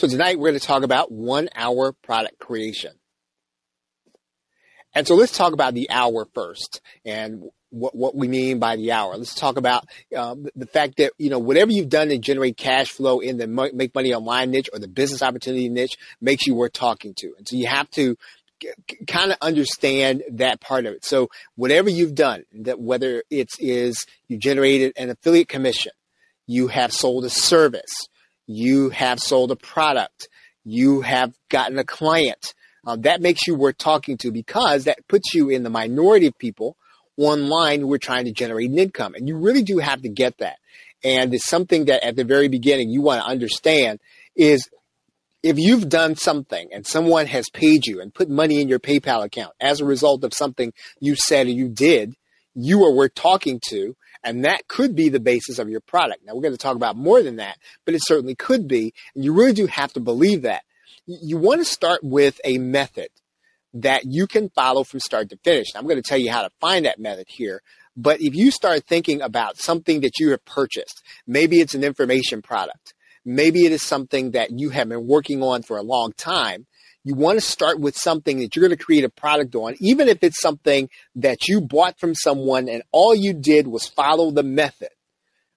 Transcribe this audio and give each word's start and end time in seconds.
So 0.00 0.08
tonight 0.08 0.38
we're 0.38 0.48
going 0.48 0.58
to 0.58 0.66
talk 0.66 0.82
about 0.82 1.12
one 1.12 1.50
hour 1.54 1.92
product 1.92 2.38
creation. 2.38 2.92
And 4.94 5.06
so 5.06 5.14
let's 5.14 5.36
talk 5.36 5.52
about 5.52 5.74
the 5.74 5.90
hour 5.90 6.26
first 6.32 6.80
and 7.04 7.50
what, 7.68 7.94
what 7.94 8.16
we 8.16 8.26
mean 8.26 8.58
by 8.60 8.76
the 8.76 8.92
hour. 8.92 9.14
Let's 9.14 9.34
talk 9.34 9.58
about 9.58 9.84
um, 10.16 10.46
the 10.56 10.64
fact 10.64 10.96
that, 10.96 11.12
you 11.18 11.28
know, 11.28 11.38
whatever 11.38 11.70
you've 11.70 11.90
done 11.90 12.08
to 12.08 12.16
generate 12.16 12.56
cash 12.56 12.90
flow 12.92 13.20
in 13.20 13.36
the 13.36 13.46
make 13.46 13.94
money 13.94 14.14
online 14.14 14.50
niche 14.50 14.70
or 14.72 14.78
the 14.78 14.88
business 14.88 15.20
opportunity 15.20 15.68
niche 15.68 15.98
makes 16.18 16.46
you 16.46 16.54
worth 16.54 16.72
talking 16.72 17.12
to. 17.18 17.34
And 17.36 17.46
so 17.46 17.56
you 17.56 17.66
have 17.66 17.90
to 17.90 18.16
kind 19.06 19.32
of 19.32 19.36
understand 19.42 20.22
that 20.30 20.62
part 20.62 20.86
of 20.86 20.94
it. 20.94 21.04
So 21.04 21.28
whatever 21.56 21.90
you've 21.90 22.14
done, 22.14 22.44
that 22.60 22.80
whether 22.80 23.22
it 23.28 23.48
is 23.58 24.02
you 24.28 24.38
generated 24.38 24.94
an 24.96 25.10
affiliate 25.10 25.48
commission, 25.48 25.92
you 26.46 26.68
have 26.68 26.90
sold 26.90 27.26
a 27.26 27.30
service, 27.30 28.08
you 28.50 28.90
have 28.90 29.20
sold 29.20 29.50
a 29.50 29.56
product, 29.56 30.28
you 30.64 31.00
have 31.02 31.32
gotten 31.48 31.78
a 31.78 31.84
client, 31.84 32.54
um, 32.86 33.02
that 33.02 33.20
makes 33.20 33.46
you 33.46 33.54
worth 33.54 33.78
talking 33.78 34.16
to 34.18 34.32
because 34.32 34.84
that 34.84 35.06
puts 35.08 35.34
you 35.34 35.50
in 35.50 35.62
the 35.62 35.70
minority 35.70 36.26
of 36.26 36.38
people 36.38 36.76
online 37.16 37.80
who 37.80 37.92
are 37.92 37.98
trying 37.98 38.24
to 38.24 38.32
generate 38.32 38.70
an 38.70 38.78
income. 38.78 39.14
And 39.14 39.28
you 39.28 39.36
really 39.36 39.62
do 39.62 39.78
have 39.78 40.02
to 40.02 40.08
get 40.08 40.38
that. 40.38 40.58
And 41.04 41.32
it's 41.34 41.46
something 41.46 41.86
that 41.86 42.04
at 42.04 42.16
the 42.16 42.24
very 42.24 42.48
beginning 42.48 42.90
you 42.90 43.02
want 43.02 43.22
to 43.22 43.28
understand 43.28 44.00
is 44.34 44.68
if 45.42 45.58
you've 45.58 45.88
done 45.88 46.16
something 46.16 46.68
and 46.72 46.86
someone 46.86 47.26
has 47.26 47.48
paid 47.50 47.86
you 47.86 48.00
and 48.00 48.12
put 48.12 48.28
money 48.28 48.60
in 48.60 48.68
your 48.68 48.78
PayPal 48.78 49.24
account 49.24 49.52
as 49.60 49.80
a 49.80 49.86
result 49.86 50.24
of 50.24 50.34
something 50.34 50.72
you 51.00 51.14
said 51.14 51.46
or 51.46 51.50
you 51.50 51.68
did, 51.68 52.14
you 52.54 52.84
are 52.84 52.92
worth 52.92 53.14
talking 53.14 53.60
to. 53.68 53.96
And 54.22 54.44
that 54.44 54.68
could 54.68 54.94
be 54.94 55.08
the 55.08 55.20
basis 55.20 55.58
of 55.58 55.68
your 55.68 55.80
product. 55.80 56.24
Now 56.24 56.34
we're 56.34 56.42
going 56.42 56.54
to 56.54 56.58
talk 56.58 56.76
about 56.76 56.96
more 56.96 57.22
than 57.22 57.36
that, 57.36 57.58
but 57.84 57.94
it 57.94 58.02
certainly 58.04 58.34
could 58.34 58.68
be. 58.68 58.92
And 59.14 59.24
you 59.24 59.32
really 59.32 59.54
do 59.54 59.66
have 59.66 59.92
to 59.94 60.00
believe 60.00 60.42
that. 60.42 60.62
You 61.06 61.38
want 61.38 61.60
to 61.60 61.64
start 61.64 62.00
with 62.02 62.40
a 62.44 62.58
method 62.58 63.08
that 63.72 64.04
you 64.04 64.26
can 64.26 64.50
follow 64.50 64.84
from 64.84 65.00
start 65.00 65.30
to 65.30 65.38
finish. 65.44 65.68
Now, 65.72 65.80
I'm 65.80 65.86
going 65.86 66.02
to 66.02 66.08
tell 66.08 66.18
you 66.18 66.30
how 66.30 66.42
to 66.42 66.50
find 66.60 66.84
that 66.84 66.98
method 66.98 67.26
here. 67.28 67.62
But 67.96 68.20
if 68.20 68.34
you 68.34 68.50
start 68.50 68.84
thinking 68.86 69.20
about 69.22 69.56
something 69.56 70.00
that 70.00 70.18
you 70.18 70.30
have 70.30 70.44
purchased, 70.44 71.02
maybe 71.26 71.60
it's 71.60 71.74
an 71.74 71.84
information 71.84 72.42
product, 72.42 72.94
maybe 73.24 73.64
it 73.64 73.72
is 73.72 73.82
something 73.82 74.32
that 74.32 74.50
you 74.50 74.70
have 74.70 74.88
been 74.88 75.06
working 75.06 75.42
on 75.42 75.62
for 75.62 75.76
a 75.76 75.82
long 75.82 76.12
time, 76.16 76.66
you 77.04 77.14
want 77.14 77.38
to 77.38 77.44
start 77.44 77.80
with 77.80 77.96
something 77.96 78.40
that 78.40 78.54
you're 78.54 78.66
going 78.66 78.76
to 78.76 78.84
create 78.84 79.04
a 79.04 79.08
product 79.08 79.54
on, 79.54 79.74
even 79.80 80.08
if 80.08 80.22
it's 80.22 80.40
something 80.40 80.88
that 81.16 81.48
you 81.48 81.60
bought 81.60 81.98
from 81.98 82.14
someone 82.14 82.68
and 82.68 82.82
all 82.92 83.14
you 83.14 83.32
did 83.32 83.66
was 83.66 83.86
follow 83.86 84.30
the 84.30 84.42
method, 84.42 84.90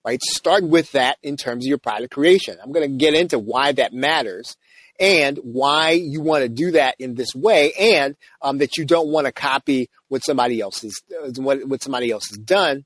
right? 0.05 0.22
Start 0.22 0.63
with 0.63 0.91
that 0.94 1.17
in 1.22 1.35
terms 1.35 1.66
of 1.66 1.69
your 1.69 1.77
product 1.77 2.13
creation. 2.13 2.58
I'm 2.63 2.72
going 2.72 2.89
to 2.89 2.97
get 2.97 3.13
into 3.13 3.39
why 3.39 3.73
that 3.73 3.94
matters 3.94 4.55
and 5.00 5.38
why 5.38 5.91
you 5.91 6.22
want 6.22 6.44
to 6.44 6.50
do 6.50 6.72
that 6.72 6.95
in 7.00 7.16
this 7.16 7.33
way 7.35 7.73
and 7.73 8.16
um, 8.41 8.59
that 8.59 8.78
you 8.78 8.85
don't 8.85 9.09
want 9.09 9.25
to 9.25 9.33
copy 9.33 9.89
what 10.07 10.23
somebody 10.23 10.61
else 10.61 10.81
has, 10.81 10.94
what, 11.38 11.67
what 11.67 11.83
somebody 11.83 12.11
else 12.11 12.30
has 12.30 12.38
done. 12.38 12.85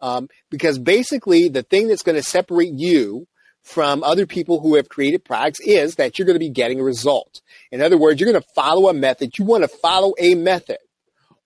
Um, 0.00 0.28
because 0.48 0.78
basically 0.78 1.48
the 1.48 1.62
thing 1.62 1.88
that's 1.88 2.02
going 2.02 2.16
to 2.16 2.22
separate 2.22 2.72
you 2.74 3.26
from 3.70 4.02
other 4.02 4.26
people 4.26 4.60
who 4.60 4.74
have 4.74 4.88
created 4.88 5.24
products 5.24 5.60
is 5.60 5.94
that 5.94 6.18
you're 6.18 6.26
going 6.26 6.34
to 6.34 6.40
be 6.40 6.50
getting 6.50 6.80
a 6.80 6.84
result. 6.84 7.40
In 7.70 7.80
other 7.80 7.96
words, 7.96 8.20
you're 8.20 8.30
going 8.30 8.42
to 8.42 8.48
follow 8.54 8.88
a 8.88 8.94
method. 8.94 9.38
You 9.38 9.44
want 9.44 9.62
to 9.62 9.68
follow 9.68 10.12
a 10.18 10.34
method 10.34 10.78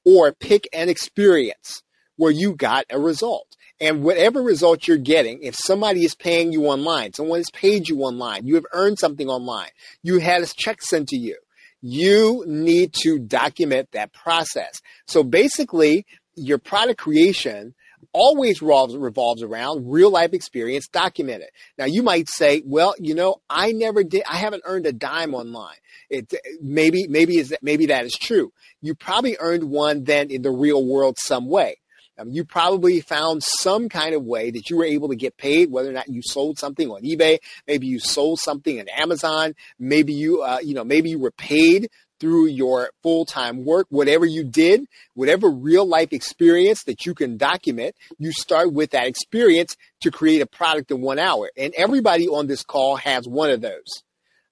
or 0.05 0.33
pick 0.33 0.67
an 0.73 0.89
experience 0.89 1.83
where 2.17 2.31
you 2.31 2.55
got 2.55 2.87
a 2.91 2.99
result. 2.99 3.57
And 3.81 4.03
whatever 4.03 4.41
result 4.41 4.89
you're 4.89 4.97
getting, 4.97 5.43
if 5.43 5.55
somebody 5.57 6.05
is 6.05 6.15
paying 6.15 6.53
you 6.53 6.67
online, 6.67 7.13
someone 7.13 7.41
has 7.41 7.51
paid 7.51 7.89
you 7.89 8.01
online, 8.03 8.47
you 8.47 8.55
have 8.55 8.67
earned 8.73 8.99
something 8.99 9.29
online, 9.29 9.69
you 10.03 10.19
had 10.21 10.43
a 10.43 10.47
check 10.47 10.81
sent 10.81 11.09
to 11.09 11.17
you, 11.17 11.37
you 11.83 12.45
need 12.47 12.95
to 13.03 13.19
document 13.19 13.89
that 13.93 14.13
process. 14.13 14.81
So 15.07 15.23
basically, 15.25 16.07
your 16.37 16.59
product 16.59 17.01
creation 17.01 17.75
always 18.13 18.61
revolves, 18.63 18.97
revolves 18.97 19.43
around 19.43 19.91
real 19.91 20.11
life 20.11 20.33
experience 20.33 20.89
documented. 20.89 21.49
Now 21.79 21.87
you 21.87 22.03
might 22.03 22.29
say, 22.29 22.63
well, 22.65 22.95
you 22.99 23.15
know, 23.15 23.37
I 23.49 23.73
never 23.73 24.05
did, 24.05 24.23
I 24.31 24.37
haven't 24.37 24.63
earned 24.65 24.87
a 24.87 24.93
dime 24.93 25.35
online. 25.35 25.77
It 26.11 26.33
maybe, 26.61 27.07
maybe 27.09 27.39
is 27.39 27.51
that, 27.51 27.63
maybe 27.63 27.87
that 27.87 28.05
is 28.05 28.13
true. 28.13 28.53
You 28.83 28.95
probably 28.95 29.37
earned 29.41 29.65
one 29.65 30.05
then 30.05 30.31
in 30.31 30.43
the 30.43 30.51
real 30.51 30.85
world 30.85 31.17
some 31.19 31.49
way. 31.49 31.77
Um, 32.17 32.31
you 32.31 32.45
probably 32.45 33.01
found 33.01 33.43
some 33.43 33.89
kind 33.89 34.15
of 34.15 34.23
way 34.23 34.53
that 34.53 34.71
you 34.71 34.77
were 34.77 34.85
able 34.85 35.09
to 35.09 35.17
get 35.17 35.37
paid, 35.37 35.71
whether 35.71 35.91
or 35.91 35.93
not 35.93 36.09
you 36.09 36.23
sold 36.23 36.59
something 36.59 36.89
on 36.89 37.03
eBay, 37.03 37.39
maybe 37.67 37.89
you 37.89 37.99
sold 37.99 38.39
something 38.39 38.79
on 38.79 38.87
Amazon, 38.89 39.55
maybe 39.81 40.13
you, 40.13 40.43
uh, 40.43 40.59
you 40.63 40.75
know, 40.75 40.85
maybe 40.85 41.11
you 41.11 41.19
were 41.19 41.33
paid 41.33 41.89
through 42.21 42.47
your 42.47 42.91
full-time 43.03 43.65
work, 43.65 43.87
whatever 43.91 44.25
you 44.25 44.45
did, 44.45 44.87
whatever 45.15 45.51
real 45.51 45.87
life 45.87 46.13
experience 46.13 46.85
that 46.85 47.07
you 47.07 47.15
can 47.15 47.37
document, 47.37 47.95
you 48.19 48.33
start 48.33 48.73
with 48.73 48.91
that 48.91 49.07
experience 49.07 49.77
to 50.01 50.11
create 50.11 50.41
a 50.41 50.47
product 50.47 50.91
in 50.91 51.01
one 51.01 51.19
hour. 51.19 51.51
And 51.57 51.75
everybody 51.77 52.27
on 52.29 52.47
this 52.47 52.63
call 52.63 52.97
has 52.97 53.27
one 53.27 53.51
of 53.51 53.61
those. 53.61 54.03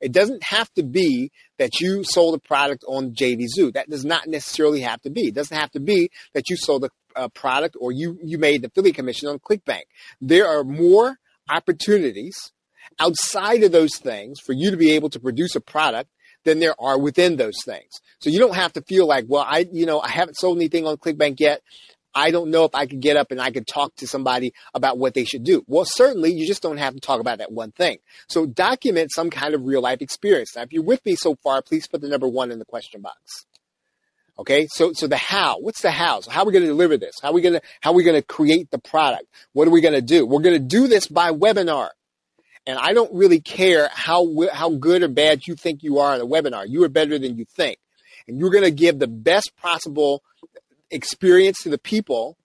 It 0.00 0.10
doesn't 0.10 0.42
have 0.42 0.72
to 0.74 0.82
be 0.82 1.30
that 1.58 1.80
you 1.80 2.02
sold 2.02 2.34
a 2.34 2.38
product 2.38 2.84
on 2.88 3.12
JVZoo. 3.12 3.74
That 3.74 3.88
does 3.88 4.04
not 4.04 4.26
necessarily 4.26 4.80
have 4.80 5.00
to 5.02 5.10
be. 5.10 5.28
It 5.28 5.34
doesn't 5.34 5.56
have 5.56 5.70
to 5.72 5.80
be 5.80 6.10
that 6.34 6.50
you 6.50 6.56
sold 6.56 6.84
a, 6.84 6.90
a 7.14 7.28
product 7.28 7.76
or 7.78 7.92
you, 7.92 8.18
you 8.22 8.36
made 8.36 8.62
the 8.62 8.66
affiliate 8.66 8.96
commission 8.96 9.28
on 9.28 9.38
ClickBank. 9.38 9.82
There 10.20 10.48
are 10.48 10.64
more 10.64 11.18
opportunities 11.48 12.34
outside 12.98 13.62
of 13.62 13.70
those 13.70 13.96
things 13.96 14.40
for 14.40 14.52
you 14.52 14.72
to 14.72 14.76
be 14.76 14.90
able 14.92 15.10
to 15.10 15.20
produce 15.20 15.54
a 15.54 15.60
product 15.60 16.10
than 16.44 16.58
there 16.58 16.74
are 16.80 16.98
within 16.98 17.36
those 17.36 17.56
things. 17.64 18.00
So 18.20 18.30
you 18.30 18.38
don't 18.38 18.54
have 18.54 18.72
to 18.74 18.82
feel 18.82 19.06
like, 19.06 19.24
well, 19.28 19.44
I, 19.46 19.66
you 19.72 19.86
know, 19.86 20.00
I 20.00 20.08
haven't 20.08 20.36
sold 20.36 20.58
anything 20.58 20.86
on 20.86 20.96
ClickBank 20.96 21.40
yet. 21.40 21.62
I 22.14 22.30
don't 22.30 22.50
know 22.50 22.64
if 22.64 22.74
I 22.74 22.86
could 22.86 23.00
get 23.00 23.16
up 23.16 23.30
and 23.30 23.40
I 23.40 23.50
could 23.50 23.66
talk 23.66 23.94
to 23.96 24.06
somebody 24.06 24.52
about 24.74 24.98
what 24.98 25.14
they 25.14 25.24
should 25.24 25.44
do. 25.44 25.64
Well, 25.66 25.86
certainly 25.86 26.32
you 26.32 26.46
just 26.46 26.62
don't 26.62 26.76
have 26.76 26.94
to 26.94 27.00
talk 27.00 27.20
about 27.20 27.38
that 27.38 27.52
one 27.52 27.72
thing. 27.72 27.98
So 28.28 28.44
document 28.44 29.12
some 29.12 29.30
kind 29.30 29.54
of 29.54 29.64
real 29.64 29.80
life 29.80 30.02
experience. 30.02 30.54
Now, 30.54 30.62
if 30.62 30.72
you're 30.72 30.82
with 30.82 31.04
me 31.06 31.16
so 31.16 31.36
far, 31.36 31.62
please 31.62 31.86
put 31.86 32.02
the 32.02 32.08
number 32.08 32.28
one 32.28 32.50
in 32.50 32.58
the 32.58 32.64
question 32.66 33.00
box. 33.00 33.46
Okay, 34.38 34.66
so 34.70 34.92
so 34.94 35.06
the 35.06 35.16
how. 35.16 35.58
What's 35.60 35.82
the 35.82 35.90
how? 35.90 36.20
So 36.20 36.30
how 36.30 36.42
are 36.42 36.46
we 36.46 36.52
going 36.52 36.64
to 36.64 36.68
deliver 36.68 36.96
this? 36.96 37.14
How 37.22 37.28
are 37.28 37.34
we 37.34 37.42
going 37.42 37.54
to 37.54 37.62
how 37.80 37.90
are 37.90 37.94
we 37.94 38.02
going 38.02 38.20
to 38.20 38.26
create 38.26 38.70
the 38.70 38.78
product? 38.78 39.24
What 39.52 39.68
are 39.68 39.70
we 39.70 39.82
going 39.82 39.94
to 39.94 40.02
do? 40.02 40.26
We're 40.26 40.40
going 40.40 40.54
to 40.54 40.66
do 40.66 40.88
this 40.88 41.06
by 41.06 41.32
webinar. 41.32 41.90
And 42.66 42.78
I 42.78 42.92
don't 42.92 43.12
really 43.12 43.40
care 43.40 43.90
how 43.92 44.26
how 44.52 44.70
good 44.70 45.02
or 45.02 45.08
bad 45.08 45.40
you 45.46 45.54
think 45.54 45.82
you 45.82 45.98
are 45.98 46.14
in 46.14 46.20
a 46.20 46.26
webinar. 46.26 46.64
You 46.68 46.84
are 46.84 46.88
better 46.88 47.18
than 47.18 47.36
you 47.36 47.44
think, 47.44 47.78
and 48.28 48.38
you're 48.38 48.50
going 48.50 48.64
to 48.64 48.70
give 48.70 48.98
the 48.98 49.08
best 49.08 49.52
possible 49.56 50.22
experience 50.90 51.62
to 51.62 51.70
the 51.70 51.78
people 51.78 52.36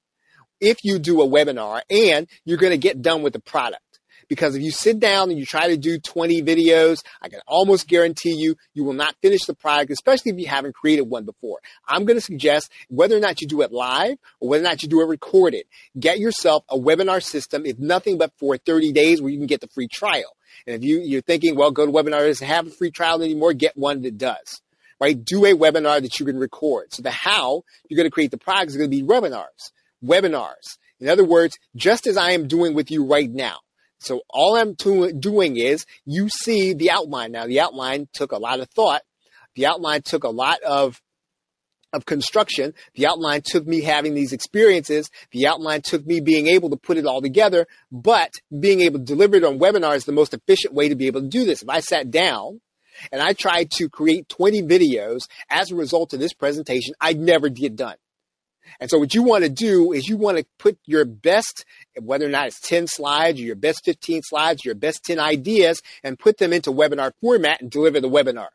if 0.60 0.78
you 0.84 0.98
do 0.98 1.22
a 1.22 1.28
webinar 1.28 1.82
and 1.90 2.28
you're 2.46 2.58
going 2.58 2.72
to 2.72 2.78
get 2.78 3.02
done 3.02 3.22
with 3.22 3.34
the 3.34 3.40
product. 3.40 3.82
Because 4.28 4.56
if 4.56 4.62
you 4.62 4.72
sit 4.72 5.00
down 5.00 5.30
and 5.30 5.40
you 5.40 5.46
try 5.46 5.68
to 5.68 5.78
do 5.78 6.00
20 6.00 6.42
videos, 6.44 7.04
I 7.22 7.30
can 7.30 7.40
almost 7.48 7.88
guarantee 7.88 8.34
you, 8.34 8.56
you 8.74 8.84
will 8.84 8.94
not 8.94 9.16
finish 9.22 9.46
the 9.46 9.56
product, 9.56 9.92
especially 9.92 10.32
if 10.32 10.40
you 10.40 10.48
haven't 10.48 10.76
created 10.76 11.04
one 11.04 11.26
before. 11.26 11.60
I'm 11.88 12.06
going 12.06 12.18
to 12.18 12.22
suggest 12.22 12.72
whether 12.90 13.16
or 13.16 13.20
not 13.20 13.42
you 13.42 13.48
do 13.48 13.62
it 13.62 13.72
live 13.72 14.18
or 14.40 14.50
whether 14.50 14.64
or 14.64 14.68
not 14.68 14.84
you 14.84 14.90
do 14.90 15.02
it 15.02 15.08
recorded, 15.08 15.66
get 16.00 16.20
yourself 16.20 16.64
a 16.70 16.78
webinar 16.78 17.24
system, 17.24 17.66
if 17.66 17.80
nothing 17.80 18.18
but 18.18 18.32
for 18.38 18.58
30 18.58 18.92
days 18.92 19.22
where 19.22 19.32
you 19.32 19.38
can 19.38 19.48
get 19.48 19.62
the 19.62 19.68
free 19.68 19.88
trial. 19.88 20.36
And 20.66 20.76
if 20.76 20.84
you, 20.84 21.00
you're 21.00 21.22
thinking, 21.22 21.56
well, 21.56 21.72
go 21.72 21.86
to 21.86 21.92
webinar 21.92 22.26
doesn't 22.26 22.46
have 22.46 22.68
a 22.68 22.72
free 22.72 22.92
trial 22.92 23.22
anymore, 23.22 23.54
get 23.54 23.78
one 23.78 24.02
that 24.02 24.18
does 24.18 24.62
right? 25.00 25.24
Do 25.24 25.46
a 25.46 25.54
webinar 25.54 26.02
that 26.02 26.20
you 26.20 26.26
can 26.26 26.38
record. 26.38 26.94
So 26.94 27.04
the 27.04 27.12
how 27.12 27.64
you're 27.88 27.98
going 27.98 28.08
to 28.08 28.12
create 28.12 28.32
the 28.32 28.38
product 28.38 28.72
is 28.72 28.78
going 28.78 28.90
to 28.90 28.96
be 28.96 29.04
webinars, 29.04 29.72
webinars. 30.04 30.78
In 31.00 31.10
other 31.10 31.24
words, 31.24 31.58
just 31.76 32.08
as 32.08 32.18
I 32.18 32.32
am 32.32 32.48
doing 32.48 32.74
with 32.74 32.90
you 32.90 33.06
right 33.06 33.30
now. 33.30 33.60
So 34.00 34.22
all 34.30 34.56
I'm 34.56 34.76
to- 34.78 35.12
doing 35.14 35.58
is 35.58 35.86
you 36.06 36.30
see 36.30 36.74
the 36.74 36.92
outline. 36.92 37.32
Now 37.32 37.48
the 37.48 37.60
outline 37.60 38.08
took 38.14 38.32
a 38.32 38.38
lot 38.38 38.60
of 38.60 38.70
thought. 38.70 39.02
The 39.56 39.66
outline 39.66 40.02
took 40.04 40.24
a 40.24 40.30
lot 40.30 40.62
of 40.62 41.02
of 41.94 42.06
construction. 42.06 42.74
The 42.96 43.08
outline 43.08 43.42
took 43.44 43.66
me 43.66 43.82
having 43.82 44.14
these 44.14 44.34
experiences. 44.34 45.10
The 45.32 45.48
outline 45.48 45.82
took 45.82 46.06
me 46.06 46.20
being 46.20 46.48
able 46.48 46.70
to 46.72 46.78
put 46.78 46.98
it 46.98 47.06
all 47.06 47.22
together, 47.22 47.66
but 47.92 48.34
being 48.60 48.82
able 48.82 49.00
to 49.00 49.06
deliver 49.06 49.38
it 49.38 49.46
on 49.46 49.58
webinars 49.58 49.98
is 49.98 50.06
the 50.06 50.12
most 50.12 50.34
efficient 50.34 50.74
way 50.74 50.90
to 50.90 50.96
be 50.96 51.08
able 51.08 51.22
to 51.22 51.28
do 51.28 51.46
this. 51.46 51.64
If 51.64 51.70
I 51.70 51.80
sat 51.80 52.12
down 52.12 52.60
and 53.12 53.22
I 53.22 53.34
tried 53.34 53.72
to 53.78 53.90
create 53.90 54.28
20 54.28 54.64
videos 54.64 55.22
as 55.50 55.72
a 55.72 55.76
result 55.76 56.14
of 56.14 56.20
this 56.20 56.34
presentation, 56.34 56.94
I'd 57.00 57.20
never 57.20 57.48
get 57.50 57.76
done. 57.76 57.96
And 58.80 58.90
so 58.90 58.98
what 58.98 59.14
you 59.14 59.24
want 59.24 59.44
to 59.44 59.50
do 59.50 59.94
is 59.94 60.08
you 60.08 60.18
want 60.18 60.38
to 60.38 60.46
put 60.60 60.78
your 60.86 61.06
best, 61.06 61.66
whether 62.00 62.26
or 62.26 62.30
not 62.30 62.48
it's 62.48 62.60
10 62.62 62.88
slides 62.88 63.40
your 63.40 63.56
best 63.56 63.82
15 63.86 64.22
slides, 64.24 64.66
your 64.66 64.76
best 64.76 65.04
10 65.06 65.20
ideas 65.20 65.82
and 66.04 66.20
put 66.20 66.38
them 66.38 66.54
into 66.54 66.72
webinar 66.72 67.12
format 67.22 67.62
and 67.62 67.72
deliver 67.72 68.00
the 68.00 68.10
webinar. 68.10 68.50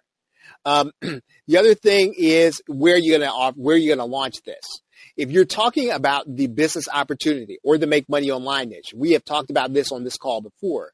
Um, 0.65 0.93
the 1.01 1.57
other 1.59 1.75
thing 1.75 2.15
is 2.17 2.63
where 2.69 2.97
you're 2.97 3.19
going 3.19 3.29
to, 3.29 3.53
where 3.61 3.77
you're 3.77 3.97
going 3.97 4.07
to 4.07 4.13
launch 4.13 4.37
this. 4.45 4.65
If 5.17 5.31
you're 5.31 5.45
talking 5.45 5.91
about 5.91 6.25
the 6.27 6.47
business 6.47 6.89
opportunity 6.93 7.59
or 7.65 7.77
the 7.77 7.87
make 7.87 8.09
money 8.09 8.31
online 8.31 8.69
niche, 8.69 8.95
we 8.95 9.13
have 9.13 9.25
talked 9.25 9.51
about 9.51 9.73
this 9.73 9.91
on 9.93 10.05
this 10.05 10.17
call 10.17 10.41
before 10.41 10.93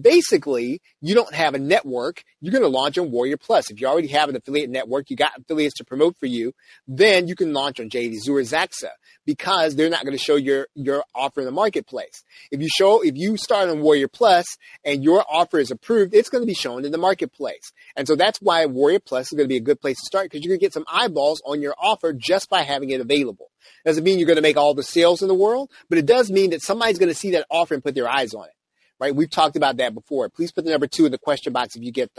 basically 0.00 0.80
you 1.00 1.14
don't 1.14 1.34
have 1.34 1.54
a 1.54 1.58
network, 1.58 2.22
you're 2.40 2.52
going 2.52 2.62
to 2.62 2.68
launch 2.68 2.98
on 2.98 3.10
Warrior 3.10 3.36
Plus. 3.36 3.70
If 3.70 3.80
you 3.80 3.86
already 3.86 4.08
have 4.08 4.28
an 4.28 4.36
affiliate 4.36 4.70
network, 4.70 5.10
you 5.10 5.16
got 5.16 5.38
affiliates 5.38 5.74
to 5.76 5.84
promote 5.84 6.16
for 6.18 6.26
you, 6.26 6.52
then 6.88 7.28
you 7.28 7.34
can 7.34 7.52
launch 7.52 7.80
on 7.80 7.90
JD 7.90 8.28
or 8.28 8.40
Zaxaa 8.40 8.90
because 9.26 9.76
they're 9.76 9.90
not 9.90 10.04
going 10.04 10.16
to 10.16 10.22
show 10.22 10.36
your, 10.36 10.66
your 10.74 11.04
offer 11.14 11.40
in 11.40 11.46
the 11.46 11.52
marketplace. 11.52 12.24
If 12.50 12.60
you 12.60 12.68
show, 12.68 13.02
if 13.02 13.16
you 13.16 13.36
start 13.36 13.68
on 13.68 13.80
Warrior 13.80 14.08
Plus 14.08 14.46
and 14.84 15.04
your 15.04 15.24
offer 15.30 15.58
is 15.58 15.70
approved, 15.70 16.14
it's 16.14 16.28
going 16.28 16.42
to 16.42 16.46
be 16.46 16.54
shown 16.54 16.84
in 16.84 16.92
the 16.92 16.98
marketplace. 16.98 17.72
And 17.96 18.06
so 18.06 18.16
that's 18.16 18.40
why 18.40 18.66
Warrior 18.66 19.00
Plus 19.00 19.32
is 19.32 19.36
going 19.36 19.44
to 19.44 19.52
be 19.52 19.58
a 19.58 19.60
good 19.60 19.80
place 19.80 19.98
to 19.98 20.06
start 20.06 20.24
because 20.24 20.42
you're 20.42 20.50
going 20.50 20.60
to 20.60 20.64
get 20.64 20.72
some 20.72 20.86
eyeballs 20.90 21.42
on 21.44 21.60
your 21.60 21.74
offer 21.78 22.12
just 22.12 22.48
by 22.48 22.62
having 22.62 22.90
it 22.90 23.00
available. 23.00 23.50
Doesn't 23.84 24.04
mean 24.04 24.18
you're 24.18 24.26
going 24.26 24.36
to 24.36 24.42
make 24.42 24.56
all 24.56 24.74
the 24.74 24.82
sales 24.82 25.22
in 25.22 25.28
the 25.28 25.34
world, 25.34 25.70
but 25.88 25.98
it 25.98 26.06
does 26.06 26.30
mean 26.30 26.50
that 26.50 26.62
somebody's 26.62 26.98
going 26.98 27.08
to 27.08 27.14
see 27.14 27.32
that 27.32 27.46
offer 27.50 27.74
and 27.74 27.82
put 27.82 27.94
their 27.94 28.08
eyes 28.08 28.34
on 28.34 28.46
it 28.46 28.54
right? 29.02 29.16
We've 29.16 29.28
talked 29.28 29.56
about 29.56 29.78
that 29.78 29.94
before. 29.94 30.28
Please 30.28 30.52
put 30.52 30.64
the 30.64 30.70
number 30.70 30.86
two 30.86 31.06
in 31.06 31.12
the 31.12 31.18
question 31.18 31.52
box 31.52 31.74
if 31.74 31.82
you 31.82 31.90
get 31.90 32.12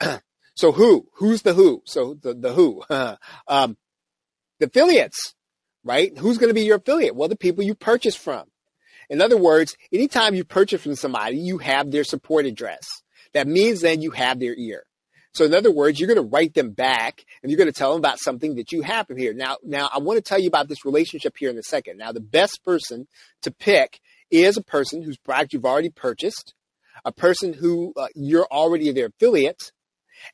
that. 0.00 0.22
so 0.54 0.72
who? 0.72 1.06
Who's 1.14 1.42
the 1.42 1.54
who? 1.54 1.82
So 1.86 2.14
the, 2.20 2.34
the 2.34 2.52
who? 2.52 2.82
um, 3.46 3.76
the 4.58 4.66
affiliates, 4.66 5.36
right? 5.84 6.10
Who's 6.18 6.38
going 6.38 6.50
to 6.50 6.54
be 6.54 6.64
your 6.64 6.78
affiliate? 6.78 7.14
Well, 7.14 7.28
the 7.28 7.36
people 7.36 7.62
you 7.62 7.76
purchase 7.76 8.16
from. 8.16 8.46
In 9.08 9.22
other 9.22 9.38
words, 9.38 9.76
anytime 9.92 10.34
you 10.34 10.44
purchase 10.44 10.82
from 10.82 10.96
somebody, 10.96 11.36
you 11.36 11.58
have 11.58 11.92
their 11.92 12.04
support 12.04 12.44
address. 12.44 12.82
That 13.32 13.46
means 13.46 13.80
then 13.80 14.02
you 14.02 14.10
have 14.10 14.40
their 14.40 14.56
ear. 14.56 14.82
So 15.34 15.44
in 15.44 15.54
other 15.54 15.70
words, 15.70 16.00
you're 16.00 16.12
going 16.12 16.20
to 16.20 16.28
write 16.28 16.54
them 16.54 16.72
back 16.72 17.24
and 17.42 17.52
you're 17.52 17.58
going 17.58 17.72
to 17.72 17.78
tell 17.78 17.92
them 17.92 18.00
about 18.00 18.18
something 18.18 18.56
that 18.56 18.72
you 18.72 18.82
have 18.82 19.06
here. 19.16 19.32
Now, 19.32 19.58
now 19.62 19.88
I 19.94 19.98
want 19.98 20.16
to 20.16 20.22
tell 20.22 20.40
you 20.40 20.48
about 20.48 20.68
this 20.68 20.84
relationship 20.84 21.36
here 21.38 21.48
in 21.48 21.56
a 21.56 21.62
second. 21.62 21.96
Now, 21.96 22.10
the 22.10 22.20
best 22.20 22.64
person 22.64 23.06
to 23.42 23.52
pick 23.52 24.00
is 24.30 24.56
a 24.56 24.62
person 24.62 25.02
whose 25.02 25.16
product 25.16 25.52
you've 25.52 25.64
already 25.64 25.90
purchased, 25.90 26.54
a 27.04 27.12
person 27.12 27.52
who 27.52 27.92
uh, 27.96 28.08
you're 28.14 28.46
already 28.50 28.90
their 28.92 29.06
affiliate, 29.06 29.72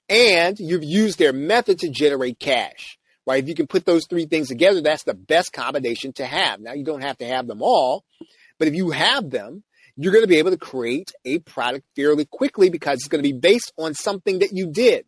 and 0.08 0.58
you've 0.58 0.85
used 0.85 1.19
their 1.19 1.32
method 1.32 1.79
to 1.81 1.88
generate 1.88 2.38
cash. 2.38 2.99
Right? 3.26 3.43
If 3.43 3.49
you 3.49 3.55
can 3.55 3.67
put 3.67 3.87
those 3.87 4.06
three 4.08 4.26
things 4.26 4.49
together, 4.49 4.82
that's 4.82 5.05
the 5.05 5.14
best 5.14 5.52
combination 5.52 6.12
to 6.14 6.26
have. 6.26 6.61
Now 6.61 6.73
you 6.73 6.85
don't 6.85 7.02
have 7.02 7.17
to 7.19 7.26
have 7.26 7.46
them 7.46 7.62
all, 7.62 8.05
but 8.58 8.69
if 8.69 8.75
you 8.75 8.91
have 8.91 9.31
them, 9.31 9.64
you're 9.97 10.12
going 10.12 10.25
to 10.25 10.29
be 10.29 10.38
able 10.38 10.50
to 10.50 10.58
create 10.58 11.12
a 11.25 11.38
product 11.38 11.87
fairly 11.97 12.26
quickly 12.26 12.69
because 12.69 12.99
it's 12.99 13.08
going 13.08 13.23
to 13.23 13.32
be 13.32 13.38
based 13.38 13.73
on 13.79 13.94
something 13.94 14.40
that 14.40 14.52
you 14.52 14.70
did. 14.70 15.06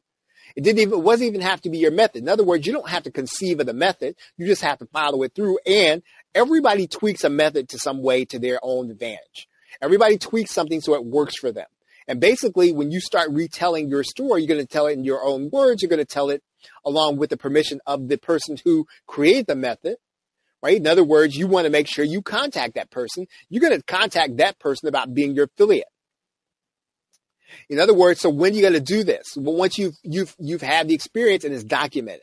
It 0.56 0.64
didn't 0.64 0.80
even, 0.80 0.94
it 0.94 1.02
wasn't 1.02 1.28
even 1.28 1.42
have 1.42 1.60
to 1.62 1.70
be 1.70 1.78
your 1.78 1.90
method. 1.90 2.22
In 2.22 2.28
other 2.28 2.42
words, 2.44 2.66
you 2.66 2.72
don't 2.72 2.88
have 2.88 3.02
to 3.02 3.10
conceive 3.10 3.60
of 3.60 3.66
the 3.66 3.74
method. 3.74 4.16
You 4.38 4.46
just 4.46 4.62
have 4.62 4.78
to 4.78 4.86
follow 4.86 5.22
it 5.22 5.34
through. 5.34 5.58
And 5.66 6.02
everybody 6.34 6.86
tweaks 6.86 7.24
a 7.24 7.30
method 7.30 7.68
to 7.68 7.78
some 7.78 8.02
way 8.02 8.24
to 8.24 8.38
their 8.38 8.58
own 8.62 8.90
advantage. 8.90 9.48
Everybody 9.82 10.16
tweaks 10.16 10.52
something 10.52 10.80
so 10.80 10.94
it 10.94 11.04
works 11.04 11.38
for 11.38 11.52
them. 11.52 11.66
And 12.08 12.20
basically, 12.20 12.72
when 12.72 12.90
you 12.90 13.00
start 13.00 13.30
retelling 13.30 13.88
your 13.88 14.02
story, 14.02 14.42
you're 14.42 14.54
going 14.54 14.64
to 14.64 14.66
tell 14.66 14.86
it 14.86 14.94
in 14.94 15.04
your 15.04 15.22
own 15.22 15.50
words. 15.50 15.82
You're 15.82 15.90
going 15.90 15.98
to 15.98 16.04
tell 16.04 16.30
it 16.30 16.42
along 16.84 17.18
with 17.18 17.30
the 17.30 17.36
permission 17.36 17.80
of 17.86 18.08
the 18.08 18.16
person 18.16 18.56
who 18.64 18.86
created 19.06 19.46
the 19.46 19.56
method, 19.56 19.96
right? 20.62 20.76
In 20.76 20.86
other 20.86 21.04
words, 21.04 21.36
you 21.36 21.48
want 21.48 21.64
to 21.66 21.70
make 21.70 21.88
sure 21.88 22.04
you 22.04 22.22
contact 22.22 22.76
that 22.76 22.90
person. 22.90 23.26
You're 23.50 23.60
going 23.60 23.76
to 23.76 23.84
contact 23.84 24.38
that 24.38 24.58
person 24.58 24.88
about 24.88 25.12
being 25.12 25.34
your 25.34 25.46
affiliate. 25.46 25.88
In 27.68 27.78
other 27.78 27.94
words, 27.94 28.20
so 28.20 28.30
when 28.30 28.52
are 28.52 28.56
you 28.56 28.62
going 28.62 28.72
to 28.72 28.80
do 28.80 29.04
this? 29.04 29.24
Well, 29.36 29.56
once 29.56 29.78
you've, 29.78 29.96
you've, 30.02 30.34
you've 30.38 30.62
had 30.62 30.88
the 30.88 30.94
experience 30.94 31.44
and 31.44 31.54
it's 31.54 31.64
documented 31.64 32.22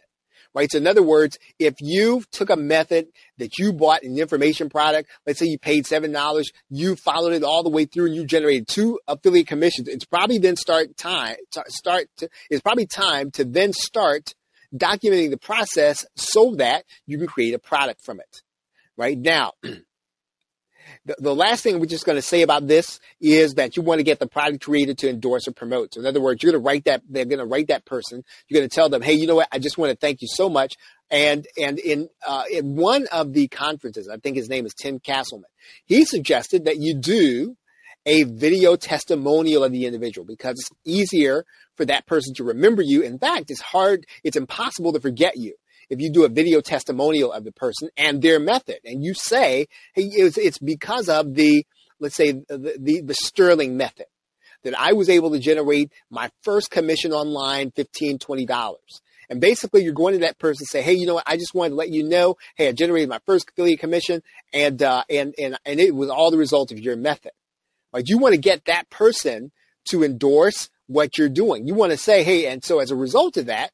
right? 0.54 0.72
So 0.72 0.78
in 0.78 0.88
other 0.88 1.04
words, 1.04 1.38
if 1.60 1.76
you 1.80 2.24
took 2.32 2.50
a 2.50 2.56
method 2.56 3.08
that 3.38 3.58
you 3.58 3.74
bought 3.74 4.04
an 4.04 4.18
information 4.18 4.70
product, 4.70 5.10
let's 5.26 5.40
say 5.40 5.48
you 5.48 5.58
paid 5.58 5.86
$7, 5.86 6.44
you 6.70 6.96
followed 6.96 7.34
it 7.34 7.44
all 7.44 7.64
the 7.64 7.70
way 7.70 7.86
through 7.86 8.08
and 8.08 8.16
you 8.16 8.26
generated 8.26 8.68
two 8.68 9.00
affiliate 9.08 9.48
commissions, 9.48 9.88
it's 9.88 10.06
probably 10.06 10.38
then 10.38 10.56
start 10.56 10.96
time, 10.98 11.36
start 11.68 12.08
to, 12.18 12.30
it's 12.50 12.62
probably 12.62 12.86
time 12.86 13.32
to 13.32 13.44
then 13.44 13.74
start 13.74 14.36
documenting 14.76 15.30
the 15.30 15.38
process 15.38 16.06
so 16.16 16.56
that 16.56 16.84
you 17.06 17.18
can 17.18 17.28
create 17.28 17.54
a 17.54 17.60
product 17.60 18.04
from 18.04 18.20
it. 18.20 18.42
Right 18.98 19.18
now, 19.18 19.54
the, 21.06 21.16
the 21.20 21.36
last 21.36 21.64
thing 21.64 21.80
we're 21.80 21.86
just 21.86 22.06
going 22.06 22.18
to 22.18 22.22
say 22.22 22.42
about 22.42 22.68
this 22.68 23.00
is 23.20 23.56
that 23.56 23.76
you 23.76 23.84
want 23.84 24.00
to 24.00 24.04
get 24.04 24.20
the 24.20 24.28
product 24.28 24.64
creator 24.64 24.94
to 24.94 25.10
endorse 25.10 25.48
or 25.48 25.52
promote. 25.52 25.94
So 25.94 26.02
in 26.02 26.06
other 26.06 26.22
words, 26.22 26.42
you're 26.42 26.52
going 26.52 26.62
to 26.62 26.66
write 26.66 26.86
that, 26.86 27.02
they're 27.10 27.26
going 27.26 27.40
to 27.40 27.46
write 27.46 27.68
that 27.68 27.86
person. 27.86 28.24
You're 28.48 28.60
going 28.60 28.70
to 28.70 28.74
tell 28.74 28.90
them, 28.90 29.02
hey, 29.02 29.14
you 29.14 29.28
know 29.28 29.36
what? 29.36 29.48
I 29.52 29.60
just 29.60 29.78
want 29.78 29.92
to 29.92 29.98
thank 29.98 30.22
you 30.22 30.28
so 30.30 30.50
much. 30.50 30.76
And, 31.12 31.46
and 31.58 31.80
in, 31.80 32.10
uh, 32.28 32.44
in 32.52 32.76
one 32.76 33.08
of 33.12 33.34
the 33.34 33.48
conferences, 33.48 34.10
I 34.10 34.18
think 34.18 34.36
his 34.36 34.50
name 34.50 34.66
is 34.66 34.74
Tim 34.74 35.00
Castleman, 35.00 35.50
he 35.86 36.06
suggested 36.06 36.66
that 36.66 36.78
you 36.78 36.96
do 36.96 37.56
a 38.06 38.24
video 38.24 38.76
testimonial 38.76 39.64
of 39.64 39.72
the 39.72 39.86
individual 39.86 40.26
because 40.26 40.60
it's 40.60 40.70
easier 40.84 41.46
for 41.76 41.86
that 41.86 42.06
person 42.06 42.34
to 42.36 42.44
remember 42.44 42.82
you. 42.82 43.02
In 43.02 43.18
fact, 43.18 43.50
it's 43.50 43.62
hard, 43.62 44.06
it's 44.24 44.36
impossible 44.36 44.94
to 44.94 45.00
forget 45.00 45.38
you 45.38 45.56
if 45.90 46.00
you 46.00 46.12
do 46.12 46.26
a 46.26 46.30
video 46.30 46.62
testimonial 46.62 47.32
of 47.32 47.44
the 47.44 47.52
person 47.52 47.90
and 47.98 48.22
their 48.22 48.40
method 48.40 48.80
and 48.86 49.04
you 49.04 49.14
say, 49.14 49.68
hey, 49.94 50.04
it's, 50.04 50.38
it's 50.38 50.58
because 50.58 51.10
of 51.10 51.36
the, 51.36 51.66
let's 52.00 52.16
say 52.16 52.32
the, 52.32 52.78
the, 52.80 53.02
the 53.02 53.14
Sterling 53.14 53.78
method 53.78 54.06
that 54.64 54.80
I 54.80 54.94
was 54.94 55.10
able 55.10 55.32
to 55.32 55.40
generate 55.40 55.92
my 56.10 56.30
first 56.42 56.72
commission 56.72 57.12
online, 57.12 57.72
$15, 57.72 58.18
$20. 58.18 58.74
And 59.30 59.40
basically 59.40 59.84
you're 59.84 59.94
going 59.94 60.14
to 60.14 60.20
that 60.22 60.40
person 60.40 60.64
and 60.64 60.68
say, 60.68 60.82
Hey, 60.82 60.94
you 60.94 61.06
know 61.06 61.16
what? 61.16 61.24
I 61.28 61.38
just 61.38 61.54
wanted 61.54 61.72
to 61.72 61.76
let 61.76 61.90
you 61.90 62.04
know, 62.04 62.36
Hey, 62.56 62.68
I 62.68 62.72
generated 62.72 63.10
my 63.10 63.20
first 63.26 63.50
affiliate 63.50 63.80
commission 63.80 64.22
and, 64.52 64.82
uh, 64.82 65.04
and, 65.10 65.34
and, 65.40 65.58
and 65.66 65.80
it 65.80 65.96
was 65.96 66.10
all 66.10 66.32
the 66.32 66.38
result 66.38 66.72
of 66.72 66.80
your 66.80 66.96
method. 66.96 67.32
Like 67.92 68.10
You 68.10 68.18
want 68.18 68.36
to 68.36 68.42
get 68.42 68.66
that 68.66 68.90
person 68.90 69.52
to 69.90 70.04
endorse 70.04 70.70
what 70.88 71.18
you're 71.18 71.30
doing. 71.30 71.68
You 71.68 71.74
want 71.74 71.92
to 71.92 71.98
say, 71.98 72.24
Hey, 72.24 72.48
and 72.48 72.64
so 72.64 72.80
as 72.80 72.92
a 72.92 72.96
result 72.96 73.38
of 73.38 73.48
that, 73.48 73.72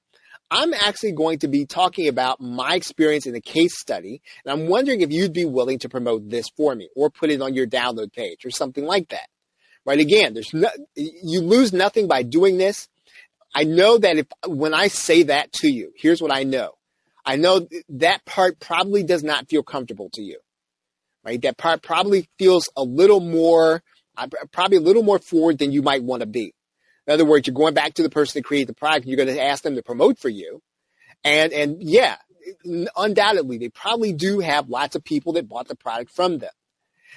I'm 0.51 0.73
actually 0.73 1.11
going 1.11 1.39
to 1.39 1.47
be 1.47 1.65
talking 1.65 2.07
about 2.07 2.41
my 2.41 2.73
experience 2.73 3.27
in 3.27 3.35
a 3.35 3.41
case 3.41 3.79
study, 3.79 4.21
and 4.43 4.51
I'm 4.51 4.67
wondering 4.67 5.01
if 5.01 5.11
you'd 5.11 5.33
be 5.33 5.45
willing 5.45 5.77
to 5.79 5.89
promote 5.89 6.29
this 6.29 6.47
for 6.57 6.73
me 6.73 6.89
or 6.95 7.11
put 7.11 7.29
it 7.29 7.41
on 7.41 7.53
your 7.53 7.67
download 7.67 8.13
page 8.13 8.45
or 8.45 8.49
something 8.49 8.83
like 8.83 9.09
that. 9.09 9.27
Right? 9.85 9.99
Again, 9.99 10.33
there's 10.33 10.53
no, 10.53 10.69
you 10.95 11.41
lose 11.41 11.71
nothing 11.71 12.07
by 12.07 12.23
doing 12.23 12.57
this. 12.57 12.87
I 13.55 13.63
know 13.63 13.97
that 13.97 14.17
if 14.17 14.27
when 14.47 14.73
I 14.73 14.87
say 14.87 15.23
that 15.23 15.51
to 15.53 15.71
you, 15.71 15.91
here's 15.95 16.21
what 16.21 16.31
I 16.31 16.43
know. 16.43 16.71
I 17.25 17.35
know 17.35 17.67
that 17.89 18.25
part 18.25 18.59
probably 18.59 19.03
does 19.03 19.23
not 19.23 19.49
feel 19.49 19.63
comfortable 19.63 20.09
to 20.13 20.21
you. 20.21 20.39
Right? 21.23 21.41
That 21.41 21.57
part 21.57 21.83
probably 21.83 22.27
feels 22.39 22.69
a 22.75 22.83
little 22.83 23.19
more, 23.19 23.83
uh, 24.17 24.27
probably 24.51 24.77
a 24.77 24.81
little 24.81 25.03
more 25.03 25.19
forward 25.19 25.59
than 25.59 25.71
you 25.71 25.81
might 25.81 26.03
want 26.03 26.21
to 26.21 26.27
be. 26.27 26.53
In 27.09 27.13
other 27.13 27.25
words, 27.25 27.47
you're 27.47 27.55
going 27.55 27.73
back 27.73 27.95
to 27.95 28.03
the 28.03 28.09
person 28.11 28.37
that 28.37 28.45
created 28.45 28.67
the 28.67 28.75
product. 28.75 29.07
You're 29.07 29.17
going 29.17 29.35
to 29.35 29.43
ask 29.43 29.63
them 29.63 29.73
to 29.73 29.81
promote 29.81 30.19
for 30.19 30.29
you. 30.29 30.61
And, 31.23 31.51
and 31.51 31.81
yeah, 31.81 32.17
undoubtedly, 32.95 33.57
they 33.57 33.69
probably 33.69 34.13
do 34.13 34.41
have 34.41 34.69
lots 34.69 34.95
of 34.95 35.03
people 35.03 35.33
that 35.33 35.49
bought 35.49 35.67
the 35.67 35.75
product 35.75 36.11
from 36.11 36.37
them. 36.37 36.51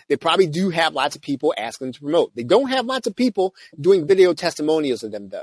They 0.08 0.16
probably 0.16 0.46
do 0.46 0.70
have 0.70 0.94
lots 0.94 1.14
of 1.14 1.20
people 1.20 1.52
asking 1.58 1.88
them 1.88 1.92
to 1.92 2.00
promote. 2.00 2.34
They 2.34 2.42
don't 2.42 2.70
have 2.70 2.87
lots 2.87 3.06
of 3.06 3.14
people 3.14 3.54
doing 3.78 4.06
video 4.06 4.32
testimonials 4.32 5.02
of 5.02 5.12
them 5.12 5.28
though. 5.28 5.42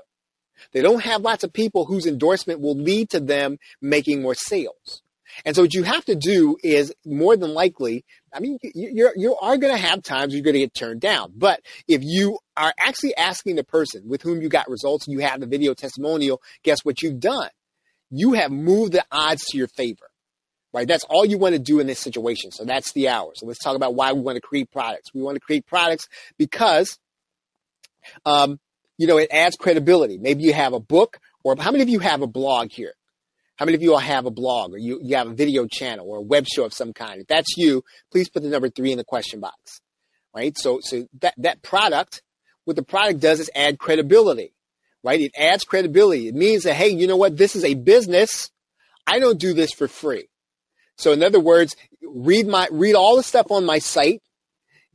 They 0.71 0.81
don't 0.81 1.03
have 1.03 1.21
lots 1.21 1.43
of 1.43 1.53
people 1.53 1.85
whose 1.85 2.07
endorsement 2.07 2.59
will 2.59 2.75
lead 2.75 3.11
to 3.11 3.19
them 3.19 3.59
making 3.83 4.23
more 4.23 4.33
sales. 4.33 5.03
And 5.45 5.55
so 5.55 5.61
what 5.61 5.75
you 5.75 5.83
have 5.83 6.05
to 6.05 6.15
do 6.15 6.57
is 6.63 6.91
more 7.05 7.37
than 7.37 7.53
likely, 7.53 8.03
I 8.33 8.39
mean, 8.39 8.57
you're, 8.75 9.13
you 9.15 9.35
are 9.41 9.57
going 9.57 9.73
to 9.73 9.81
have 9.81 10.03
times 10.03 10.33
you're 10.33 10.43
going 10.43 10.53
to 10.53 10.59
get 10.59 10.73
turned 10.73 11.01
down. 11.01 11.33
But 11.35 11.61
if 11.87 12.01
you 12.03 12.39
are 12.55 12.73
actually 12.79 13.15
asking 13.15 13.55
the 13.55 13.63
person 13.63 14.03
with 14.07 14.21
whom 14.21 14.41
you 14.41 14.49
got 14.49 14.69
results, 14.69 15.07
and 15.07 15.13
you 15.13 15.25
have 15.25 15.39
the 15.39 15.47
video 15.47 15.73
testimonial, 15.73 16.41
guess 16.63 16.79
what 16.83 17.01
you've 17.01 17.19
done? 17.19 17.49
You 18.09 18.33
have 18.33 18.51
moved 18.51 18.93
the 18.93 19.05
odds 19.11 19.45
to 19.47 19.57
your 19.57 19.67
favor. 19.67 20.09
Right? 20.71 20.87
That's 20.87 21.03
all 21.05 21.25
you 21.25 21.39
want 21.39 21.53
to 21.53 21.59
do 21.59 21.79
in 21.79 21.87
this 21.87 21.99
situation. 21.99 22.51
So 22.51 22.63
that's 22.63 22.91
the 22.91 23.09
hour. 23.09 23.31
So 23.35 23.47
let's 23.47 23.63
talk 23.63 23.75
about 23.75 23.95
why 23.95 24.13
we 24.13 24.21
want 24.21 24.35
to 24.35 24.41
create 24.41 24.71
products. 24.71 25.13
We 25.13 25.21
want 25.21 25.35
to 25.35 25.39
create 25.39 25.65
products 25.65 26.07
because, 26.37 26.99
um, 28.23 28.59
you 28.97 29.07
know, 29.07 29.17
it 29.17 29.29
adds 29.31 29.55
credibility. 29.55 30.19
Maybe 30.19 30.43
you 30.43 30.53
have 30.53 30.73
a 30.73 30.79
book 30.79 31.17
or 31.43 31.55
how 31.59 31.71
many 31.71 31.81
of 31.81 31.89
you 31.89 31.99
have 31.99 32.21
a 32.21 32.27
blog 32.27 32.71
here? 32.71 32.93
How 33.59 33.65
many 33.65 33.75
of 33.75 33.83
you 33.83 33.91
all 33.91 33.99
have 33.99 34.25
a 34.25 34.31
blog 34.31 34.73
or 34.73 34.77
you, 34.77 35.01
you 35.03 35.17
have 35.17 35.27
a 35.27 35.33
video 35.33 35.67
channel 35.67 36.09
or 36.09 36.19
a 36.19 36.21
web 36.21 36.45
show 36.47 36.63
of 36.63 36.73
some 36.73 36.93
kind? 36.93 37.19
If 37.19 37.27
that's 37.27 37.57
you, 37.57 37.83
please 38.09 38.29
put 38.29 38.41
the 38.41 38.47
number 38.47 38.69
three 38.69 38.93
in 38.93 38.97
the 38.97 39.03
question 39.03 39.41
box. 39.41 39.81
Right? 40.33 40.57
So, 40.57 40.79
so 40.81 41.09
that, 41.19 41.33
that 41.37 41.61
product, 41.61 42.21
what 42.63 42.77
the 42.77 42.83
product 42.83 43.19
does 43.19 43.41
is 43.41 43.51
add 43.53 43.77
credibility. 43.77 44.53
Right? 45.03 45.19
It 45.19 45.33
adds 45.37 45.65
credibility. 45.65 46.29
It 46.29 46.35
means 46.35 46.63
that, 46.63 46.75
hey, 46.75 46.87
you 46.87 47.05
know 47.05 47.17
what? 47.17 47.35
This 47.35 47.53
is 47.53 47.65
a 47.65 47.73
business. 47.73 48.49
I 49.05 49.19
don't 49.19 49.37
do 49.37 49.53
this 49.53 49.73
for 49.73 49.89
free. 49.89 50.29
So 50.95 51.11
in 51.11 51.21
other 51.21 51.41
words, 51.41 51.75
read 52.01 52.47
my, 52.47 52.69
read 52.71 52.95
all 52.95 53.17
the 53.17 53.23
stuff 53.23 53.47
on 53.51 53.65
my 53.65 53.79
site, 53.79 54.21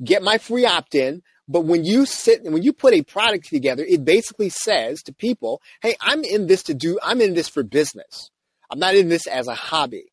get 0.02 0.22
my 0.22 0.38
free 0.38 0.64
opt-in, 0.64 1.20
but 1.46 1.66
when 1.66 1.84
you 1.84 2.06
sit 2.06 2.42
when 2.44 2.62
you 2.62 2.72
put 2.72 2.94
a 2.94 3.02
product 3.02 3.46
together, 3.50 3.84
it 3.86 4.06
basically 4.06 4.48
says 4.48 5.02
to 5.02 5.12
people, 5.12 5.60
Hey, 5.82 5.96
I'm 6.00 6.24
in 6.24 6.46
this 6.46 6.62
to 6.62 6.72
do, 6.74 6.98
I'm 7.02 7.20
in 7.20 7.34
this 7.34 7.50
for 7.50 7.62
business. 7.62 8.30
I'm 8.74 8.80
not 8.80 8.96
in 8.96 9.08
this 9.08 9.28
as 9.28 9.46
a 9.46 9.54
hobby. 9.54 10.06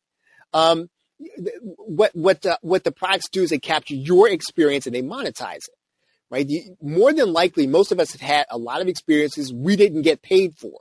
Um, 0.52 0.88
what 1.78 2.12
what 2.14 2.46
uh, 2.46 2.56
what 2.62 2.84
the 2.84 2.92
products 2.92 3.28
do 3.28 3.42
is 3.42 3.50
they 3.50 3.58
capture 3.58 3.96
your 3.96 4.28
experience 4.28 4.86
and 4.86 4.94
they 4.94 5.02
monetize 5.02 5.56
it, 5.56 5.74
right? 6.30 6.48
More 6.80 7.12
than 7.12 7.32
likely, 7.32 7.66
most 7.66 7.90
of 7.90 7.98
us 7.98 8.12
have 8.12 8.20
had 8.20 8.46
a 8.50 8.58
lot 8.58 8.80
of 8.80 8.86
experiences 8.86 9.52
we 9.52 9.74
didn't 9.74 10.02
get 10.02 10.22
paid 10.22 10.54
for. 10.54 10.78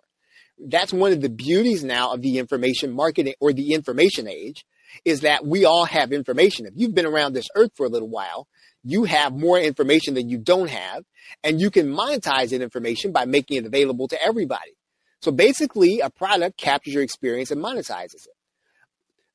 That's 0.63 0.93
one 0.93 1.11
of 1.11 1.21
the 1.21 1.29
beauties 1.29 1.83
now 1.83 2.13
of 2.13 2.21
the 2.21 2.37
information 2.37 2.91
marketing 2.91 3.33
or 3.39 3.51
the 3.51 3.73
information 3.73 4.27
age 4.27 4.63
is 5.03 5.21
that 5.21 5.43
we 5.43 5.65
all 5.65 5.85
have 5.85 6.11
information. 6.11 6.67
If 6.67 6.73
you've 6.75 6.93
been 6.93 7.07
around 7.07 7.33
this 7.33 7.47
earth 7.55 7.71
for 7.75 7.87
a 7.87 7.89
little 7.89 8.09
while, 8.09 8.47
you 8.83 9.05
have 9.05 9.33
more 9.33 9.59
information 9.59 10.13
than 10.13 10.29
you 10.29 10.37
don't 10.37 10.69
have, 10.69 11.03
and 11.43 11.59
you 11.59 11.71
can 11.71 11.91
monetize 11.91 12.49
that 12.49 12.61
information 12.61 13.11
by 13.11 13.25
making 13.25 13.57
it 13.57 13.65
available 13.65 14.07
to 14.09 14.23
everybody. 14.23 14.75
So 15.21 15.31
basically, 15.31 15.99
a 15.99 16.09
product 16.09 16.57
captures 16.57 16.93
your 16.93 17.03
experience 17.03 17.51
and 17.51 17.63
monetizes 17.63 18.25
it. 18.25 18.35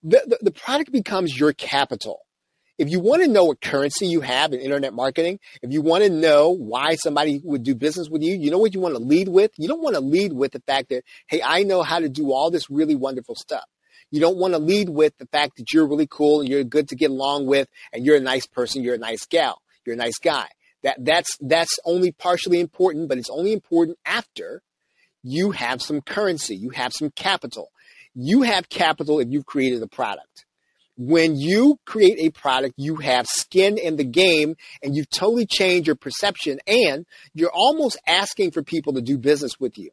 The, 0.03 0.23
the, 0.27 0.39
the 0.43 0.51
product 0.51 0.93
becomes 0.93 1.39
your 1.39 1.53
capital. 1.53 2.21
If 2.79 2.91
you 2.91 3.01
want 3.01 3.23
to 3.23 3.29
know 3.29 3.45
what 3.45 3.61
currency 3.61 4.07
you 4.07 4.21
have 4.21 4.53
in 4.53 4.61
internet 4.61 4.93
marketing, 4.93 5.39
if 5.63 5.73
you 5.73 5.81
want 5.81 6.05
to 6.05 6.11
know 6.11 6.51
why 6.51 6.97
somebody 6.97 7.41
would 7.43 7.63
do 7.63 7.75
business 7.75 8.11
with 8.11 8.23
you, 8.23 8.37
you 8.37 8.51
know 8.51 8.59
what 8.59 8.75
you 8.75 8.81
want 8.81 8.95
to 8.95 9.03
lead 9.03 9.29
with? 9.29 9.53
You 9.57 9.67
don't 9.67 9.83
want 9.83 9.95
to 9.95 10.01
lead 10.01 10.35
with 10.35 10.53
the 10.53 10.61
fact 10.67 10.91
that, 10.91 11.03
hey, 11.29 11.41
I 11.43 11.63
know 11.63 11.83
how 11.83 12.01
to 12.01 12.09
do 12.09 12.33
all 12.33 12.51
this 12.51 12.69
really 12.69 12.95
wonderful 12.95 13.35
stuff. 13.35 13.65
You 14.11 14.21
don't 14.21 14.37
want 14.37 14.53
to 14.53 14.59
lead 14.59 14.91
with 14.91 15.17
the 15.19 15.27
fact 15.27 15.57
that 15.57 15.73
you're 15.73 15.89
really 15.89 16.07
cool 16.07 16.41
and 16.41 16.49
you're 16.49 16.65
good 16.65 16.89
to 16.91 16.97
get 16.97 17.11
along 17.11 17.47
with 17.47 17.69
and 17.93 18.05
you're 18.05 18.17
a 18.17 18.21
nice 18.21 18.47
person, 18.47 18.83
you're 18.83 18.95
a 18.95 18.99
nice 18.99 19.25
gal, 19.25 19.63
you're 19.85 19.95
a 19.95 19.99
nice 19.99 20.19
guy. 20.19 20.49
That 20.83 21.03
that's 21.03 21.37
that's 21.41 21.79
only 21.85 22.13
partially 22.13 22.61
important, 22.61 23.09
but 23.09 23.19
it's 23.19 23.31
only 23.31 23.53
important 23.53 23.99
after 24.05 24.63
you 25.27 25.51
have 25.51 25.83
some 25.83 26.01
currency, 26.01 26.55
you 26.55 26.71
have 26.71 26.93
some 26.97 27.11
capital. 27.11 27.71
You 28.15 28.43
have 28.43 28.69
capital 28.69 29.19
if 29.19 29.29
you've 29.29 29.45
created 29.45 29.83
a 29.83 29.89
product. 29.89 30.47
When 30.97 31.37
you 31.37 31.79
create 31.85 32.19
a 32.19 32.31
product, 32.31 32.75
you 32.79 32.97
have 32.97 33.27
skin 33.27 33.77
in 33.77 33.97
the 33.97 34.05
game 34.05 34.55
and 34.83 34.95
you've 34.95 35.11
totally 35.11 35.45
changed 35.45 35.89
your 35.89 35.97
perception 35.97 36.59
and 36.67 37.05
you're 37.35 37.51
almost 37.53 37.99
asking 38.07 38.53
for 38.53 38.63
people 38.63 38.95
to 38.95 39.03
do 39.03 39.19
business 39.19 39.61
with 39.61 39.77
you. 39.77 39.91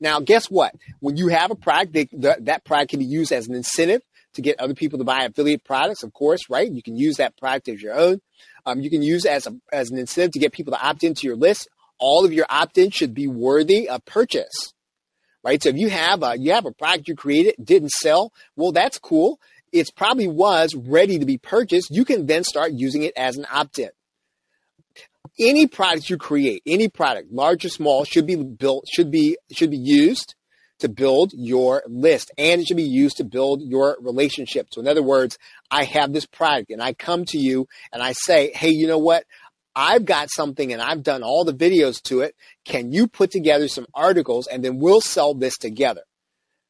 Now, 0.00 0.20
guess 0.20 0.46
what? 0.46 0.74
When 1.00 1.16
you 1.16 1.28
have 1.28 1.50
a 1.50 1.56
product, 1.56 1.92
they, 1.92 2.04
the, 2.12 2.36
that 2.42 2.64
product 2.64 2.90
can 2.90 3.00
be 3.00 3.06
used 3.06 3.32
as 3.32 3.48
an 3.48 3.54
incentive 3.54 4.02
to 4.34 4.42
get 4.42 4.60
other 4.60 4.74
people 4.74 4.98
to 4.98 5.04
buy 5.04 5.24
affiliate 5.24 5.64
products, 5.64 6.02
of 6.02 6.12
course, 6.12 6.48
right? 6.48 6.70
You 6.70 6.82
can 6.82 6.96
use 6.96 7.16
that 7.16 7.36
product 7.36 7.68
as 7.68 7.82
your 7.82 7.94
own. 7.94 8.20
Um, 8.64 8.80
you 8.80 8.88
can 8.90 9.02
use 9.02 9.26
as, 9.26 9.46
a, 9.46 9.56
as 9.72 9.90
an 9.90 9.98
incentive 9.98 10.32
to 10.32 10.38
get 10.38 10.52
people 10.52 10.72
to 10.72 10.80
opt 10.80 11.02
into 11.02 11.26
your 11.26 11.36
list. 11.36 11.68
All 11.98 12.24
of 12.24 12.32
your 12.32 12.46
opt-ins 12.48 12.94
should 12.94 13.14
be 13.14 13.26
worthy 13.26 13.88
of 13.88 14.04
purchase, 14.04 14.74
right? 15.46 15.62
So 15.62 15.70
if 15.70 15.76
you 15.76 15.88
have 15.88 16.22
a, 16.22 16.36
you 16.36 16.52
have 16.52 16.66
a 16.66 16.72
product 16.72 17.08
you 17.08 17.14
created, 17.14 17.54
didn't 17.62 17.90
sell, 17.90 18.32
well, 18.56 18.72
that's 18.72 18.98
cool. 18.98 19.40
It 19.72 19.88
probably 19.96 20.28
was 20.28 20.74
ready 20.74 21.18
to 21.18 21.24
be 21.24 21.38
purchased. 21.38 21.90
You 21.90 22.04
can 22.04 22.26
then 22.26 22.44
start 22.44 22.72
using 22.72 23.02
it 23.02 23.14
as 23.16 23.36
an 23.36 23.46
opt-in 23.50 23.90
any 25.38 25.66
product 25.66 26.08
you 26.08 26.16
create, 26.16 26.62
any 26.66 26.88
product, 26.88 27.30
large 27.30 27.64
or 27.64 27.68
small, 27.68 28.04
should 28.04 28.26
be 28.26 28.36
built, 28.36 28.86
should 28.90 29.10
be, 29.10 29.36
should 29.52 29.70
be 29.70 29.76
used 29.76 30.34
to 30.78 30.88
build 30.88 31.32
your 31.34 31.82
list 31.86 32.30
and 32.36 32.60
it 32.60 32.66
should 32.66 32.76
be 32.76 32.82
used 32.82 33.16
to 33.16 33.24
build 33.24 33.62
your 33.62 33.96
relationship. 34.00 34.68
So 34.70 34.80
in 34.80 34.88
other 34.88 35.02
words, 35.02 35.38
I 35.70 35.84
have 35.84 36.12
this 36.12 36.26
product 36.26 36.70
and 36.70 36.82
I 36.82 36.92
come 36.92 37.24
to 37.26 37.38
you 37.38 37.66
and 37.92 38.02
I 38.02 38.12
say, 38.12 38.50
Hey, 38.54 38.70
you 38.70 38.86
know 38.86 38.98
what? 38.98 39.24
I've 39.78 40.06
got 40.06 40.30
something 40.30 40.72
and 40.72 40.80
I've 40.80 41.02
done 41.02 41.22
all 41.22 41.44
the 41.44 41.52
videos 41.52 42.02
to 42.04 42.20
it. 42.20 42.34
Can 42.64 42.92
you 42.92 43.06
put 43.06 43.30
together 43.30 43.68
some 43.68 43.86
articles 43.92 44.46
and 44.46 44.64
then 44.64 44.78
we'll 44.78 45.02
sell 45.02 45.34
this 45.34 45.58
together? 45.58 46.00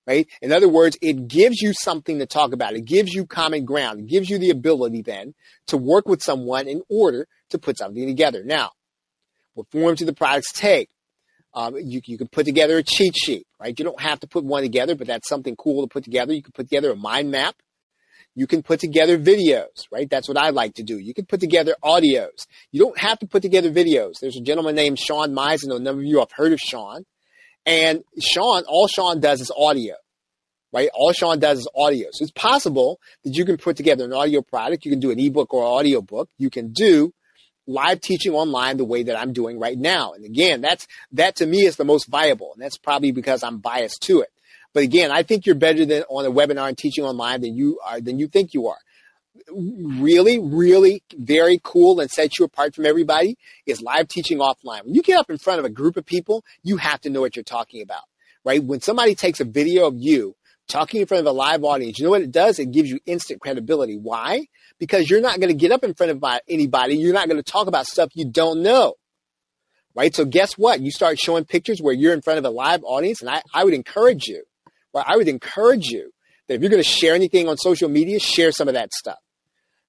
Right? 0.08 0.28
In 0.42 0.52
other 0.52 0.68
words, 0.68 0.98
it 1.00 1.28
gives 1.28 1.60
you 1.60 1.72
something 1.72 2.18
to 2.18 2.26
talk 2.26 2.52
about. 2.52 2.75
It 2.75 2.84
gives 2.84 3.12
you 3.12 3.26
common 3.26 3.64
ground. 3.64 4.00
It 4.00 4.06
gives 4.06 4.28
you 4.28 4.38
the 4.38 4.50
ability 4.50 5.02
then 5.02 5.34
to 5.68 5.76
work 5.76 6.08
with 6.08 6.22
someone 6.22 6.68
in 6.68 6.82
order 6.88 7.26
to 7.50 7.58
put 7.58 7.78
something 7.78 8.06
together. 8.06 8.42
Now, 8.44 8.72
what 9.54 9.70
forms 9.70 10.00
do 10.00 10.04
the 10.04 10.12
products 10.12 10.52
take? 10.52 10.90
Um, 11.54 11.76
you, 11.76 12.00
you 12.04 12.18
can 12.18 12.28
put 12.28 12.44
together 12.44 12.76
a 12.76 12.82
cheat 12.82 13.16
sheet, 13.16 13.46
right? 13.58 13.75
You 13.76 13.84
don't 13.84 14.00
have 14.00 14.20
to 14.20 14.28
put 14.28 14.44
one 14.44 14.62
together, 14.62 14.94
but 14.94 15.06
that's 15.06 15.28
something 15.28 15.56
cool 15.56 15.82
to 15.82 15.88
put 15.88 16.04
together. 16.04 16.34
You 16.34 16.42
can 16.42 16.52
put 16.52 16.68
together 16.68 16.90
a 16.90 16.96
mind 16.96 17.30
map. 17.30 17.56
You 18.37 18.47
can 18.47 18.62
put 18.62 18.81
together 18.81 19.19
videos, 19.19 19.87
right? 19.90 20.09
That's 20.09 20.28
what 20.28 20.37
I 20.37 20.50
like 20.50 20.75
to 20.75 20.83
do. 20.83 20.99
You 20.99 21.14
can 21.14 21.25
put 21.25 21.40
together 21.40 21.75
audios. 21.83 22.47
You 22.71 22.83
don't 22.83 22.99
have 22.99 23.19
to 23.21 23.26
put 23.26 23.40
together 23.40 23.73
videos. 23.73 24.21
There's 24.21 24.37
a 24.37 24.43
gentleman 24.43 24.75
named 24.75 24.99
Sean 24.99 25.35
Meisen. 25.35 25.75
A 25.75 25.78
number 25.78 26.02
of 26.02 26.07
you 26.07 26.19
have 26.19 26.33
heard 26.33 26.52
of 26.52 26.61
Sean. 26.61 27.07
And 27.64 28.05
Sean, 28.21 28.64
all 28.69 28.88
Sean 28.88 29.21
does 29.21 29.40
is 29.40 29.50
audio, 29.57 29.95
right? 30.71 30.90
All 30.93 31.14
Sean 31.14 31.38
does 31.38 31.61
is 31.61 31.69
audio. 31.75 32.09
So 32.12 32.25
it's 32.25 32.31
possible 32.31 33.00
that 33.25 33.35
you 33.35 33.47
can 33.47 33.57
put 33.57 33.76
together 33.76 34.05
an 34.05 34.12
audio 34.12 34.43
product. 34.43 34.85
You 34.85 34.90
can 34.90 35.00
do 35.00 35.11
an 35.11 35.19
ebook 35.19 35.55
or 35.55 35.64
audio 35.64 36.02
book. 36.02 36.28
You 36.37 36.50
can 36.50 36.73
do 36.73 37.14
live 37.66 38.02
teaching 38.02 38.35
online 38.35 38.76
the 38.76 38.85
way 38.85 39.02
that 39.05 39.19
I'm 39.19 39.33
doing 39.33 39.59
right 39.59 39.78
now. 39.78 40.12
And 40.12 40.26
again, 40.26 40.61
that's, 40.61 40.87
that 41.12 41.37
to 41.37 41.47
me 41.47 41.64
is 41.64 41.76
the 41.76 41.85
most 41.85 42.07
viable. 42.07 42.52
And 42.52 42.62
that's 42.62 42.78
probably 42.78 43.12
because 43.12 43.43
I'm 43.43 43.59
biased 43.59 44.02
to 44.02 44.21
it. 44.21 44.28
But 44.76 44.83
again, 44.83 45.11
I 45.11 45.23
think 45.23 45.47
you're 45.47 45.54
better 45.54 45.87
than 45.87 46.02
on 46.11 46.26
a 46.26 46.30
webinar 46.30 46.68
and 46.68 46.76
teaching 46.76 47.02
online 47.02 47.40
than 47.40 47.56
you 47.56 47.80
are, 47.83 47.99
than 47.99 48.18
you 48.18 48.28
think 48.28 48.52
you 48.52 48.66
are. 48.66 48.76
Really, 49.50 50.38
really 50.38 51.02
very 51.16 51.59
cool 51.64 51.99
and 51.99 52.11
sets 52.11 52.38
you 52.38 52.45
apart 52.45 52.75
from 52.75 52.85
everybody 52.85 53.38
is 53.64 53.80
live 53.80 54.06
teaching 54.06 54.37
offline. 54.37 54.85
When 54.85 54.95
you 54.95 55.00
get 55.00 55.18
up 55.18 55.30
in 55.30 55.38
front 55.38 55.61
of 55.61 55.64
a 55.64 55.71
group 55.71 55.97
of 55.97 56.04
people, 56.04 56.45
you 56.62 56.76
have 56.76 57.00
to 57.00 57.09
know 57.09 57.23
what 57.23 57.37
you're 57.37 57.42
talking 57.42 57.80
about, 57.80 58.02
right? 58.45 58.62
When 58.62 58.83
somebody 58.83 59.14
takes 59.14 59.40
a 59.40 59.47
video 59.47 59.87
of 59.87 59.95
you 59.97 60.37
talking 60.68 61.00
in 61.00 61.06
front 61.06 61.23
of 61.23 61.26
a 61.26 61.33
live 61.33 61.64
audience, 61.64 61.99
you 61.99 62.04
know 62.04 62.11
what 62.11 62.21
it 62.21 62.30
does? 62.30 62.59
It 62.59 62.71
gives 62.71 62.90
you 62.90 63.00
instant 63.06 63.40
credibility. 63.40 63.97
Why? 63.97 64.47
Because 64.78 65.09
you're 65.09 65.23
not 65.23 65.40
going 65.40 65.49
to 65.49 65.59
get 65.59 65.73
up 65.73 65.85
in 65.85 65.95
front 65.95 66.12
of 66.12 66.23
anybody. 66.50 66.99
You're 66.99 67.14
not 67.14 67.30
going 67.30 67.42
to 67.42 67.50
talk 67.50 67.66
about 67.66 67.87
stuff 67.87 68.11
you 68.12 68.30
don't 68.30 68.62
know. 68.62 68.97
Right? 69.95 70.14
So 70.14 70.26
guess 70.26 70.52
what? 70.59 70.83
You 70.83 70.90
start 70.90 71.18
showing 71.18 71.47
pictures 71.47 71.80
where 71.80 71.95
you're 71.95 72.12
in 72.12 72.21
front 72.21 72.40
of 72.40 72.45
a 72.45 72.50
live 72.50 72.85
audience 72.85 73.23
and 73.23 73.30
I, 73.30 73.40
I 73.54 73.64
would 73.64 73.73
encourage 73.73 74.26
you, 74.26 74.42
I 75.07 75.17
would 75.17 75.29
encourage 75.29 75.87
you 75.87 76.11
that 76.49 76.55
if 76.55 76.61
you're 76.61 76.71
going 76.71 76.83
to 76.83 76.88
share 76.88 77.15
anything 77.15 77.49
on 77.49 77.57
social 77.57 77.88
media, 77.88 78.19
share 78.19 78.53
some 78.53 78.69
of 78.69 78.75
that 78.75 78.93
stuff. 78.93 79.19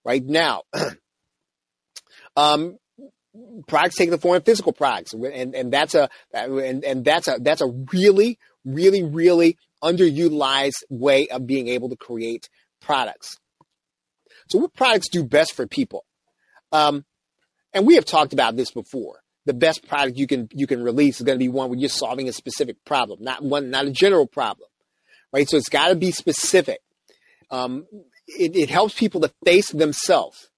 Right 0.03 0.23
now, 0.23 0.63
um, 2.35 2.77
products 3.67 3.95
take 3.95 4.09
the 4.09 4.17
form 4.17 4.37
of 4.37 4.45
physical 4.45 4.71
products, 4.71 5.13
and 5.13 5.53
and 5.53 5.71
that's 5.71 5.95
a 5.95 6.09
and 6.33 6.83
and 6.83 7.03
that's 7.03 7.27
a 7.27 7.37
that's 7.41 7.61
a 7.61 7.67
really 7.91 8.39
really 8.63 9.03
really 9.03 9.57
underutilized 9.83 10.83
way 10.89 11.27
of 11.27 11.45
being 11.45 11.67
able 11.67 11.89
to 11.89 11.95
create 11.95 12.49
products. 12.81 13.37
So 14.49 14.59
what 14.59 14.73
products 14.73 15.09
do 15.09 15.23
best 15.23 15.53
for 15.53 15.67
people? 15.67 16.05
Um, 16.71 17.05
and 17.73 17.85
we 17.85 17.95
have 17.95 18.05
talked 18.05 18.33
about 18.33 18.55
this 18.55 18.71
before. 18.71 19.21
The 19.45 19.53
best 19.53 19.87
product 19.87 20.17
you 20.17 20.27
can 20.27 20.49
you 20.51 20.67
can 20.67 20.83
release 20.83 21.17
is 21.17 21.25
going 21.25 21.37
to 21.37 21.43
be 21.43 21.49
one 21.49 21.69
where 21.69 21.79
you're 21.79 21.89
solving 21.89 22.27
a 22.27 22.33
specific 22.33 22.83
problem, 22.85 23.19
not 23.21 23.43
one, 23.43 23.69
not 23.69 23.85
a 23.85 23.91
general 23.91 24.27
problem, 24.27 24.67
right? 25.33 25.49
So 25.49 25.57
it's 25.57 25.69
got 25.69 25.89
to 25.89 25.95
be 25.95 26.11
specific. 26.11 26.79
Um, 27.49 27.85
it, 28.27 28.55
it 28.55 28.69
helps 28.69 28.93
people 28.93 29.21
to 29.21 29.31
face 29.45 29.71
themselves, 29.71 30.49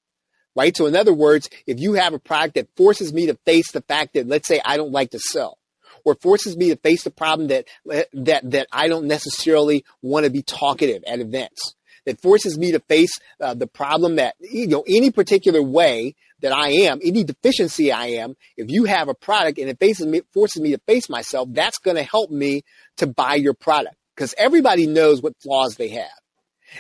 right? 0.56 0.76
So 0.76 0.88
in 0.88 0.96
other 0.96 1.14
words, 1.14 1.50
if 1.68 1.80
you 1.80 1.94
have 1.94 2.14
a 2.14 2.20
product 2.20 2.56
that 2.56 2.76
forces 2.76 3.14
me 3.14 3.28
to 3.28 3.38
face 3.46 3.72
the 3.72 3.82
fact 3.82 4.14
that, 4.14 4.28
let's 4.28 4.48
say, 4.48 4.60
I 4.66 4.78
don't 4.78 4.92
like 4.92 5.12
to 5.12 5.20
sell, 5.20 5.58
or 6.06 6.16
forces 6.16 6.58
me 6.58 6.70
to 6.70 6.76
face 6.78 7.04
the 7.04 7.12
problem 7.12 7.50
that 7.50 7.66
that 8.14 8.50
that 8.50 8.68
I 8.72 8.88
don't 8.88 9.06
necessarily 9.06 9.86
want 10.02 10.26
to 10.26 10.32
be 10.32 10.42
talkative 10.42 11.04
at 11.06 11.20
events. 11.20 11.76
That 12.06 12.22
forces 12.22 12.58
me 12.58 12.72
to 12.72 12.80
face 12.80 13.12
uh, 13.42 13.54
the 13.54 13.68
problem 13.68 14.16
that 14.16 14.36
you 14.40 14.68
know 14.68 14.84
any 14.88 15.12
particular 15.12 15.62
way 15.62 16.16
that 16.42 16.54
I 16.54 16.70
am, 16.70 17.00
any 17.04 17.24
deficiency 17.24 17.92
I 17.92 18.08
am. 18.08 18.36
If 18.56 18.72
you 18.72 18.86
have 18.86 19.10
a 19.10 19.14
product 19.14 19.60
and 19.60 19.70
it 19.70 19.78
faces 19.78 20.08
me, 20.08 20.22
forces 20.34 20.62
me 20.62 20.72
to 20.72 20.82
face 20.88 21.10
myself, 21.10 21.50
that's 21.52 21.78
going 21.78 21.98
to 21.98 22.04
help 22.04 22.32
me 22.32 22.64
to 22.98 23.08
buy 23.08 23.36
your 23.36 23.54
product 23.54 23.96
because 24.20 24.36
everybody 24.38 24.86
knows 24.86 25.22
what 25.22 25.34
flaws 25.42 25.76
they 25.76 25.88
have. 25.88 26.12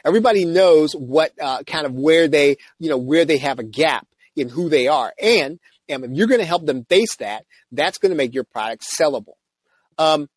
Everybody 0.03 0.43
knows 0.43 0.91
what 0.91 1.31
uh, 1.41 1.63
kind 1.63 1.85
of 1.85 1.93
where 1.93 2.27
they, 2.27 2.57
you 2.79 2.89
know, 2.89 2.97
where 2.97 3.23
they 3.23 3.37
have 3.37 3.59
a 3.59 3.63
gap 3.63 4.05
in 4.35 4.49
who 4.49 4.67
they 4.67 4.89
are. 4.89 5.13
And 5.21 5.57
and 5.87 6.03
if 6.03 6.11
you're 6.11 6.27
going 6.27 6.41
to 6.41 6.45
help 6.45 6.65
them 6.65 6.83
face 6.83 7.15
that, 7.15 7.45
that's 7.71 7.97
going 7.97 8.09
to 8.09 8.17
make 8.17 8.33
your 8.33 8.43
product 8.43 8.83
sellable. 8.83 9.35
Um, 9.97 10.27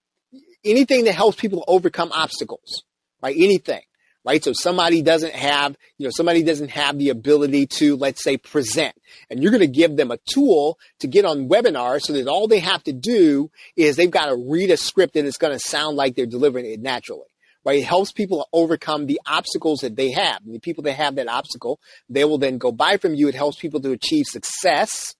anything 0.65 1.05
that 1.05 1.15
helps 1.15 1.39
people 1.39 1.65
overcome 1.67 2.13
obstacles, 2.13 2.85
right? 3.21 3.37
Anything, 3.37 3.83
right? 4.25 4.43
So 4.43 4.53
somebody 4.53 5.03
doesn't 5.03 5.35
have, 5.35 5.77
you 5.99 6.07
know, 6.07 6.11
somebody 6.15 6.43
doesn't 6.43 6.71
have 6.71 6.99
the 6.99 7.09
ability 7.09 7.67
to, 7.79 7.97
let's 7.97 8.23
say, 8.23 8.37
present, 8.37 8.95
and 9.31 9.43
you're 9.43 9.51
going 9.51 9.61
to 9.61 9.67
give 9.67 9.97
them 9.97 10.11
a 10.11 10.19
tool 10.29 10.79
to 11.01 11.07
get 11.07 11.25
on 11.25 11.49
webinars 11.49 12.03
so 12.03 12.13
that 12.13 12.29
all 12.29 12.49
they 12.49 12.61
have 12.61 12.83
to 12.85 12.93
do 12.93 13.51
is 13.77 13.97
they've 13.97 14.11
got 14.11 14.27
to 14.27 14.37
read 14.37 14.71
a 14.71 14.77
script 14.77 15.17
and 15.17 15.27
it's 15.27 15.39
going 15.39 15.53
to 15.53 15.59
sound 15.59 15.97
like 15.97 16.15
they're 16.15 16.27
delivering 16.27 16.67
it 16.67 16.81
naturally 16.81 17.27
right? 17.65 17.79
It 17.79 17.85
helps 17.85 18.13
people 18.13 18.49
overcome 18.53 19.07
the 19.07 19.21
obstacles 19.27 19.81
that 19.81 19.97
they 19.97 20.11
have. 20.11 20.43
And 20.45 20.55
the 20.55 20.61
people 20.61 20.83
that 20.85 20.95
have 20.95 21.15
that 21.17 21.29
obstacle, 21.29 21.79
they 22.09 22.25
will 22.25 22.39
then 22.39 22.59
go 22.59 22.73
buy 22.73 22.97
from 22.97 23.15
you. 23.15 23.29
It 23.29 23.35
helps 23.35 23.59
people 23.59 23.81
to 23.83 23.93
achieve 23.93 24.27
success, 24.27 25.15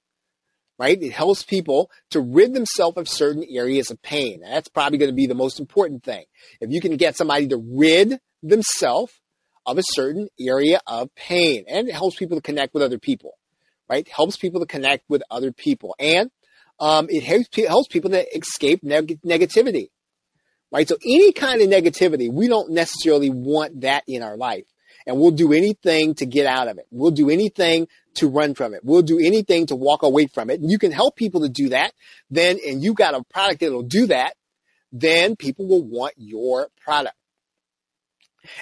right? 0.79 1.01
It 1.01 1.13
helps 1.13 1.43
people 1.45 1.91
to 2.11 2.21
rid 2.21 2.55
themselves 2.55 2.97
of 2.97 3.09
certain 3.09 3.45
areas 3.49 3.91
of 3.91 4.03
pain. 4.03 4.41
that's 4.41 4.69
probably 4.69 4.99
going 4.99 5.11
to 5.11 5.17
be 5.17 5.27
the 5.27 5.35
most 5.35 5.61
important 5.61 6.03
thing. 6.03 6.25
If 6.61 6.71
you 6.71 6.81
can 6.81 6.97
get 6.97 7.17
somebody 7.17 7.47
to 7.49 7.57
rid 7.57 8.19
themselves 8.43 9.13
of 9.65 9.79
a 9.79 9.83
certain 9.85 10.29
area 10.41 10.81
of 10.87 11.15
pain, 11.15 11.65
and 11.69 11.89
it 11.89 11.95
helps 11.95 12.17
people 12.17 12.37
to 12.37 12.43
connect 12.43 12.75
with 12.75 12.83
other 12.83 12.99
people, 12.99 13.39
right? 13.89 14.09
Helps 14.09 14.37
people 14.37 14.61
to 14.61 14.67
connect 14.67 15.09
with 15.09 15.23
other 15.31 15.53
people. 15.53 15.95
And 15.99 16.31
um, 16.81 17.07
it 17.09 17.23
helps, 17.23 17.49
helps 17.57 17.89
people 17.89 18.11
to 18.11 18.37
escape 18.37 18.83
neg- 18.83 19.21
negativity, 19.25 19.91
right? 20.73 20.89
So 20.89 20.97
any 21.05 21.33
kind 21.33 21.63
of 21.63 21.69
negativity, 21.69 22.33
we 22.33 22.49
don't 22.49 22.73
necessarily 22.73 23.31
want 23.31 23.83
that 23.83 24.03
in 24.09 24.23
our 24.23 24.37
life. 24.37 24.65
And 25.07 25.19
we'll 25.19 25.33
do 25.33 25.53
anything 25.53 26.15
to 26.17 26.27
get 26.27 26.47
out 26.47 26.69
of 26.69 26.79
it. 26.79 26.87
We'll 26.91 27.11
do 27.11 27.29
anything 27.29 27.89
to 28.15 28.29
run 28.29 28.55
from 28.55 28.73
it. 28.75 28.81
We'll 28.85 29.03
do 29.03 29.19
anything 29.19 29.67
to 29.67 29.77
walk 29.77 30.03
away 30.03 30.29
from 30.29 30.49
it. 30.51 30.61
And 30.61 30.71
you 30.71 30.79
can 30.79 30.93
help 30.93 31.17
people 31.17 31.41
to 31.41 31.49
do 31.49 31.71
that. 31.71 31.93
Then, 32.31 32.59
and 32.65 32.83
you 32.83 32.95
got 32.95 33.15
a 33.15 33.25
product 33.25 33.61
that'll 33.61 33.83
do 33.83 34.07
that. 34.07 34.35
Then 34.93 35.35
people 35.35 35.67
will 35.67 35.83
want 35.83 36.15
your 36.17 36.69
product. 36.85 37.17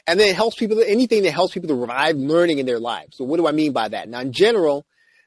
And 0.06 0.18
then 0.18 0.28
it 0.28 0.36
helps 0.36 0.56
people, 0.56 0.80
anything 0.80 1.22
that 1.22 1.32
helps 1.32 1.54
people 1.54 1.68
to 1.68 1.74
revive 1.74 2.16
learning 2.16 2.58
in 2.58 2.66
their 2.66 2.78
lives. 2.78 3.16
So 3.16 3.24
what 3.24 3.38
do 3.38 3.46
I 3.46 3.52
mean 3.52 3.72
by 3.72 3.88
that? 3.88 4.08
Now, 4.08 4.20
in 4.20 4.32
general, 4.32 4.86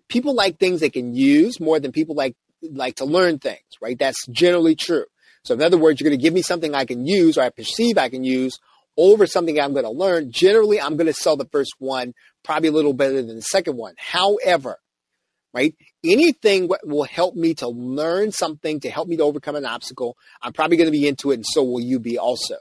people 0.10 0.36
like 0.36 0.60
things 0.60 0.80
they 0.80 0.90
can 0.90 1.16
use 1.16 1.60
more 1.60 1.80
than 1.80 1.92
people 1.92 2.16
like, 2.16 2.36
like 2.62 2.96
to 2.98 3.06
learn 3.06 3.40
things, 3.40 3.64
right? 3.82 3.98
That's 3.98 4.26
generally 4.28 4.76
true. 4.76 5.06
So 5.44 5.54
in 5.54 5.62
other 5.62 5.78
words, 5.78 6.00
you're 6.00 6.10
going 6.10 6.18
to 6.18 6.24
give 6.24 6.34
me 6.34 6.42
something 6.42 6.74
I 6.74 6.86
can 6.86 7.06
use 7.06 7.38
or 7.38 7.42
I 7.42 7.50
perceive 7.50 7.98
I 7.98 8.10
can 8.10 8.24
use 8.24 8.58
over 8.98 9.26
something 9.26 9.60
I'm 9.60 9.74
going 9.74 9.86
to 9.86 9.92
learn. 9.92 10.32
Generally, 10.32 10.80
I'm 10.80 10.96
going 10.96 11.08
to 11.08 11.14
sell 11.14 11.36
the 11.36 11.48
first 11.52 11.74
one 11.80 12.14
probably 12.44 12.70
a 12.70 12.74
little 12.74 12.94
better 12.94 13.22
than 13.22 13.36
the 13.36 13.42
second 13.42 13.76
one. 13.76 13.96
However, 13.98 14.78
right, 15.54 15.76
anything 16.04 16.70
will 16.84 17.04
help 17.04 17.36
me 17.36 17.56
to 17.56 17.68
learn 17.68 18.32
something 18.32 18.80
to 18.82 18.90
help 18.90 19.08
me 19.08 19.18
to 19.18 19.24
overcome 19.24 19.56
an 19.56 19.66
obstacle, 19.66 20.16
I'm 20.42 20.54
probably 20.54 20.78
going 20.78 20.88
to 20.88 20.92
be 20.92 21.08
into 21.08 21.32
it 21.32 21.36
and 21.36 21.46
so 21.46 21.64
will 21.64 21.82
you 21.82 22.00
be 22.00 22.18
also 22.18 22.56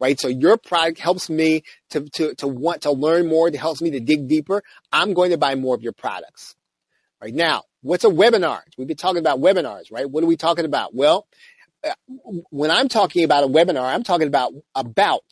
right? 0.00 0.18
So 0.18 0.28
your 0.28 0.56
product 0.56 0.98
helps 0.98 1.28
me 1.28 1.62
to, 1.90 2.08
to, 2.10 2.34
to 2.36 2.48
want 2.48 2.82
to 2.82 2.92
learn 2.92 3.26
more, 3.28 3.48
it 3.48 3.56
helps 3.56 3.82
me 3.82 3.90
to 3.92 4.00
dig 4.00 4.28
deeper. 4.28 4.62
I'm 4.92 5.14
going 5.14 5.30
to 5.30 5.38
buy 5.38 5.54
more 5.54 5.74
of 5.74 5.82
your 5.82 5.92
products. 5.92 6.54
Right 7.20 7.34
now, 7.34 7.64
what's 7.82 8.04
a 8.04 8.08
webinar? 8.08 8.60
We've 8.76 8.86
been 8.86 8.96
talking 8.96 9.18
about 9.18 9.40
webinars, 9.40 9.90
right? 9.90 10.08
What 10.08 10.22
are 10.22 10.28
we 10.28 10.36
talking 10.36 10.64
about? 10.64 10.94
Well, 10.94 11.26
uh, 11.84 11.92
when 12.50 12.70
I'm 12.70 12.88
talking 12.88 13.24
about 13.24 13.44
a 13.44 13.48
webinar, 13.48 13.82
I'm 13.82 14.04
talking 14.04 14.28
about 14.28 14.52
about 14.74 15.22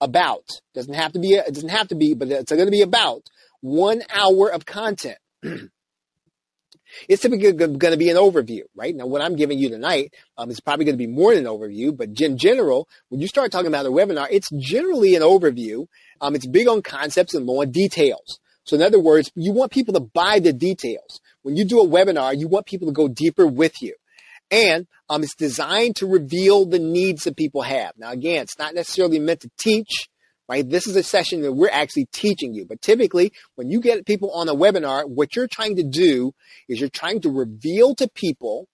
about 0.00 0.44
doesn't 0.74 0.94
have 0.94 1.12
to 1.12 1.18
be 1.18 1.32
it 1.32 1.52
doesn't 1.52 1.68
have 1.68 1.88
to 1.88 1.94
be, 1.94 2.14
but 2.14 2.28
it's 2.28 2.52
going 2.52 2.66
to 2.66 2.70
be 2.70 2.82
about 2.82 3.28
one 3.60 4.02
hour 4.14 4.50
of 4.50 4.64
content. 4.66 5.18
It's 7.08 7.22
typically 7.22 7.52
going 7.52 7.78
to 7.78 7.96
be 7.96 8.10
an 8.10 8.16
overview, 8.16 8.62
right? 8.74 8.94
Now, 8.94 9.06
what 9.06 9.22
I'm 9.22 9.36
giving 9.36 9.58
you 9.58 9.68
tonight 9.68 10.14
um, 10.38 10.50
is 10.50 10.60
probably 10.60 10.84
going 10.84 10.94
to 10.94 11.04
be 11.04 11.06
more 11.06 11.34
than 11.34 11.46
an 11.46 11.52
overview, 11.52 11.96
but 11.96 12.20
in 12.20 12.38
general, 12.38 12.88
when 13.08 13.20
you 13.20 13.28
start 13.28 13.52
talking 13.52 13.68
about 13.68 13.86
a 13.86 13.90
webinar, 13.90 14.28
it's 14.30 14.48
generally 14.58 15.14
an 15.14 15.22
overview. 15.22 15.86
Um, 16.20 16.34
it's 16.34 16.46
big 16.46 16.68
on 16.68 16.82
concepts 16.82 17.34
and 17.34 17.46
low 17.46 17.62
on 17.62 17.70
details. 17.70 18.38
So 18.64 18.76
in 18.76 18.82
other 18.82 19.00
words, 19.00 19.30
you 19.34 19.52
want 19.52 19.72
people 19.72 19.94
to 19.94 20.00
buy 20.00 20.40
the 20.40 20.52
details. 20.52 21.20
When 21.42 21.56
you 21.56 21.64
do 21.64 21.80
a 21.80 21.86
webinar, 21.86 22.36
you 22.36 22.48
want 22.48 22.66
people 22.66 22.88
to 22.88 22.92
go 22.92 23.08
deeper 23.08 23.46
with 23.46 23.80
you. 23.80 23.94
And 24.50 24.86
um, 25.08 25.22
it's 25.22 25.34
designed 25.34 25.96
to 25.96 26.06
reveal 26.06 26.66
the 26.66 26.78
needs 26.78 27.24
that 27.24 27.36
people 27.36 27.62
have. 27.62 27.92
Now, 27.96 28.10
again, 28.10 28.42
it's 28.42 28.58
not 28.58 28.74
necessarily 28.74 29.18
meant 29.18 29.40
to 29.40 29.50
teach 29.58 30.08
right? 30.48 30.68
This 30.68 30.86
is 30.86 30.96
a 30.96 31.02
session 31.02 31.42
that 31.42 31.52
we're 31.52 31.70
actually 31.70 32.06
teaching 32.12 32.54
you. 32.54 32.64
But 32.64 32.80
typically, 32.80 33.32
when 33.56 33.70
you 33.70 33.80
get 33.80 34.06
people 34.06 34.30
on 34.32 34.48
a 34.48 34.54
webinar, 34.54 35.08
what 35.08 35.34
you're 35.34 35.48
trying 35.48 35.76
to 35.76 35.82
do 35.82 36.34
is 36.68 36.80
you're 36.80 36.88
trying 36.88 37.20
to 37.22 37.30
reveal 37.30 37.94
to 37.96 38.08
people 38.08 38.68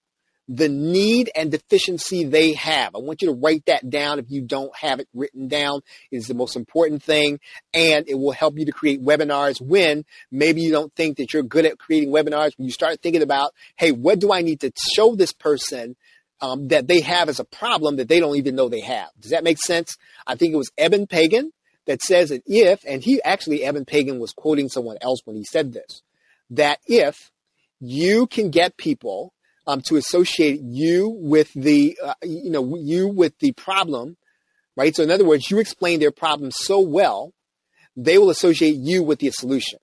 the 0.48 0.68
need 0.68 1.30
and 1.34 1.50
deficiency 1.50 2.24
they 2.24 2.52
have. 2.52 2.94
I 2.94 2.98
want 2.98 3.22
you 3.22 3.28
to 3.28 3.34
write 3.34 3.64
that 3.66 3.88
down 3.88 4.18
if 4.18 4.26
you 4.28 4.42
don't 4.42 4.74
have 4.76 5.00
it 5.00 5.08
written 5.14 5.48
down. 5.48 5.80
It 6.10 6.16
is 6.16 6.26
the 6.26 6.34
most 6.34 6.56
important 6.56 7.02
thing 7.02 7.38
and 7.72 8.06
it 8.08 8.16
will 8.16 8.32
help 8.32 8.58
you 8.58 8.66
to 8.66 8.72
create 8.72 9.02
webinars 9.02 9.60
when 9.60 10.04
maybe 10.30 10.60
you 10.60 10.72
don't 10.72 10.92
think 10.94 11.16
that 11.18 11.32
you're 11.32 11.44
good 11.44 11.64
at 11.64 11.78
creating 11.78 12.10
webinars. 12.10 12.58
When 12.58 12.66
you 12.66 12.72
start 12.72 13.00
thinking 13.00 13.22
about, 13.22 13.54
hey, 13.76 13.92
what 13.92 14.18
do 14.18 14.32
I 14.32 14.42
need 14.42 14.60
to 14.60 14.72
show 14.94 15.14
this 15.14 15.32
person 15.32 15.96
um, 16.40 16.68
that 16.68 16.88
they 16.88 17.00
have 17.00 17.28
as 17.28 17.38
a 17.38 17.44
problem 17.44 17.96
that 17.96 18.08
they 18.08 18.18
don't 18.18 18.36
even 18.36 18.56
know 18.56 18.68
they 18.68 18.80
have? 18.80 19.08
Does 19.20 19.30
that 19.30 19.44
make 19.44 19.58
sense? 19.58 19.96
I 20.26 20.34
think 20.34 20.52
it 20.52 20.58
was 20.58 20.72
Eben 20.76 21.06
Pagan 21.06 21.52
that 21.87 22.03
says 22.03 22.29
that 22.31 22.42
if, 22.47 22.85
and 22.87 23.03
he 23.03 23.21
actually, 23.23 23.64
Eben 23.64 23.85
Pagan 23.85 24.18
was 24.18 24.33
quoting 24.33 24.68
someone 24.68 24.99
else 25.01 25.21
when 25.25 25.37
he 25.37 25.45
said 25.45 25.73
this, 25.73 26.03
that 26.51 26.79
if 26.87 27.31
you 27.81 28.27
can 28.27 28.51
get 28.51 28.77
people 28.77 29.33
um, 29.66 29.81
to 29.83 29.97
associate 29.97 30.61
you 30.62 31.09
with 31.09 31.53
the, 31.55 31.99
uh, 32.03 32.14
you 32.23 32.51
know, 32.51 32.77
you 32.77 33.09
with 33.09 33.38
the 33.38 33.53
problem, 33.53 34.16
right? 34.77 34.95
So 34.95 35.03
in 35.03 35.11
other 35.11 35.25
words, 35.25 35.51
you 35.51 35.59
explain 35.59 36.01
their 36.01 36.12
problem 36.12 36.51
so 36.53 36.81
well, 36.81 37.33
they 37.97 38.18
will 38.18 38.31
associate 38.31 38.77
you 38.77 39.03
with 39.03 39.18
the 39.18 39.31
solution, 39.31 39.79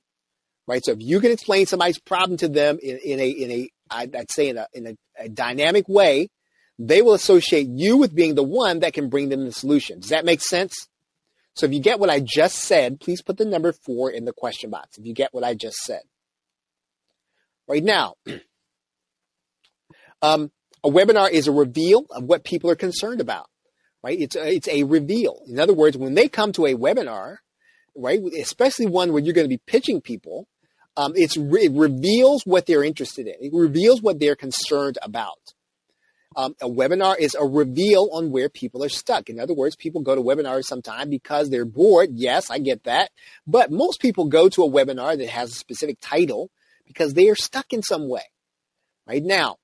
right? 0.68 0.84
So 0.84 0.94
if 0.94 1.02
you 1.02 1.20
can 1.20 1.32
explain 1.32 1.66
somebody's 1.66 2.00
problem 2.00 2.38
to 2.38 2.48
them 2.48 2.80
in, 2.82 2.98
in 2.98 3.20
a, 3.20 3.30
in 3.30 3.52
a, 3.52 3.70
I'd 3.92 4.32
say 4.32 4.50
in 4.50 4.58
a, 4.58 4.68
in 4.74 4.88
a, 4.88 4.98
a 5.18 5.30
dynamic 5.30 5.88
way, 5.88 6.30
they 6.78 7.02
will 7.02 7.14
associate 7.14 7.68
you 7.68 7.98
with 7.98 8.16
being 8.16 8.36
the 8.36 8.44
one 8.44 8.80
that 8.80 8.94
can 8.94 9.10
bring 9.10 9.30
them 9.30 9.46
the 9.46 9.52
solution. 9.52 10.00
Does 10.00 10.10
that 10.10 10.26
make 10.26 10.42
sense? 10.42 10.88
So 11.54 11.66
if 11.66 11.74
you 11.74 11.82
get 11.82 12.00
what 12.00 12.10
I 12.10 12.20
just 12.20 12.58
said, 12.58 13.00
please 13.00 13.22
put 13.22 13.38
the 13.38 13.46
number 13.46 13.74
four 13.74 14.12
in 14.12 14.26
the 14.26 14.34
question 14.34 14.70
box. 14.70 14.98
If 14.98 15.06
you 15.06 15.14
get 15.14 15.34
what 15.34 15.44
I 15.44 15.54
just 15.54 15.78
said. 15.78 16.02
Right 17.68 17.84
now, 17.84 18.16
um, 20.22 20.52
a 20.84 20.90
webinar 20.90 21.30
is 21.30 21.48
a 21.48 21.52
reveal 21.52 22.06
of 22.12 22.24
what 22.24 22.44
people 22.44 22.70
are 22.70 22.76
concerned 22.76 23.22
about, 23.22 23.48
right? 24.04 24.20
It's 24.20 24.36
a, 24.36 24.48
it's 24.48 24.68
a 24.68 24.84
reveal. 24.84 25.42
In 25.48 25.60
other 25.60 25.74
words, 25.74 25.98
when 25.98 26.14
they 26.14 26.28
come 26.30 26.52
to 26.54 26.66
a 26.66 26.76
webinar, 26.76 27.38
right, 27.96 28.20
especially 28.40 28.88
one 28.88 29.12
where 29.12 29.22
you're 29.22 29.34
going 29.34 29.46
to 29.46 29.56
be 29.56 29.62
pitching 29.68 30.02
people, 30.02 30.48
um, 30.98 31.14
it 31.16 31.36
reveals 31.38 32.44
what 32.46 32.66
they're 32.66 32.84
interested 32.84 33.28
in. 33.28 33.36
It 33.40 33.52
reveals 33.54 34.02
what 34.02 34.20
they're 34.20 34.36
concerned 34.36 34.98
about. 35.02 35.54
Um, 36.36 36.56
a 36.62 36.70
webinar 36.70 37.16
is 37.18 37.36
a 37.36 37.46
reveal 37.46 38.10
on 38.14 38.32
where 38.32 38.50
people 38.50 38.84
are 38.84 38.90
stuck. 38.90 39.30
In 39.30 39.40
other 39.40 39.54
words, 39.54 39.76
people 39.76 40.02
go 40.02 40.16
to 40.16 40.22
webinars 40.22 40.66
sometime 40.66 41.10
because 41.10 41.50
they're 41.50 41.66
bored. 41.66 42.10
Yes, 42.14 42.52
I 42.52 42.60
get 42.60 42.84
that. 42.84 43.10
But 43.48 43.72
most 43.72 44.00
people 44.00 44.26
go 44.26 44.48
to 44.50 44.64
a 44.64 44.70
webinar 44.70 45.18
that 45.18 45.30
has 45.30 45.52
a 45.52 45.56
specific 45.56 45.98
title 46.02 46.52
because 46.86 47.14
they 47.14 47.30
are 47.30 47.36
stuck 47.36 47.74
in 47.74 47.82
some 47.82 48.08
way. 48.08 48.22
Right 49.08 49.24
now, 49.24 49.58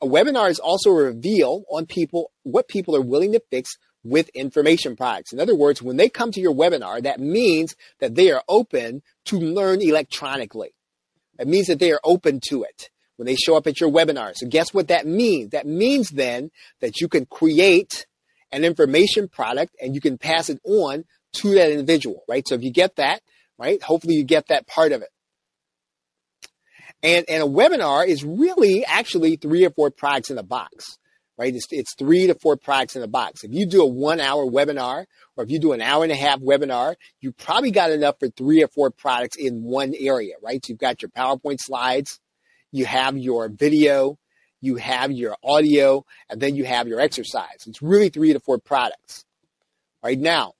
a 0.00 0.06
webinar 0.06 0.50
is 0.50 0.58
also 0.58 0.90
a 0.90 1.04
reveal 1.04 1.62
on 1.70 1.86
people, 1.86 2.32
what 2.42 2.66
people 2.66 2.96
are 2.96 3.00
willing 3.00 3.32
to 3.32 3.42
fix 3.50 3.76
with 4.02 4.28
information 4.30 4.96
products. 4.96 5.32
In 5.32 5.38
other 5.38 5.54
words, 5.54 5.80
when 5.80 5.96
they 5.96 6.08
come 6.08 6.32
to 6.32 6.40
your 6.40 6.54
webinar, 6.54 7.00
that 7.04 7.20
means 7.20 7.76
that 8.00 8.16
they 8.16 8.32
are 8.32 8.42
open 8.48 9.02
to 9.26 9.38
learn 9.38 9.80
electronically. 9.80 10.74
It 11.38 11.46
means 11.46 11.68
that 11.68 11.78
they 11.78 11.92
are 11.92 12.00
open 12.02 12.40
to 12.48 12.64
it 12.64 12.90
when 13.16 13.26
they 13.26 13.36
show 13.36 13.56
up 13.56 13.66
at 13.66 13.80
your 13.80 13.90
webinar. 13.90 14.32
So 14.34 14.46
guess 14.48 14.72
what 14.72 14.88
that 14.88 15.06
means? 15.06 15.50
That 15.50 15.66
means 15.66 16.10
then 16.10 16.50
that 16.80 17.00
you 17.00 17.08
can 17.08 17.26
create 17.26 18.06
an 18.50 18.64
information 18.64 19.28
product 19.28 19.74
and 19.80 19.94
you 19.94 20.00
can 20.00 20.18
pass 20.18 20.50
it 20.50 20.60
on 20.64 21.04
to 21.34 21.54
that 21.54 21.70
individual, 21.70 22.22
right? 22.28 22.46
So 22.46 22.54
if 22.54 22.62
you 22.62 22.70
get 22.70 22.96
that, 22.96 23.22
right, 23.58 23.82
hopefully 23.82 24.14
you 24.14 24.24
get 24.24 24.48
that 24.48 24.66
part 24.66 24.92
of 24.92 25.02
it. 25.02 25.08
And, 27.02 27.24
and 27.28 27.42
a 27.42 27.46
webinar 27.46 28.06
is 28.06 28.22
really 28.22 28.84
actually 28.84 29.36
three 29.36 29.64
or 29.64 29.70
four 29.70 29.90
products 29.90 30.30
in 30.30 30.38
a 30.38 30.42
box, 30.42 30.98
right? 31.36 31.52
It's, 31.52 31.66
it's 31.70 31.94
three 31.96 32.28
to 32.28 32.34
four 32.34 32.56
products 32.56 32.94
in 32.94 33.02
a 33.02 33.08
box. 33.08 33.42
If 33.42 33.52
you 33.52 33.66
do 33.66 33.82
a 33.82 33.86
one 33.86 34.20
hour 34.20 34.44
webinar 34.44 35.06
or 35.36 35.44
if 35.44 35.50
you 35.50 35.58
do 35.58 35.72
an 35.72 35.80
hour 35.80 36.04
and 36.04 36.12
a 36.12 36.16
half 36.16 36.38
webinar, 36.40 36.94
you 37.20 37.32
probably 37.32 37.72
got 37.72 37.90
enough 37.90 38.16
for 38.20 38.28
three 38.28 38.62
or 38.62 38.68
four 38.68 38.90
products 38.90 39.36
in 39.36 39.62
one 39.64 39.94
area, 39.98 40.34
right? 40.42 40.64
So 40.64 40.70
you've 40.70 40.78
got 40.78 41.02
your 41.02 41.10
PowerPoint 41.10 41.58
slides, 41.60 42.20
you 42.72 42.86
have 42.86 43.16
your 43.16 43.48
video, 43.48 44.18
you 44.60 44.76
have 44.76 45.12
your 45.12 45.36
audio, 45.44 46.04
and 46.28 46.40
then 46.40 46.56
you 46.56 46.64
have 46.64 46.88
your 46.88 47.00
exercise. 47.00 47.66
It's 47.66 47.82
really 47.82 48.08
three 48.08 48.32
to 48.32 48.40
four 48.40 48.58
products. 48.58 49.24
Right 50.02 50.18
now, 50.18 50.54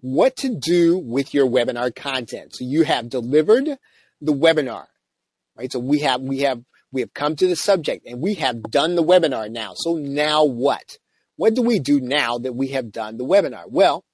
what 0.00 0.36
to 0.38 0.48
do 0.48 0.98
with 0.98 1.32
your 1.32 1.46
webinar 1.46 1.94
content. 1.94 2.56
So 2.56 2.64
you 2.64 2.82
have 2.82 3.08
delivered 3.08 3.78
the 4.20 4.32
webinar, 4.32 4.86
right? 5.56 5.70
So 5.70 5.78
we 5.78 6.00
have, 6.00 6.20
we 6.20 6.40
have, 6.40 6.62
we 6.90 7.02
have 7.02 7.14
come 7.14 7.36
to 7.36 7.46
the 7.46 7.56
subject 7.56 8.06
and 8.06 8.20
we 8.20 8.34
have 8.34 8.62
done 8.64 8.96
the 8.96 9.04
webinar 9.04 9.50
now. 9.50 9.74
So 9.76 9.94
now 9.94 10.44
what? 10.44 10.98
What 11.36 11.54
do 11.54 11.62
we 11.62 11.78
do 11.78 12.00
now 12.00 12.38
that 12.38 12.54
we 12.54 12.68
have 12.68 12.90
done 12.90 13.16
the 13.16 13.24
webinar? 13.24 13.64
Well, 13.68 14.04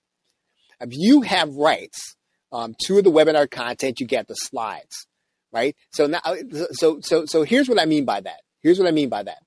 if 0.80 0.90
you 0.92 1.22
have 1.22 1.54
rights 1.54 2.16
um, 2.52 2.74
to 2.84 3.02
the 3.02 3.10
webinar 3.10 3.50
content, 3.50 3.98
you 3.98 4.06
get 4.06 4.28
the 4.28 4.34
slides 4.34 5.07
right? 5.52 5.74
So 5.90 6.06
now, 6.06 6.20
so 6.72 7.00
so 7.00 7.24
so 7.26 7.42
here's 7.42 7.68
what 7.68 7.80
I 7.80 7.86
mean 7.86 8.04
by 8.04 8.20
that. 8.20 8.40
Here's 8.60 8.78
what 8.78 8.88
I 8.88 8.92
mean 8.92 9.08
by 9.08 9.22
that. 9.22 9.38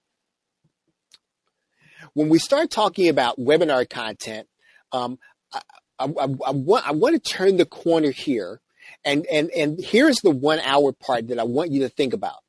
When 2.14 2.30
we 2.30 2.40
start 2.40 2.70
talking 2.70 3.08
about 3.08 3.40
webinar 3.40 3.90
content, 3.90 4.48
um, 4.92 5.18
I, 5.54 5.62
I, 6.00 6.06
I, 6.06 6.24
I, 6.24 6.52
want 6.52 6.88
I 6.88 6.92
want 6.92 7.22
to 7.22 7.32
turn 7.32 7.58
the 7.58 7.66
corner 7.66 8.12
here, 8.12 8.62
and 9.06 9.26
and 9.28 9.50
and 9.52 9.80
here's 9.80 10.18
the 10.18 10.32
one 10.32 10.60
hour 10.60 10.92
part 10.92 11.28
that 11.28 11.40
I 11.40 11.44
want 11.44 11.72
you 11.72 11.82
to 11.82 11.90
think 11.90 12.14
about. 12.14 12.40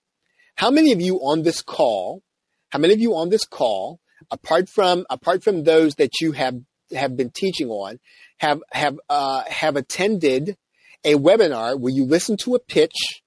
How 0.57 0.71
many 0.71 0.93
of 0.93 1.01
you 1.01 1.19
on 1.19 1.43
this 1.43 1.63
call? 1.63 2.23
How 2.71 2.79
many 2.79 2.95
of 2.95 3.01
you 3.01 3.15
on 3.15 3.29
this 3.29 3.45
call, 3.45 4.01
apart 4.31 4.69
from 4.69 5.07
apart 5.11 5.43
from 5.45 5.65
those 5.65 5.97
that 5.97 6.21
you 6.21 6.33
have 6.33 6.57
have 6.95 7.17
been 7.17 7.31
teaching 7.31 7.69
on, 7.69 7.99
have 8.39 8.63
have 8.73 8.99
uh, 9.09 9.43
have 9.47 9.77
attended 9.77 10.57
a 11.05 11.15
webinar 11.15 11.79
where 11.79 11.93
you 11.93 12.05
listen 12.05 12.37
to 12.39 12.55
a 12.55 12.61
pitch 12.61 13.22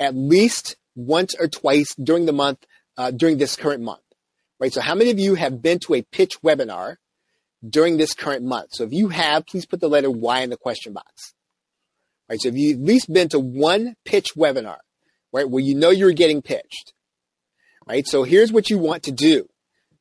at 0.00 0.16
least 0.16 0.76
once 0.96 1.34
or 1.38 1.46
twice 1.46 1.94
during 1.94 2.26
the 2.26 2.32
month, 2.32 2.64
uh, 2.96 3.10
during 3.10 3.38
this 3.38 3.54
current 3.54 3.82
month, 3.82 4.02
right? 4.58 4.72
So 4.72 4.80
how 4.80 4.94
many 4.94 5.10
of 5.10 5.18
you 5.18 5.36
have 5.36 5.62
been 5.62 5.78
to 5.80 5.94
a 5.94 6.02
pitch 6.02 6.40
webinar 6.42 6.96
during 7.68 7.98
this 7.98 8.14
current 8.14 8.42
month? 8.42 8.70
So 8.72 8.84
if 8.84 8.92
you 8.92 9.08
have, 9.10 9.46
please 9.46 9.66
put 9.66 9.80
the 9.80 9.88
letter 9.88 10.10
Y 10.10 10.40
in 10.40 10.50
the 10.50 10.56
question 10.56 10.92
box. 10.94 11.34
Right. 12.28 12.40
So 12.40 12.48
if 12.48 12.54
you've 12.54 12.78
at 12.78 12.86
least 12.86 13.12
been 13.12 13.28
to 13.30 13.40
one 13.40 13.96
pitch 14.04 14.28
webinar, 14.36 14.78
right, 15.32 15.50
where 15.50 15.62
you 15.62 15.74
know 15.74 15.90
you're 15.90 16.12
getting 16.12 16.42
pitched, 16.42 16.92
right? 17.88 18.06
So 18.06 18.22
here's 18.22 18.52
what 18.52 18.70
you 18.70 18.78
want 18.78 19.02
to 19.04 19.12
do, 19.12 19.48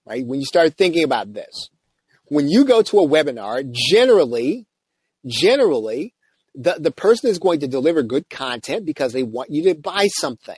right? 0.06 0.24
When 0.24 0.40
you 0.40 0.46
start 0.46 0.78
thinking 0.78 1.04
about 1.04 1.34
this, 1.34 1.70
when 2.26 2.48
you 2.48 2.66
go 2.66 2.84
to 2.84 3.00
a 3.00 3.08
webinar, 3.08 3.68
generally, 3.72 4.68
generally, 5.26 6.14
the, 6.60 6.76
the 6.78 6.92
person 6.92 7.30
is 7.30 7.40
going 7.40 7.62
to 7.62 7.68
deliver 7.68 8.04
good 8.04 8.30
content 8.30 8.86
because 8.86 9.14
they 9.14 9.24
want 9.24 9.50
you 9.50 9.64
to 9.64 9.76
buy 9.76 10.08
something, 10.08 10.58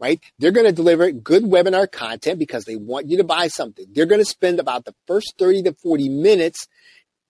right? 0.00 0.18
They're 0.38 0.50
going 0.50 0.66
to 0.66 0.72
deliver 0.72 1.12
good 1.12 1.42
webinar 1.42 1.92
content 1.92 2.38
because 2.38 2.64
they 2.64 2.76
want 2.76 3.10
you 3.10 3.18
to 3.18 3.24
buy 3.24 3.48
something. 3.48 3.84
They're 3.92 4.06
going 4.06 4.22
to 4.22 4.24
spend 4.24 4.58
about 4.58 4.86
the 4.86 4.94
first 5.06 5.34
30 5.38 5.64
to 5.64 5.74
40 5.74 6.08
minutes 6.08 6.66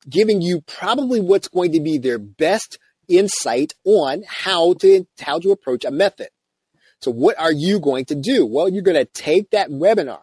giving 0.08 0.40
you 0.40 0.60
probably 0.60 1.20
what's 1.20 1.48
going 1.48 1.72
to 1.72 1.80
be 1.80 1.98
their 1.98 2.20
best 2.20 2.78
insight 3.08 3.72
on 3.84 4.22
how 4.24 4.74
to, 4.74 5.04
how 5.20 5.40
to 5.40 5.50
approach 5.50 5.84
a 5.84 5.90
method. 5.90 6.28
So 7.00 7.10
what 7.10 7.36
are 7.40 7.52
you 7.52 7.80
going 7.80 8.04
to 8.06 8.14
do? 8.14 8.46
Well, 8.46 8.68
you're 8.68 8.82
going 8.82 8.96
to 8.96 9.04
take 9.04 9.50
that 9.50 9.68
webinar, 9.68 10.22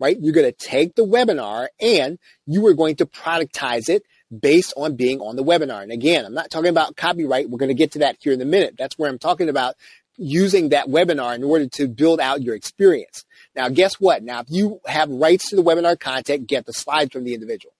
right? 0.00 0.16
You're 0.20 0.34
going 0.34 0.52
to 0.52 0.66
take 0.66 0.96
the 0.96 1.06
webinar 1.06 1.68
and 1.80 2.18
you 2.46 2.66
are 2.66 2.74
going 2.74 2.96
to 2.96 3.06
productize 3.06 3.88
it 3.88 4.02
based 4.40 4.72
on 4.76 4.96
being 4.96 5.20
on 5.20 5.36
the 5.36 5.44
webinar. 5.44 5.82
And 5.82 5.92
again, 5.92 6.24
I'm 6.24 6.34
not 6.34 6.50
talking 6.50 6.70
about 6.70 6.96
copyright. 6.96 7.50
We're 7.50 7.58
going 7.58 7.68
to 7.68 7.74
get 7.74 7.92
to 7.92 7.98
that 8.00 8.16
here 8.20 8.32
in 8.32 8.40
a 8.40 8.46
minute. 8.46 8.76
That's 8.78 8.98
where 8.98 9.10
I'm 9.10 9.18
talking 9.18 9.48
about 9.48 9.74
using 10.16 10.70
that 10.70 10.86
webinar 10.86 11.34
in 11.34 11.44
order 11.44 11.66
to 11.66 11.88
build 11.88 12.20
out 12.20 12.42
your 12.42 12.54
experience. 12.54 13.24
Now, 13.54 13.68
guess 13.68 13.94
what? 13.94 14.22
Now, 14.22 14.40
if 14.40 14.46
you 14.48 14.80
have 14.86 15.10
rights 15.10 15.50
to 15.50 15.56
the 15.56 15.62
webinar 15.62 15.98
content, 15.98 16.46
get 16.46 16.66
the 16.66 16.72
slides 16.72 17.12
from 17.12 17.24
the 17.24 17.34
individual. 17.34 17.74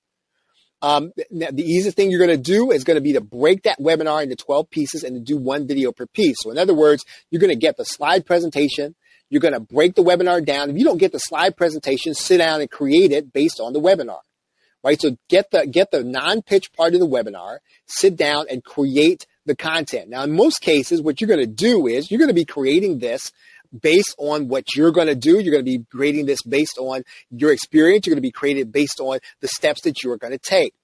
Um, 0.83 1.13
the 1.31 1.63
easiest 1.63 1.97
thing 1.97 2.11
you're 2.11 2.25
going 2.25 2.37
to 2.37 2.43
do 2.43 2.73
is 2.73 2.83
going 2.83 2.97
to 2.97 3.01
be 3.01 3.13
to 3.13 3.21
break 3.21 3.63
that 3.63 3.79
webinar 3.79 4.23
into 4.23 4.35
12 4.35 4.69
pieces 4.69 5.05
and 5.05 5.15
to 5.15 5.21
do 5.21 5.37
one 5.37 5.69
video 5.69 5.93
per 5.93 6.07
piece. 6.07 6.37
So 6.41 6.51
in 6.51 6.59
other 6.59 6.75
words, 6.75 7.05
you're 7.31 7.41
going 7.41 7.53
to 7.53 7.59
get 7.59 7.77
the 7.77 7.85
slide 7.85 8.27
presentation. 8.27 8.97
You're 9.31 9.41
going 9.41 9.55
to 9.55 9.61
break 9.61 9.95
the 9.95 10.03
webinar 10.03 10.45
down. 10.45 10.71
If 10.71 10.77
you 10.77 10.85
don't 10.85 10.99
get 10.99 11.13
the 11.13 11.19
slide 11.19 11.57
presentation, 11.57 12.15
sit 12.15 12.39
down 12.39 12.61
and 12.61 12.69
create 12.69 13.13
it 13.13 13.33
based 13.33 13.61
on 13.61 13.73
the 13.73 13.81
webinar 13.81 14.19
right? 14.83 15.01
So 15.01 15.17
get 15.29 15.51
the, 15.51 15.67
get 15.67 15.91
the 15.91 16.03
non-pitch 16.05 16.73
part 16.73 16.95
of 16.95 17.01
the 17.01 17.07
webinar, 17.07 17.59
sit 17.87 18.17
down 18.17 18.47
and 18.51 18.65
create 18.65 19.27
the 19.47 19.57
content. 19.57 20.09
Now, 20.09 20.25
in 20.25 20.33
most 20.33 20.61
cases, 20.61 21.03
what 21.03 21.21
you're 21.21 21.29
going 21.29 21.41
to 21.41 21.47
do 21.47 21.87
is 21.87 22.11
you're 22.11 22.19
going 22.19 22.29
to 22.29 22.35
be 22.35 22.45
creating 22.45 22.99
this 22.99 23.33
based 23.81 24.15
on 24.19 24.49
what 24.49 24.65
you're 24.77 24.93
going 24.93 25.07
to 25.07 25.15
do. 25.15 25.41
You're 25.41 25.53
going 25.53 25.65
to 25.65 25.79
be 25.79 25.85
creating 25.91 26.27
this 26.27 26.43
based 26.43 26.79
on 26.79 27.03
your 27.31 27.53
experience. 27.53 28.07
You're 28.07 28.15
going 28.15 28.23
to 28.23 28.29
be 28.29 28.33
creating 28.33 28.71
based 28.71 29.01
on 29.01 29.19
the 29.41 29.49
steps 29.49 29.83
that 29.83 30.03
you're 30.03 30.19
going 30.19 30.33
to 30.33 30.39
take. 30.39 30.75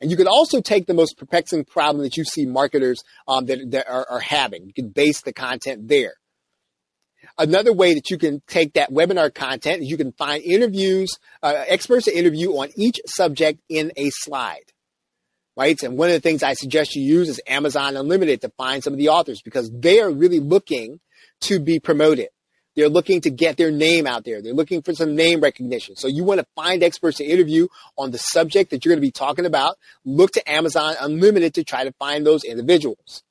And 0.00 0.10
you 0.10 0.16
could 0.16 0.26
also 0.26 0.60
take 0.60 0.86
the 0.86 0.94
most 0.94 1.16
perplexing 1.16 1.64
problem 1.64 2.02
that 2.04 2.16
you 2.16 2.24
see 2.24 2.46
marketers 2.46 3.02
um, 3.26 3.46
that, 3.46 3.70
that 3.70 3.88
are, 3.88 4.06
are 4.10 4.20
having. 4.20 4.66
You 4.66 4.72
can 4.72 4.90
base 4.90 5.22
the 5.22 5.32
content 5.32 5.88
there. 5.88 6.14
Another 7.38 7.72
way 7.72 7.94
that 7.94 8.10
you 8.10 8.18
can 8.18 8.42
take 8.48 8.72
that 8.72 8.90
webinar 8.90 9.32
content 9.32 9.82
is 9.82 9.88
you 9.88 9.96
can 9.96 10.12
find 10.12 10.42
interviews, 10.42 11.16
uh, 11.42 11.64
experts 11.68 12.06
to 12.06 12.16
interview 12.16 12.50
on 12.50 12.70
each 12.76 13.00
subject 13.06 13.60
in 13.68 13.92
a 13.96 14.10
slide. 14.10 14.72
Right. 15.56 15.80
And 15.82 15.96
one 15.96 16.08
of 16.08 16.14
the 16.14 16.20
things 16.20 16.42
I 16.42 16.54
suggest 16.54 16.94
you 16.94 17.02
use 17.02 17.28
is 17.28 17.40
Amazon 17.46 17.96
Unlimited 17.96 18.40
to 18.42 18.52
find 18.56 18.82
some 18.82 18.92
of 18.92 18.98
the 18.98 19.08
authors 19.08 19.42
because 19.42 19.70
they 19.72 20.00
are 20.00 20.10
really 20.10 20.38
looking 20.38 21.00
to 21.42 21.58
be 21.58 21.80
promoted. 21.80 22.28
They're 22.76 22.88
looking 22.88 23.20
to 23.22 23.30
get 23.30 23.56
their 23.56 23.72
name 23.72 24.06
out 24.06 24.24
there. 24.24 24.40
They're 24.40 24.54
looking 24.54 24.82
for 24.82 24.94
some 24.94 25.16
name 25.16 25.40
recognition. 25.40 25.96
So 25.96 26.06
you 26.06 26.22
want 26.22 26.38
to 26.38 26.46
find 26.54 26.84
experts 26.84 27.16
to 27.16 27.24
interview 27.24 27.66
on 27.96 28.12
the 28.12 28.18
subject 28.18 28.70
that 28.70 28.84
you're 28.84 28.92
going 28.92 29.00
to 29.00 29.06
be 29.06 29.10
talking 29.10 29.46
about. 29.46 29.76
Look 30.04 30.30
to 30.32 30.48
Amazon 30.48 30.94
Unlimited 31.00 31.54
to 31.54 31.64
try 31.64 31.82
to 31.82 31.92
find 31.98 32.24
those 32.24 32.44
individuals. 32.44 33.24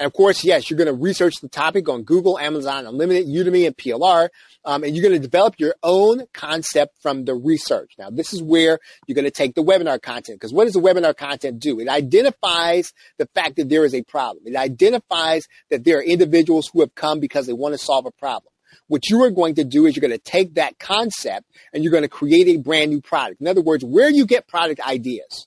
And 0.00 0.06
of 0.06 0.14
course, 0.14 0.42
yes, 0.42 0.70
you're 0.70 0.78
going 0.78 0.86
to 0.86 0.94
research 0.94 1.42
the 1.42 1.48
topic 1.48 1.86
on 1.86 2.04
Google, 2.04 2.38
Amazon, 2.38 2.86
Unlimited, 2.86 3.26
Udemy, 3.26 3.66
and 3.66 3.76
PLR, 3.76 4.30
um, 4.64 4.82
and 4.82 4.96
you're 4.96 5.06
going 5.06 5.20
to 5.20 5.20
develop 5.20 5.56
your 5.58 5.74
own 5.82 6.24
concept 6.32 6.96
from 7.02 7.26
the 7.26 7.34
research. 7.34 7.92
Now, 7.98 8.08
this 8.08 8.32
is 8.32 8.42
where 8.42 8.78
you're 9.06 9.14
going 9.14 9.26
to 9.26 9.30
take 9.30 9.54
the 9.54 9.62
webinar 9.62 10.00
content, 10.00 10.40
because 10.40 10.54
what 10.54 10.64
does 10.64 10.72
the 10.72 10.80
webinar 10.80 11.14
content 11.14 11.60
do? 11.60 11.80
It 11.80 11.88
identifies 11.88 12.94
the 13.18 13.26
fact 13.34 13.56
that 13.56 13.68
there 13.68 13.84
is 13.84 13.94
a 13.94 14.02
problem. 14.02 14.44
It 14.46 14.56
identifies 14.56 15.46
that 15.68 15.84
there 15.84 15.98
are 15.98 16.02
individuals 16.02 16.70
who 16.72 16.80
have 16.80 16.94
come 16.94 17.20
because 17.20 17.46
they 17.46 17.52
want 17.52 17.74
to 17.74 17.78
solve 17.78 18.06
a 18.06 18.10
problem. 18.10 18.54
What 18.86 19.10
you 19.10 19.22
are 19.24 19.30
going 19.30 19.56
to 19.56 19.64
do 19.64 19.84
is 19.84 19.94
you're 19.94 20.00
going 20.00 20.18
to 20.18 20.18
take 20.18 20.54
that 20.54 20.78
concept 20.78 21.44
and 21.74 21.84
you're 21.84 21.92
going 21.92 22.04
to 22.04 22.08
create 22.08 22.48
a 22.48 22.56
brand 22.56 22.90
new 22.90 23.02
product. 23.02 23.42
In 23.42 23.46
other 23.46 23.60
words, 23.60 23.84
where 23.84 24.08
do 24.08 24.16
you 24.16 24.24
get 24.24 24.48
product 24.48 24.80
ideas, 24.80 25.46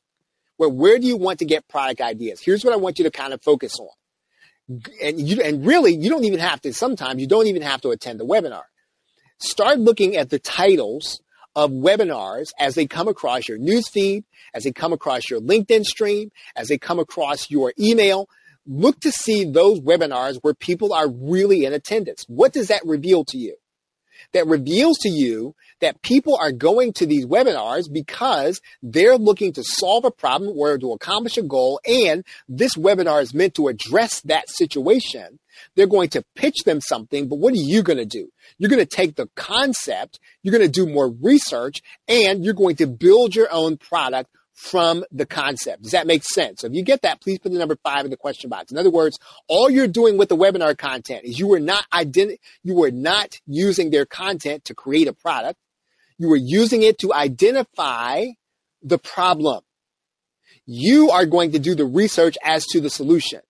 where, 0.58 0.70
where 0.70 1.00
do 1.00 1.08
you 1.08 1.18
want 1.18 1.40
to 1.40 1.46
get 1.46 1.68
product 1.68 2.02
ideas? 2.02 2.40
Here's 2.40 2.64
what 2.64 2.72
I 2.72 2.78
want 2.78 3.00
you 3.00 3.06
to 3.06 3.12
kind 3.12 3.34
of 3.34 3.42
focus 3.42 3.80
on 3.80 3.90
and 5.02 5.20
you 5.20 5.42
and 5.42 5.66
really 5.66 5.96
you 5.96 6.10
don't 6.10 6.26
even 6.26 6.40
have 6.40 6.62
to 6.62 6.74
sometimes 6.74 7.22
you 7.22 7.28
don't 7.28 7.48
even 7.48 7.62
have 7.62 7.82
to 7.82 7.90
attend 7.90 8.20
the 8.20 8.26
webinar. 8.26 8.64
Start 9.40 9.80
looking 9.80 10.16
at 10.16 10.30
the 10.30 10.40
titles 10.40 11.22
of 11.56 11.72
webinars 11.72 12.50
as 12.60 12.76
they 12.76 12.86
come 12.88 13.08
across 13.08 13.48
your 13.48 13.60
newsfeed 13.60 14.24
as 14.54 14.64
they 14.64 14.72
come 14.72 14.94
across 14.94 15.30
your 15.30 15.40
linkedin 15.40 15.84
stream 15.84 16.32
as 16.56 16.68
they 16.68 16.78
come 16.78 17.00
across 17.00 17.50
your 17.50 17.74
email. 17.80 18.28
Look 18.66 19.02
to 19.02 19.12
see 19.12 19.44
those 19.44 19.82
webinars 19.82 20.40
where 20.42 20.54
people 20.54 20.94
are 20.94 21.10
really 21.10 21.66
in 21.66 21.74
attendance. 21.74 22.24
What 22.28 22.54
does 22.54 22.70
that 22.70 22.82
reveal 22.86 23.26
to 23.26 23.38
you? 23.38 23.56
That 24.32 24.48
reveals 24.48 25.00
to 25.00 25.10
you 25.10 25.54
that 25.84 26.02
people 26.02 26.38
are 26.42 26.52
going 26.52 26.94
to 26.94 27.06
these 27.06 27.26
webinars 27.26 27.92
because 27.92 28.62
they're 28.82 29.18
looking 29.18 29.52
to 29.54 29.64
solve 29.64 30.06
a 30.06 30.12
problem 30.12 30.58
or 30.58 30.78
to 30.78 30.94
accomplish 30.94 31.38
a 31.38 31.44
goal. 31.44 31.80
And 31.86 32.26
this 32.48 32.76
webinar 32.76 33.22
is 33.22 33.34
meant 33.34 33.56
to 33.56 33.68
address 33.68 34.22
that 34.22 34.50
situation. 34.50 35.40
They're 35.76 35.86
going 35.86 36.10
to 36.10 36.24
pitch 36.36 36.64
them 36.66 36.80
something, 36.80 37.28
but 37.28 37.36
what 37.36 37.54
are 37.54 37.58
you 37.58 37.84
going 37.84 37.98
to 37.98 38.06
do? 38.06 38.30
You're 38.58 38.70
going 38.70 38.86
to 38.86 38.86
take 38.86 39.16
the 39.16 39.30
concept, 39.36 40.20
you're 40.42 40.58
going 40.58 40.66
to 40.66 40.72
do 40.72 40.92
more 40.92 41.10
research, 41.22 41.82
and 42.08 42.46
you're 42.46 42.54
going 42.54 42.78
to 42.78 42.88
build 42.88 43.36
your 43.36 43.52
own 43.52 43.78
product 43.78 44.30
from 44.54 45.04
the 45.12 45.26
concept. 45.26 45.84
Does 45.84 45.92
that 45.92 46.08
make 46.08 46.24
sense? 46.24 46.62
So 46.62 46.68
if 46.68 46.74
you 46.74 46.84
get 46.84 47.02
that, 47.02 47.22
please 47.22 47.40
put 47.40 47.52
the 47.52 47.60
number 47.60 47.78
five 47.84 48.06
in 48.06 48.12
the 48.12 48.18
question 48.18 48.50
box. 48.50 48.72
In 48.72 48.78
other 48.78 48.92
words, 48.92 49.20
all 49.48 49.70
you're 49.70 49.88
doing 49.88 50.18
with 50.18 50.30
the 50.30 50.38
webinar 50.38 50.78
content 50.78 51.26
is 51.26 51.40
you 51.40 51.48
were 51.48 51.60
not 51.60 51.86
you 52.64 52.76
were 52.76 52.92
not 52.92 53.40
using 53.46 53.90
their 53.90 54.06
content 54.06 54.66
to 54.66 54.76
create 54.76 55.08
a 55.08 55.14
product. 55.14 55.60
You 56.18 56.30
were 56.30 56.36
using 56.36 56.84
it 56.84 57.00
to 57.00 57.14
identify 57.14 58.26
the 58.82 58.98
problem. 58.98 59.64
You 60.66 61.10
are 61.12 61.26
going 61.26 61.52
to 61.52 61.60
do 61.60 61.76
the 61.76 61.86
research 61.86 62.38
as 62.44 62.66
to 62.68 62.80
the 62.80 62.90
solution. 62.90 63.42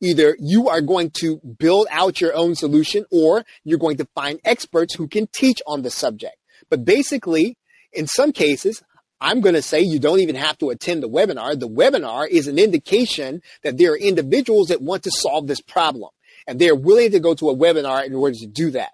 Either 0.00 0.36
you 0.38 0.68
are 0.68 0.80
going 0.80 1.10
to 1.20 1.40
build 1.58 1.86
out 1.90 2.20
your 2.20 2.34
own 2.34 2.54
solution 2.54 3.04
or 3.10 3.44
you're 3.64 3.78
going 3.78 3.98
to 3.98 4.08
find 4.14 4.40
experts 4.44 4.94
who 4.94 5.08
can 5.08 5.26
teach 5.26 5.60
on 5.66 5.82
the 5.82 5.90
subject. 5.90 6.36
But 6.70 6.84
basically, 6.84 7.58
in 7.92 8.06
some 8.06 8.32
cases, 8.32 8.82
I'm 9.20 9.40
going 9.42 9.54
to 9.54 9.62
say 9.62 9.80
you 9.80 9.98
don't 9.98 10.20
even 10.20 10.36
have 10.36 10.56
to 10.58 10.70
attend 10.70 11.02
the 11.02 11.08
webinar. 11.08 11.58
The 11.58 11.68
webinar 11.68 12.26
is 12.28 12.48
an 12.48 12.58
indication 12.58 13.42
that 13.62 13.76
there 13.76 13.92
are 13.92 13.98
individuals 13.98 14.68
that 14.68 14.80
want 14.80 15.02
to 15.02 15.10
solve 15.10 15.46
this 15.46 15.60
problem 15.60 16.10
and 16.46 16.58
they're 16.58 16.74
willing 16.74 17.10
to 17.10 17.20
go 17.20 17.34
to 17.34 17.50
a 17.50 17.56
webinar 17.56 18.04
in 18.04 18.14
order 18.14 18.34
to 18.34 18.46
do 18.46 18.70
that. 18.70 18.90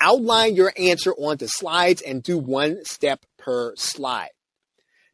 Outline 0.00 0.56
your 0.56 0.72
answer 0.76 1.12
onto 1.12 1.46
slides 1.48 2.02
and 2.02 2.22
do 2.22 2.38
one 2.38 2.84
step 2.84 3.24
per 3.38 3.74
slide. 3.76 4.30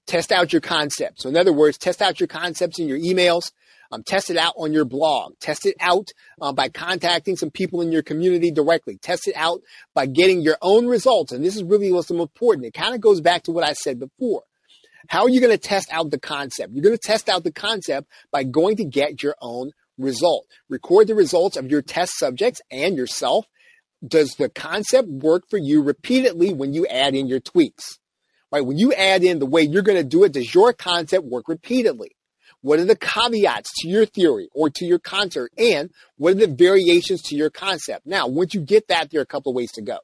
Test 0.07 0.31
out 0.31 0.53
your 0.53 0.61
concepts. 0.61 1.23
So 1.23 1.29
in 1.29 1.37
other 1.37 1.53
words, 1.53 1.79
test 1.79 2.01
out 2.01 2.21
your 2.21 2.29
concepts 2.29 2.79
in 2.79 2.89
your 2.89 2.99
emails. 2.99 3.53
Um, 3.93 4.03
test 4.05 4.31
it 4.31 4.37
out 4.37 4.55
on 4.57 4.73
your 4.73 4.85
blog. 4.85 5.35
Test 5.41 5.65
it 5.65 5.77
out 5.81 6.09
uh, 6.41 6.53
by 6.53 6.69
contacting 6.69 7.37
some 7.37 7.51
people 7.51 7.81
in 7.81 7.93
your 7.93 8.03
community 8.03 8.51
directly. 8.51 8.99
Test 8.99 9.29
it 9.29 9.37
out 9.37 9.61
by 9.95 10.07
getting 10.07 10.41
your 10.41 10.59
own 10.61 10.87
results. 10.87 11.33
And 11.33 11.45
this 11.45 11.57
is 11.57 11.63
really 11.63 11.93
what's 11.93 12.11
important. 12.11 12.67
It 12.67 12.75
kind 12.75 12.95
of 12.95 13.01
goes 13.01 13.21
back 13.21 13.45
to 13.45 13.53
what 13.53 13.65
I 13.65 13.75
said 13.75 14.01
before. 14.01 14.43
How 15.09 15.23
are 15.23 15.29
you 15.29 15.41
going 15.41 15.53
to 15.53 15.59
test 15.59 15.89
out 15.93 16.11
the 16.11 16.19
concept? 16.19 16.73
You're 16.73 16.83
going 16.83 16.97
to 16.97 17.01
test 17.01 17.29
out 17.29 17.45
the 17.45 17.53
concept 17.53 18.09
by 18.33 18.43
going 18.43 18.77
to 18.77 18.85
get 18.85 19.23
your 19.23 19.37
own 19.41 19.71
result. 19.99 20.47
Record 20.69 21.07
the 21.07 21.15
results 21.15 21.57
of 21.57 21.71
your 21.71 21.83
test 21.83 22.19
subjects 22.19 22.61
and 22.71 22.97
yourself. 22.97 23.47
Does 24.07 24.35
the 24.35 24.49
concept 24.49 25.09
work 25.09 25.45
for 25.49 25.59
you 25.59 25.83
repeatedly 25.83 26.53
when 26.53 26.75
you 26.75 26.87
add 26.87 27.15
in 27.15 27.27
your 27.27 27.41
tweaks? 27.41 27.99
Right? 28.53 28.65
When 28.65 28.79
you 28.79 28.93
add 28.93 29.25
in 29.25 29.39
the 29.39 29.47
way 29.47 29.63
you're 29.63 29.83
going 29.83 29.99
to 29.99 30.09
do 30.09 30.25
it, 30.25 30.33
does 30.33 30.55
your 30.55 30.73
concept 30.73 31.25
work 31.25 31.49
repeatedly? 31.49 32.13
What 32.61 32.79
are 32.79 32.85
the 32.85 32.97
caveats 32.97 33.73
to 33.79 33.89
your 33.89 34.07
theory 34.07 34.49
or 34.53 34.71
to 34.71 34.85
your 34.85 34.99
concept? 34.99 35.59
And 35.59 35.91
what 36.17 36.33
are 36.33 36.47
the 36.47 36.47
variations 36.49 37.23
to 37.23 37.37
your 37.37 37.51
concept? 37.51 38.07
Now, 38.07 38.27
once 38.27 38.55
you 38.55 38.61
get 38.61 38.89
that, 38.89 39.11
there 39.11 39.21
are 39.21 39.23
a 39.23 39.27
couple 39.27 39.51
of 39.51 39.57
ways 39.57 39.73
to 39.73 39.83
go. 39.83 39.99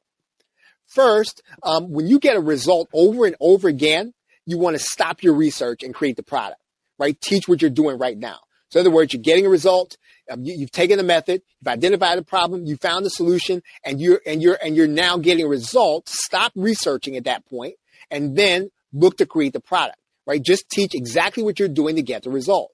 First, 0.87 1.41
um, 1.63 1.91
when 1.91 2.07
you 2.07 2.19
get 2.19 2.35
a 2.35 2.41
result 2.41 2.89
over 2.93 3.25
and 3.25 3.35
over 3.39 3.67
again, 3.67 4.13
you 4.45 4.57
want 4.57 4.75
to 4.75 4.83
stop 4.83 5.23
your 5.23 5.33
research 5.33 5.83
and 5.83 5.93
create 5.93 6.17
the 6.17 6.23
product, 6.23 6.61
right? 6.99 7.19
Teach 7.19 7.47
what 7.47 7.61
you're 7.61 7.71
doing 7.71 7.97
right 7.97 8.17
now. 8.17 8.39
So 8.69 8.79
in 8.79 8.85
other 8.85 8.95
words, 8.95 9.13
you're 9.13 9.21
getting 9.21 9.45
a 9.45 9.49
result, 9.49 9.97
Um, 10.31 10.43
you, 10.43 10.61
have 10.61 10.71
taken 10.71 10.99
a 10.99 11.03
method, 11.03 11.41
you've 11.59 11.67
identified 11.67 12.17
a 12.17 12.23
problem, 12.23 12.65
you 12.65 12.77
found 12.77 13.05
the 13.05 13.09
solution, 13.09 13.61
and 13.83 13.99
you're 13.99 14.21
and 14.25 14.41
you're 14.41 14.57
and 14.63 14.75
you're 14.75 14.87
now 14.87 15.17
getting 15.17 15.47
results. 15.47 16.13
Stop 16.23 16.53
researching 16.55 17.17
at 17.17 17.25
that 17.25 17.45
point, 17.45 17.75
and 18.09 18.35
then 18.35 18.69
look 18.93 19.17
to 19.17 19.25
create 19.25 19.53
the 19.53 19.59
product. 19.59 19.97
Right? 20.25 20.41
Just 20.41 20.69
teach 20.69 20.95
exactly 20.95 21.43
what 21.43 21.59
you're 21.59 21.67
doing 21.67 21.97
to 21.97 22.01
get 22.01 22.23
the 22.23 22.29
result. 22.29 22.71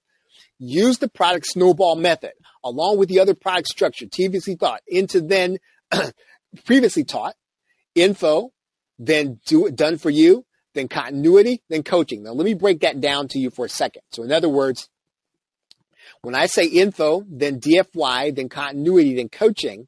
Use 0.60 1.00
the 1.00 1.10
product 1.10 1.48
snowball 1.48 1.96
method 1.96 2.34
along 2.64 2.98
with 2.98 3.10
the 3.10 3.20
other 3.20 3.34
product 3.34 3.68
structure 3.68 4.06
previously 4.12 4.56
thought 4.56 4.82
into 4.88 5.22
then 5.22 5.58
previously 6.66 7.04
taught 7.04 7.36
info, 7.96 8.52
then 8.98 9.40
do 9.46 9.66
it 9.66 9.76
done 9.76 9.98
for 9.98 10.10
you, 10.10 10.46
then 10.74 10.88
continuity, 10.88 11.62
then 11.70 11.84
coaching. 11.84 12.24
Now 12.24 12.32
let 12.32 12.46
me 12.46 12.54
break 12.54 12.82
that 12.82 13.02
down 13.02 13.28
to 13.30 13.40
you 13.40 13.50
for 13.50 13.66
a 13.66 13.70
second. 13.70 14.04
So 14.12 14.24
in 14.24 14.32
other 14.32 14.50
words, 14.50 14.90
when 16.22 16.36
I 16.36 16.48
say 16.48 16.66
info, 16.66 17.24
then 17.30 17.60
DFY, 17.60 18.36
then 18.36 18.50
continuity, 18.50 19.16
then 19.16 19.30
coaching, 19.30 19.88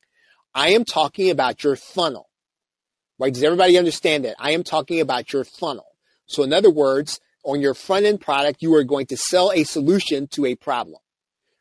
I 0.53 0.69
am 0.69 0.85
talking 0.85 1.29
about 1.29 1.63
your 1.63 1.75
funnel. 1.75 2.29
Right? 3.19 3.33
Does 3.33 3.43
everybody 3.43 3.77
understand 3.77 4.25
that? 4.25 4.35
I 4.39 4.51
am 4.51 4.63
talking 4.63 4.99
about 4.99 5.31
your 5.33 5.43
funnel. 5.43 5.85
So 6.25 6.43
in 6.43 6.53
other 6.53 6.71
words, 6.71 7.19
on 7.43 7.61
your 7.61 7.73
front 7.73 8.05
end 8.05 8.21
product, 8.21 8.61
you 8.61 8.73
are 8.75 8.83
going 8.83 9.07
to 9.07 9.17
sell 9.17 9.51
a 9.51 9.63
solution 9.63 10.27
to 10.27 10.45
a 10.45 10.55
problem. 10.55 11.01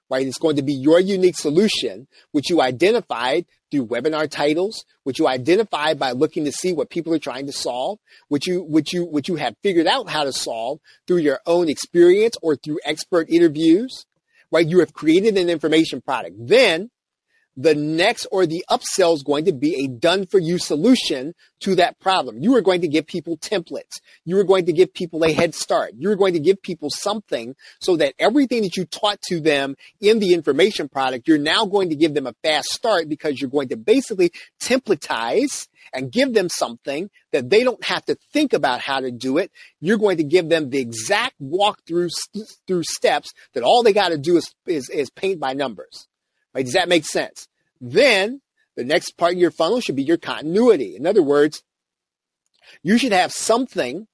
Right? 0.08 0.26
It's 0.26 0.38
going 0.38 0.56
to 0.56 0.62
be 0.62 0.72
your 0.72 0.98
unique 0.98 1.36
solution, 1.36 2.08
which 2.32 2.50
you 2.50 2.60
identified 2.60 3.46
through 3.70 3.86
webinar 3.86 4.28
titles, 4.28 4.84
which 5.04 5.18
you 5.18 5.28
identify 5.28 5.94
by 5.94 6.12
looking 6.12 6.44
to 6.44 6.52
see 6.52 6.72
what 6.72 6.90
people 6.90 7.14
are 7.14 7.20
trying 7.20 7.46
to 7.46 7.52
solve, 7.52 7.98
which 8.28 8.46
you, 8.46 8.62
which 8.62 8.92
you, 8.92 9.04
which 9.04 9.28
you 9.28 9.36
have 9.36 9.54
figured 9.62 9.86
out 9.86 10.10
how 10.10 10.24
to 10.24 10.32
solve 10.32 10.80
through 11.06 11.18
your 11.18 11.40
own 11.46 11.68
experience 11.68 12.34
or 12.42 12.56
through 12.56 12.80
expert 12.84 13.28
interviews, 13.30 14.06
right? 14.50 14.66
You 14.66 14.80
have 14.80 14.92
created 14.92 15.36
an 15.38 15.48
information 15.48 16.00
product. 16.00 16.36
Then 16.38 16.90
the 17.56 17.74
next 17.74 18.26
or 18.30 18.46
the 18.46 18.64
upsell 18.70 19.14
is 19.14 19.22
going 19.22 19.44
to 19.44 19.52
be 19.52 19.84
a 19.84 19.88
done 19.88 20.26
for 20.26 20.38
you 20.38 20.58
solution 20.58 21.34
to 21.60 21.74
that 21.74 21.98
problem. 21.98 22.38
You 22.40 22.54
are 22.56 22.62
going 22.62 22.80
to 22.80 22.88
give 22.88 23.06
people 23.06 23.36
templates. 23.36 24.00
You 24.24 24.38
are 24.38 24.44
going 24.44 24.66
to 24.66 24.72
give 24.72 24.94
people 24.94 25.24
a 25.24 25.32
head 25.32 25.54
start. 25.54 25.92
You 25.98 26.10
are 26.10 26.16
going 26.16 26.32
to 26.34 26.40
give 26.40 26.62
people 26.62 26.88
something 26.90 27.54
so 27.80 27.96
that 27.96 28.14
everything 28.18 28.62
that 28.62 28.76
you 28.76 28.84
taught 28.86 29.20
to 29.28 29.40
them 29.40 29.76
in 30.00 30.20
the 30.20 30.32
information 30.32 30.88
product, 30.88 31.28
you're 31.28 31.38
now 31.38 31.66
going 31.66 31.90
to 31.90 31.96
give 31.96 32.14
them 32.14 32.26
a 32.26 32.34
fast 32.42 32.68
start 32.68 33.08
because 33.08 33.40
you're 33.40 33.50
going 33.50 33.68
to 33.68 33.76
basically 33.76 34.32
templatize 34.62 35.68
and 35.92 36.12
give 36.12 36.34
them 36.34 36.48
something 36.48 37.10
that 37.32 37.50
they 37.50 37.64
don't 37.64 37.84
have 37.84 38.04
to 38.04 38.16
think 38.32 38.52
about 38.52 38.80
how 38.80 39.00
to 39.00 39.10
do 39.10 39.38
it. 39.38 39.50
You're 39.80 39.98
going 39.98 40.18
to 40.18 40.24
give 40.24 40.48
them 40.48 40.70
the 40.70 40.78
exact 40.78 41.34
walkthrough 41.42 42.10
through 42.66 42.82
steps 42.84 43.32
that 43.54 43.64
all 43.64 43.82
they 43.82 43.92
got 43.92 44.10
to 44.10 44.18
do 44.18 44.36
is, 44.36 44.54
is, 44.66 44.88
is 44.88 45.10
paint 45.10 45.40
by 45.40 45.52
numbers. 45.52 46.06
Right? 46.54 46.64
Does 46.64 46.74
that 46.74 46.88
make 46.88 47.04
sense? 47.04 47.48
Then 47.80 48.40
the 48.76 48.84
next 48.84 49.12
part 49.16 49.32
of 49.32 49.38
your 49.38 49.50
funnel 49.50 49.80
should 49.80 49.96
be 49.96 50.02
your 50.02 50.16
continuity. 50.16 50.96
In 50.96 51.06
other 51.06 51.22
words, 51.22 51.62
you 52.82 52.98
should 52.98 53.12
have 53.12 53.32
something. 53.32 54.06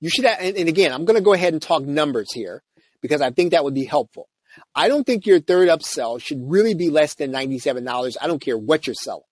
You 0.00 0.10
should 0.10 0.24
have, 0.24 0.38
and, 0.40 0.56
and 0.56 0.68
again, 0.68 0.92
I'm 0.92 1.04
going 1.04 1.18
to 1.18 1.24
go 1.24 1.32
ahead 1.32 1.52
and 1.52 1.60
talk 1.62 1.82
numbers 1.82 2.32
here 2.32 2.62
because 3.00 3.20
I 3.20 3.30
think 3.30 3.52
that 3.52 3.64
would 3.64 3.74
be 3.74 3.84
helpful. 3.84 4.28
I 4.74 4.88
don't 4.88 5.04
think 5.04 5.26
your 5.26 5.40
third 5.40 5.68
upsell 5.68 6.20
should 6.20 6.40
really 6.42 6.74
be 6.74 6.90
less 6.90 7.14
than 7.14 7.32
$97. 7.32 8.16
I 8.20 8.26
don't 8.26 8.40
care 8.40 8.58
what 8.58 8.86
you're 8.86 8.94
selling, 8.94 9.22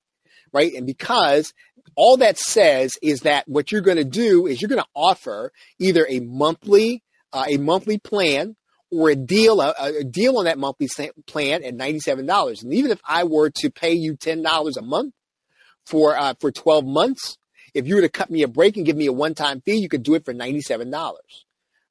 right? 0.53 0.73
And 0.75 0.87
because 0.87 1.53
all 1.97 2.18
that 2.18 2.38
says 2.38 2.92
is 3.03 3.21
that 3.21 3.49
what 3.49 3.73
you're 3.73 3.81
going 3.81 3.97
to 3.97 4.05
do 4.05 4.47
is 4.47 4.61
you're 4.61 4.68
going 4.68 4.83
to 4.83 4.88
offer 4.94 5.53
either 5.79 6.07
a 6.09 6.21
monthly, 6.21 7.03
uh, 7.33 7.47
a 7.49 7.57
monthly 7.57 7.99
plan 7.99 8.57
or 8.90 9.11
a 9.11 9.16
deal, 9.16 9.61
a, 9.61 9.74
a 9.79 10.05
deal 10.05 10.38
on 10.38 10.46
that 10.46 10.59
monthly 10.59 10.88
plan 11.27 11.62
at 11.64 11.74
$97. 11.74 12.62
And 12.62 12.74
even 12.74 12.90
if 12.90 13.01
I 13.07 13.24
were 13.24 13.51
to 13.51 13.70
pay 13.70 13.92
you 13.92 14.16
$10 14.16 14.77
a 14.77 14.83
month 14.83 15.14
for, 15.85 16.16
uh, 16.16 16.35
for 16.40 16.51
12 16.51 16.87
months, 16.87 17.37
if 17.74 17.87
you 17.87 17.96
were 17.96 18.03
to 18.03 18.09
cut 18.09 18.31
me 18.31 18.42
a 18.42 18.48
break 18.48 18.77
and 18.77 18.87
give 18.87 18.96
me 18.96 19.07
a 19.07 19.12
one-time 19.12 19.61
fee, 19.61 19.77
you 19.77 19.88
could 19.88 20.03
do 20.03 20.14
it 20.14 20.24
for 20.24 20.33
$97. 20.33 20.90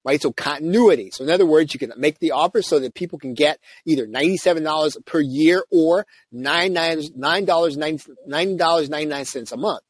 Right? 0.04 0.22
So 0.22 0.32
continuity. 0.32 1.12
So 1.12 1.24
in 1.24 1.30
other 1.30 1.46
words, 1.46 1.74
you 1.74 1.80
can 1.80 1.94
make 1.98 2.20
the 2.20 2.32
offer 2.32 2.62
so 2.62 2.80
that 2.80 2.94
people 2.94 3.20
can 3.20 3.34
get 3.34 3.60
either 3.86 4.08
$97 4.08 5.06
per 5.06 5.20
year 5.20 5.66
or 5.70 6.06
$9, 6.34 7.18
$9.99 7.18 9.52
a 9.52 9.58
month. 9.58 9.84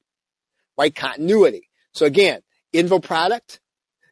Right? 0.77 0.93
Continuity. 0.93 1.69
So 1.93 2.05
again, 2.05 2.41
info 2.73 2.99
product, 2.99 3.61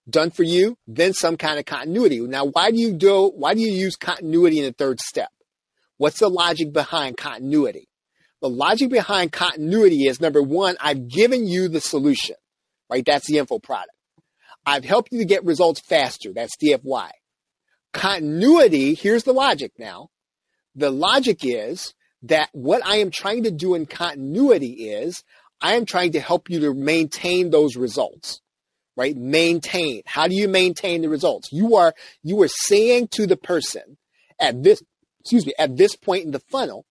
done 0.10 0.32
for 0.32 0.44
you, 0.44 0.78
then 0.88 1.14
some 1.14 1.38
kind 1.38 1.60
of 1.60 1.66
continuity. 1.66 2.20
Now, 2.20 2.46
why 2.46 2.72
do 2.72 2.78
you 2.78 2.94
do, 2.94 3.32
why 3.36 3.54
do 3.54 3.62
you 3.62 3.72
use 3.72 3.96
continuity 3.96 4.60
in 4.60 4.66
the 4.66 4.74
third 4.74 5.00
step? 5.00 5.30
What's 5.98 6.20
the 6.20 6.30
logic 6.30 6.74
behind 6.74 7.18
continuity? 7.18 7.90
The 8.42 8.50
logic 8.50 8.90
behind 8.90 9.32
continuity 9.32 10.04
is 10.06 10.22
number 10.22 10.42
one, 10.42 10.76
I've 10.80 11.08
given 11.08 11.48
you 11.48 11.68
the 11.68 11.82
solution, 11.82 12.36
right? 12.90 13.04
That's 13.06 13.28
the 13.28 13.38
info 13.38 13.60
product. 13.60 13.92
I've 14.66 14.84
helped 14.84 15.12
you 15.12 15.20
to 15.20 15.26
get 15.26 15.46
results 15.46 15.80
faster. 15.80 16.34
That's 16.34 16.56
DFY. 16.58 17.10
Continuity, 17.94 18.94
here's 18.94 19.24
the 19.24 19.34
logic 19.34 19.72
now. 19.80 20.10
The 20.76 20.92
logic 20.92 21.40
is 21.44 21.94
that 22.24 22.50
what 22.52 22.86
I 22.86 22.98
am 22.98 23.10
trying 23.10 23.44
to 23.44 23.52
do 23.52 23.74
in 23.76 23.86
continuity 23.86 24.90
is 24.90 25.24
I 25.62 25.76
am 25.76 25.86
trying 25.86 26.12
to 26.14 26.20
help 26.20 26.50
you 26.50 26.60
to 26.62 26.74
maintain 26.74 27.50
those 27.50 27.78
results 27.78 28.42
right? 28.96 29.16
Maintain. 29.16 30.02
How 30.06 30.28
do 30.28 30.36
you 30.36 30.48
maintain 30.48 31.02
the 31.02 31.10
results? 31.10 31.52
You 31.52 31.76
are, 31.76 31.94
you 32.24 32.42
are 32.42 32.48
saying 32.48 33.10
to 33.12 33.28
the 33.28 33.38
person 33.38 33.98
at 34.40 34.64
this, 34.64 34.82
excuse 35.20 35.46
me, 35.46 35.54
at 35.58 35.78
this 35.78 35.96
point 35.96 36.26
in 36.26 36.32
the 36.32 36.40
funnel, 36.40 36.86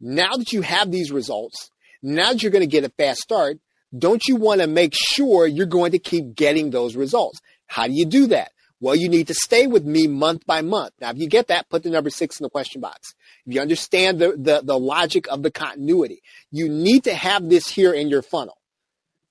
now 0.00 0.32
that 0.36 0.52
you 0.52 0.62
have 0.62 0.90
these 0.90 1.10
results, 1.10 1.70
now 2.02 2.32
that 2.32 2.42
you're 2.42 2.52
going 2.52 2.60
to 2.60 2.66
get 2.66 2.84
a 2.84 2.90
fast 2.90 3.20
start, 3.20 3.58
don't 3.96 4.22
you 4.26 4.36
want 4.36 4.60
to 4.60 4.66
make 4.66 4.94
sure 4.94 5.46
you're 5.46 5.66
going 5.66 5.92
to 5.92 5.98
keep 5.98 6.34
getting 6.34 6.70
those 6.70 6.96
results? 6.96 7.40
How 7.66 7.86
do 7.86 7.92
you 7.92 8.04
do 8.04 8.26
that? 8.28 8.52
Well, 8.78 8.94
you 8.94 9.08
need 9.08 9.28
to 9.28 9.34
stay 9.34 9.66
with 9.66 9.86
me 9.86 10.06
month 10.06 10.44
by 10.44 10.60
month. 10.60 10.92
Now, 11.00 11.10
if 11.10 11.18
you 11.18 11.28
get 11.28 11.48
that, 11.48 11.70
put 11.70 11.82
the 11.82 11.88
number 11.88 12.10
six 12.10 12.38
in 12.38 12.44
the 12.44 12.50
question 12.50 12.82
box. 12.82 13.14
If 13.46 13.54
you 13.54 13.60
understand 13.60 14.18
the, 14.18 14.32
the, 14.36 14.60
the 14.62 14.78
logic 14.78 15.26
of 15.28 15.42
the 15.42 15.50
continuity, 15.50 16.20
you 16.50 16.68
need 16.68 17.04
to 17.04 17.14
have 17.14 17.48
this 17.48 17.68
here 17.68 17.92
in 17.92 18.08
your 18.10 18.20
funnel 18.20 18.58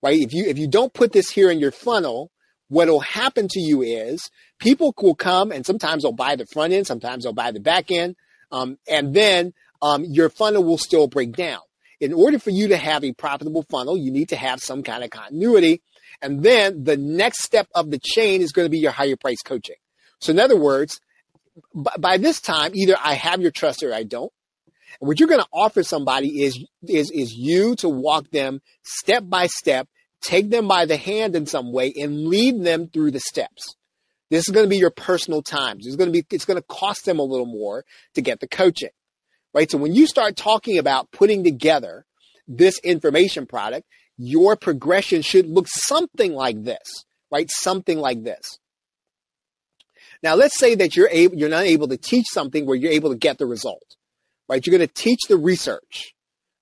right? 0.05 0.19
If 0.19 0.33
you 0.33 0.45
if 0.45 0.59
you 0.59 0.67
don't 0.67 0.93
put 0.93 1.11
this 1.11 1.31
here 1.31 1.49
in 1.49 1.59
your 1.59 1.71
funnel, 1.71 2.31
what 2.67 2.87
will 2.87 2.99
happen 2.99 3.47
to 3.49 3.59
you 3.59 3.81
is 3.81 4.29
people 4.59 4.93
will 5.01 5.15
come 5.15 5.51
and 5.51 5.65
sometimes 5.65 6.03
they'll 6.03 6.11
buy 6.11 6.35
the 6.35 6.45
front 6.45 6.73
end, 6.73 6.85
sometimes 6.85 7.23
they'll 7.23 7.33
buy 7.33 7.51
the 7.51 7.59
back 7.59 7.89
end, 7.91 8.15
um, 8.51 8.77
and 8.87 9.15
then 9.15 9.53
um, 9.81 10.05
your 10.07 10.29
funnel 10.29 10.63
will 10.63 10.77
still 10.77 11.07
break 11.07 11.33
down. 11.35 11.61
In 11.99 12.13
order 12.13 12.37
for 12.37 12.51
you 12.51 12.67
to 12.67 12.77
have 12.77 13.03
a 13.03 13.13
profitable 13.13 13.63
funnel, 13.63 13.97
you 13.97 14.11
need 14.11 14.29
to 14.29 14.35
have 14.35 14.61
some 14.61 14.83
kind 14.83 15.03
of 15.03 15.09
continuity. 15.09 15.81
And 16.21 16.43
then 16.43 16.83
the 16.83 16.97
next 16.97 17.41
step 17.41 17.67
of 17.73 17.89
the 17.89 17.99
chain 17.99 18.41
is 18.41 18.51
going 18.51 18.65
to 18.65 18.69
be 18.69 18.79
your 18.79 18.91
higher 18.91 19.15
price 19.15 19.41
coaching. 19.43 19.75
So 20.19 20.31
in 20.31 20.39
other 20.39 20.57
words, 20.57 20.99
by 21.73 22.17
this 22.17 22.39
time, 22.41 22.71
either 22.75 22.95
I 23.01 23.13
have 23.13 23.41
your 23.41 23.51
trust 23.51 23.81
or 23.81 23.93
I 23.93 24.03
don't. 24.03 24.31
What 24.99 25.19
you're 25.19 25.29
going 25.29 25.41
to 25.41 25.47
offer 25.51 25.83
somebody 25.83 26.43
is, 26.43 26.63
is, 26.87 27.11
is 27.11 27.33
you 27.33 27.75
to 27.77 27.89
walk 27.89 28.29
them 28.31 28.61
step 28.83 29.23
by 29.25 29.47
step 29.47 29.87
take 30.25 30.49
them 30.49 30.67
by 30.67 30.85
the 30.85 30.97
hand 30.97 31.35
in 31.35 31.45
some 31.45 31.71
way 31.71 31.93
and 31.99 32.27
lead 32.27 32.63
them 32.63 32.87
through 32.87 33.11
the 33.11 33.19
steps. 33.19 33.75
This 34.31 34.47
is 34.47 34.53
going 34.53 34.65
to 34.65 34.69
be 34.69 34.77
your 34.77 34.91
personal 34.91 35.41
time. 35.41 35.77
It's 35.79 35.95
going 35.95 36.11
to 36.11 36.11
be, 36.11 36.25
it's 36.31 36.45
going 36.45 36.59
to 36.59 36.65
cost 36.67 37.05
them 37.05 37.19
a 37.19 37.23
little 37.23 37.45
more 37.45 37.85
to 38.15 38.21
get 38.21 38.39
the 38.39 38.47
coaching, 38.47 38.89
right? 39.53 39.69
So 39.69 39.77
when 39.77 39.93
you 39.93 40.07
start 40.07 40.35
talking 40.35 40.77
about 40.77 41.11
putting 41.11 41.43
together 41.43 42.05
this 42.47 42.79
information 42.79 43.45
product, 43.45 43.87
your 44.17 44.55
progression 44.55 45.21
should 45.21 45.47
look 45.47 45.67
something 45.67 46.33
like 46.33 46.63
this, 46.63 47.05
right? 47.31 47.49
Something 47.49 47.99
like 47.99 48.23
this. 48.23 48.57
Now 50.23 50.35
let's 50.35 50.57
say 50.57 50.75
that 50.75 50.95
you're 50.95 51.09
able, 51.11 51.35
you're 51.35 51.49
not 51.49 51.65
able 51.65 51.87
to 51.89 51.97
teach 51.97 52.25
something 52.31 52.65
where 52.65 52.75
you're 52.75 52.91
able 52.91 53.11
to 53.11 53.17
get 53.17 53.37
the 53.37 53.45
result, 53.45 53.95
right? 54.49 54.65
You're 54.65 54.77
going 54.77 54.87
to 54.87 54.93
teach 54.93 55.19
the 55.27 55.37
research, 55.37 56.13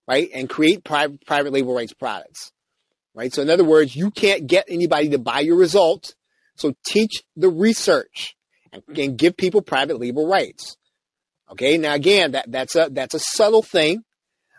right? 0.07 0.29
And 0.33 0.49
create 0.49 0.83
private, 0.83 1.25
private 1.25 1.53
label 1.53 1.73
rights 1.73 1.93
products 1.93 2.51
right? 3.13 3.33
So 3.33 3.41
in 3.41 3.49
other 3.49 3.63
words, 3.63 3.95
you 3.95 4.11
can't 4.11 4.47
get 4.47 4.65
anybody 4.67 5.09
to 5.09 5.19
buy 5.19 5.41
your 5.41 5.55
results. 5.55 6.15
So 6.55 6.73
teach 6.85 7.23
the 7.35 7.49
research 7.49 8.35
and, 8.71 8.83
mm-hmm. 8.83 9.01
and 9.01 9.17
give 9.17 9.37
people 9.37 9.61
private 9.61 9.99
label 9.99 10.27
rights. 10.27 10.77
Okay. 11.51 11.77
Now 11.77 11.93
again, 11.93 12.31
that, 12.31 12.51
that's 12.51 12.75
a, 12.75 12.89
that's 12.91 13.13
a 13.13 13.19
subtle 13.19 13.63
thing, 13.63 14.03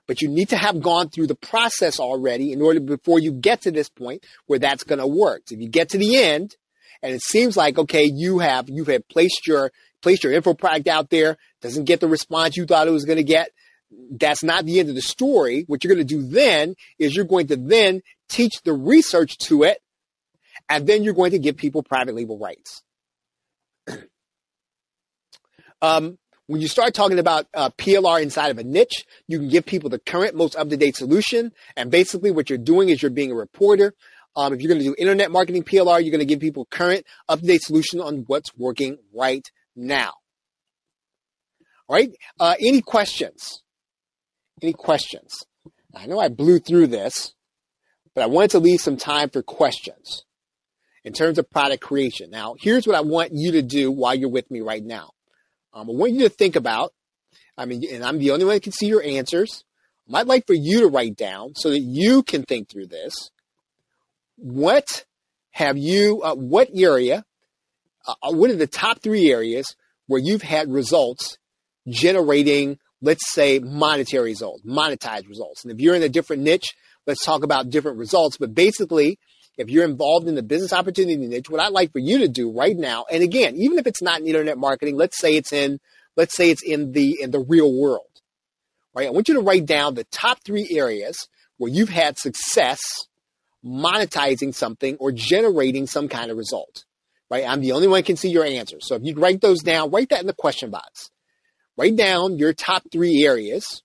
but 0.07 0.21
you 0.21 0.29
need 0.29 0.51
to 0.51 0.57
have 0.57 0.81
gone 0.81 1.09
through 1.09 1.27
the 1.27 1.35
process 1.35 1.99
already 1.99 2.53
in 2.53 2.62
order 2.62 2.81
before 2.81 3.19
you 3.19 3.33
get 3.33 3.62
to 3.62 3.71
this 3.71 3.88
point 3.88 4.25
where 4.47 4.59
that's 4.59 4.85
going 4.85 4.99
to 4.99 5.07
work. 5.07 5.43
So 5.47 5.55
if 5.55 5.61
you 5.61 5.69
get 5.69 5.90
to 5.90 5.99
the 5.99 6.17
end 6.17 6.57
and 7.03 7.14
it 7.14 7.23
seems 7.23 7.57
like, 7.57 7.79
okay, 7.79 8.05
you 8.05 8.38
have, 8.38 8.69
you 8.69 8.85
have 8.85 9.09
placed 9.09 9.47
your, 9.47 9.73
placed 10.03 10.23
your 10.23 10.33
info 10.33 10.55
product 10.55 10.87
out 10.87 11.11
there, 11.11 11.37
doesn't 11.62 11.85
get 11.85 12.01
the 12.01 12.09
response 12.09 12.57
you 12.57 12.67
thought 12.67 12.87
it 12.87 12.93
was 12.93 13.05
going 13.05 13.17
to 13.17 13.25
get, 13.25 13.51
that's 14.11 14.42
not 14.42 14.64
the 14.64 14.80
end 14.80 14.88
of 14.88 14.94
the 14.94 15.02
story. 15.02 15.64
What 15.66 15.83
you're 15.83 15.94
going 15.94 16.07
to 16.07 16.14
do 16.14 16.22
then 16.26 16.74
is 16.98 17.14
you're 17.14 17.24
going 17.24 17.48
to 17.48 17.57
then 17.57 18.02
teach 18.28 18.62
the 18.64 18.72
research 18.72 19.38
to 19.38 19.64
it, 19.64 19.78
and 20.68 20.87
then 20.87 21.02
you're 21.02 21.14
going 21.14 21.33
to 21.33 21.38
give 21.38 21.57
people 21.57 21.83
private 21.83 22.14
label 22.14 22.38
rights. 22.38 22.83
um, 25.83 26.18
when 26.46 26.61
you 26.61 26.68
start 26.68 26.92
talking 26.94 27.18
about 27.18 27.46
uh, 27.54 27.70
PLR 27.70 28.22
inside 28.22 28.50
of 28.50 28.59
a 28.59 28.64
niche, 28.64 29.07
you 29.26 29.38
can 29.38 29.48
give 29.48 29.64
people 29.64 29.88
the 29.88 29.98
current, 29.98 30.35
most 30.35 30.57
up-to-date 30.57 30.96
solution. 30.96 31.52
And 31.76 31.90
basically 31.90 32.30
what 32.30 32.50
you're 32.50 32.59
doing 32.59 32.90
is 32.90 33.00
you're 33.00 33.11
being 33.11 33.33
a 33.33 33.37
reporter. 33.37 33.94
Um, 34.37 34.52
if 34.52 34.61
you're 34.61 34.68
going 34.68 34.80
to 34.80 34.85
do 34.85 34.94
internet 34.98 35.30
marketing 35.30 35.62
PLR, 35.62 36.02
you're 36.02 36.11
going 36.11 36.18
to 36.18 36.26
give 36.26 36.40
people 36.40 36.66
current, 36.66 37.07
up-to-date 37.28 37.62
solution 37.62 38.00
on 38.00 38.24
what's 38.26 38.54
working 38.57 38.98
right 39.14 39.46
now. 39.74 40.12
All 41.88 41.96
right. 41.96 42.11
Uh, 42.38 42.57
any 42.61 42.83
questions? 42.83 43.63
Any 44.64 44.72
questions? 44.72 45.44
I 45.94 46.07
know 46.07 46.18
I 46.18 46.29
blew 46.29 46.59
through 46.59 46.87
this, 46.87 47.35
but 48.14 48.24
I 48.24 48.29
wanted 48.29 48.53
to 48.53 48.61
leave 48.61 48.81
some 48.81 48.96
time 48.96 49.29
for 49.29 49.42
questions 49.42 50.24
in 51.05 51.12
terms 51.12 51.38
of 51.38 51.50
product 51.50 51.83
creation. 51.83 52.31
Now, 52.31 52.55
here's 52.59 52.87
what 52.87 52.96
I 52.96 53.03
want 53.03 53.33
you 53.35 53.53
to 53.53 53.62
do 53.62 53.92
while 53.92 54.14
you're 54.14 54.31
with 54.31 54.50
me 54.50 54.62
right 54.62 54.83
now. 54.83 55.11
Um, 55.74 55.90
I 55.90 55.92
want 55.92 56.12
you 56.12 56.20
to 56.20 56.31
think 56.31 56.57
about, 56.57 56.94
I 57.59 57.66
mean, 57.66 57.83
and 57.92 58.03
I'm 58.03 58.18
the 58.18 58.31
only 58.31 58.46
one 58.46 58.55
that 58.55 58.62
can 58.62 58.72
see 58.72 58.87
your 58.87 59.03
answers. 59.03 59.64
I'd 60.11 60.27
like 60.27 60.46
for 60.46 60.55
you 60.55 60.81
to 60.81 60.87
write 60.87 61.16
down 61.16 61.55
so 61.57 61.68
that 61.68 61.81
you 61.81 62.22
can 62.22 62.42
think 62.42 62.70
through 62.70 62.87
this. 62.87 63.12
What 64.37 65.05
have 65.50 65.77
you, 65.77 66.22
uh, 66.22 66.37
what 66.37 66.70
area, 66.74 67.27
uh, 68.07 68.14
uh 68.22 68.33
what 68.33 68.48
are 68.48 68.57
the 68.57 68.66
top 68.66 69.03
three 69.03 69.31
areas 69.31 69.77
where 70.07 70.22
you've 70.24 70.40
had 70.40 70.72
results 70.72 71.37
generating, 71.87 72.79
let's 73.05 73.33
say, 73.33 73.59
monetary 73.59 74.31
results, 74.31 74.62
monetized 74.64 75.29
results? 75.29 75.62
And 75.62 75.73
if 75.73 75.79
you're 75.79 75.95
in 75.95 76.03
a 76.03 76.09
different 76.09 76.43
niche, 76.43 76.75
let's 77.07 77.25
talk 77.25 77.45
about 77.45 77.71
different 77.71 77.99
results. 77.99 78.38
But 78.38 78.55
basically, 78.55 79.19
if 79.59 79.69
you're 79.69 79.85
involved 79.85 80.27
in 80.27 80.35
the 80.35 80.43
business 80.43 80.73
opportunity 80.73 81.17
niche, 81.17 81.51
what 81.51 81.61
I'd 81.61 81.73
like 81.73 81.93
for 81.93 81.99
you 81.99 82.19
to 82.19 82.29
do 82.29 82.51
right 82.51 82.77
now, 82.77 83.05
and 83.11 83.23
again, 83.23 83.57
even 83.57 83.79
if 83.79 83.87
it's 83.87 84.03
not 84.03 84.21
in 84.21 84.27
internet 84.27 84.59
marketing, 84.59 84.97
let's 84.97 85.19
say 85.19 85.37
it's 85.37 85.53
in, 85.53 85.79
let's 86.17 86.35
say 86.35 86.51
it's 86.51 86.62
in 86.62 86.93
the, 86.93 87.21
in 87.21 87.31
the 87.31 87.40
real 87.40 87.73
world, 87.73 88.09
right? 88.95 89.07
I 89.07 89.11
want 89.11 89.29
you 89.29 89.35
to 89.35 89.40
write 89.40 89.67
down 89.67 89.95
the 89.95 90.05
top 90.05 90.38
three 90.45 90.69
areas 90.73 91.29
where 91.59 91.71
you've 91.71 91.90
had 91.90 92.19
success 92.19 92.81
monetizing 93.64 94.55
something 94.55 94.97
or 94.99 95.12
generating 95.12 95.87
some 95.87 96.09
kind 96.09 96.31
of 96.31 96.37
result, 96.37 96.85
right? 97.31 97.45
I'm 97.47 97.61
the 97.61 97.73
only 97.73 97.88
one 97.88 98.03
can 98.03 98.17
see 98.17 98.31
your 98.31 98.45
answers. 98.45 98.87
So 98.88 98.97
if 98.97 99.03
you 99.05 99.14
write 99.14 99.40
those 99.40 99.62
down, 99.62 99.90
write 99.90 100.09
that 100.09 100.21
in 100.21 100.27
the 100.27 100.35
question 100.35 100.71
box. 100.71 101.11
Write 101.76 101.96
down 101.96 102.38
your 102.38 102.52
top 102.52 102.84
three 102.92 103.24
areas 103.24 103.82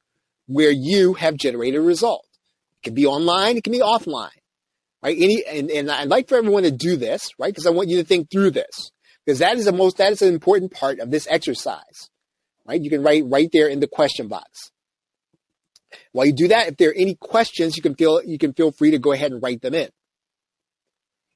where 0.47 0.71
you 0.71 1.13
have 1.13 1.36
generated 1.36 1.80
a 1.80 1.84
result. 1.84 2.25
It 2.82 2.86
can 2.86 2.93
be 2.93 3.06
online. 3.06 3.58
It 3.58 3.63
can 3.63 3.73
be 3.73 3.80
offline 3.80 4.30
right? 5.02 5.17
Any, 5.17 5.43
and, 5.45 5.69
and 5.69 5.91
I'd 5.91 6.10
like 6.10 6.28
for 6.28 6.38
everyone 6.38 6.63
to 6.63 6.71
do 6.71 6.95
this, 6.97 7.30
right? 7.38 7.54
Because 7.54 7.65
I 7.65 7.71
want 7.71 7.89
you 7.89 7.97
to 7.97 8.04
think 8.04 8.30
through 8.30 8.52
this 8.52 8.91
because 9.25 9.39
that 9.39 9.58
is 9.58 9.65
the 9.65 9.71
most, 9.71 9.97
that 9.97 10.12
is 10.12 10.21
an 10.21 10.34
important 10.34 10.71
part 10.71 10.99
of 10.99 11.12
this 11.12 11.28
exercise, 11.30 12.10
right? 12.65 12.82
You 12.82 12.89
can 12.89 13.04
write 13.04 13.23
right 13.25 13.49
there 13.52 13.67
in 13.67 13.80
the 13.80 13.88
question 13.88 14.28
box. 14.28 14.71
While 16.12 16.28
you 16.28 16.34
do 16.34 16.47
that, 16.49 16.67
if 16.67 16.78
there 16.78 16.89
are 16.89 16.95
any 16.95 17.15
questions, 17.15 17.75
you 17.75 17.82
can 17.82 17.95
feel, 17.95 18.21
you 18.23 18.38
can 18.38 18.54
feel 18.54 18.71
free 18.71 18.91
to 18.91 18.99
go 18.99 19.12
ahead 19.12 19.32
and 19.32 19.41
write 19.41 19.62
them 19.62 19.73
in. 19.73 19.89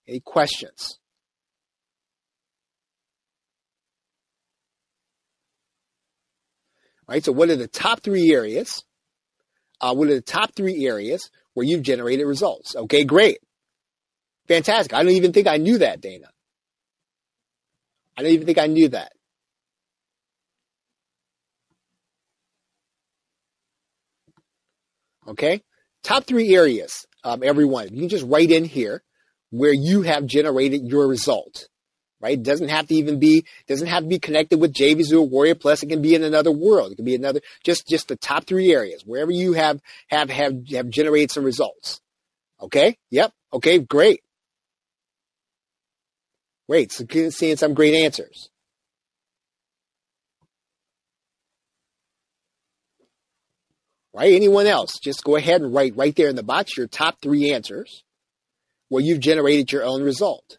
Any 0.08 0.20
questions? 0.20 1.00
Right. 7.08 7.24
So 7.24 7.32
what 7.32 7.50
are 7.50 7.56
the 7.56 7.68
top 7.68 8.02
three 8.02 8.32
areas? 8.32 8.84
Uh, 9.82 9.94
what 9.94 10.08
are 10.08 10.16
the 10.16 10.22
top 10.22 10.56
three 10.56 10.86
areas 10.88 11.30
where 11.54 11.66
you've 11.66 11.82
generated 11.82 12.26
results? 12.26 12.76
Okay, 12.76 13.04
great. 13.04 13.40
Fantastic. 14.48 14.94
I 14.94 15.04
don't 15.04 15.12
even 15.14 15.34
think 15.34 15.48
I 15.48 15.58
knew 15.58 15.80
that, 15.80 16.02
Dana. 16.02 16.28
I 18.18 18.22
don't 18.22 18.32
even 18.32 18.46
think 18.46 18.60
I 18.60 18.68
knew 18.68 18.90
that. 18.90 19.12
Okay. 25.28 25.62
Top 26.04 26.26
three 26.26 26.54
areas, 26.56 27.06
um, 27.24 27.44
everyone. 27.44 27.90
You 27.94 28.02
can 28.02 28.10
just 28.10 28.26
write 28.26 28.52
in 28.52 28.66
here 28.66 29.02
where 29.52 29.74
you 29.74 30.02
have 30.02 30.26
generated 30.26 30.82
your 30.86 31.08
result. 31.08 31.68
Right? 32.24 32.40
It 32.40 32.44
doesn't 32.44 32.70
have 32.70 32.88
to 32.88 32.96
even 32.96 33.20
be, 33.20 33.44
doesn't 33.68 33.88
have 33.88 34.04
to 34.04 34.08
be 34.08 34.18
connected 34.18 34.58
with 34.58 34.74
JVZoo 34.74 35.30
or 35.30 35.30
WarriorPlus. 35.30 35.84
It 35.84 35.90
can 35.90 36.02
be 36.02 36.16
in 36.16 36.24
another 36.24 36.54
world. 36.54 36.94
It 36.94 36.96
can 36.96 37.04
be 37.04 37.16
another, 37.16 37.42
just, 37.66 37.86
just 37.86 38.08
the 38.08 38.16
top 38.16 38.46
three 38.46 38.74
areas, 38.74 39.04
wherever 39.06 39.30
you 39.30 39.52
have, 39.52 39.82
have, 40.08 40.30
have, 40.30 40.66
have 40.70 40.90
generated 40.90 41.32
some 41.32 41.44
results. 41.44 42.00
Okay. 42.62 42.98
Yep. 43.12 43.34
Okay. 43.52 43.80
Great. 43.80 44.22
Great. 46.70 46.94
So 46.94 47.04
seeing 47.30 47.58
some 47.58 47.74
great 47.74 47.94
answers. 47.94 48.50
Right? 54.14 54.32
Anyone 54.32 54.68
else? 54.68 54.98
Just 54.98 55.26
go 55.26 55.36
ahead 55.36 55.60
and 55.60 55.74
write 55.74 55.98
right 55.98 56.16
there 56.16 56.30
in 56.30 56.38
the 56.38 56.44
box 56.44 56.78
your 56.78 56.88
top 56.88 57.18
three 57.22 57.52
answers 57.52 58.06
where 58.88 59.04
you've 59.04 59.20
generated 59.20 59.74
your 59.74 59.84
own 59.84 60.04
result. 60.04 60.58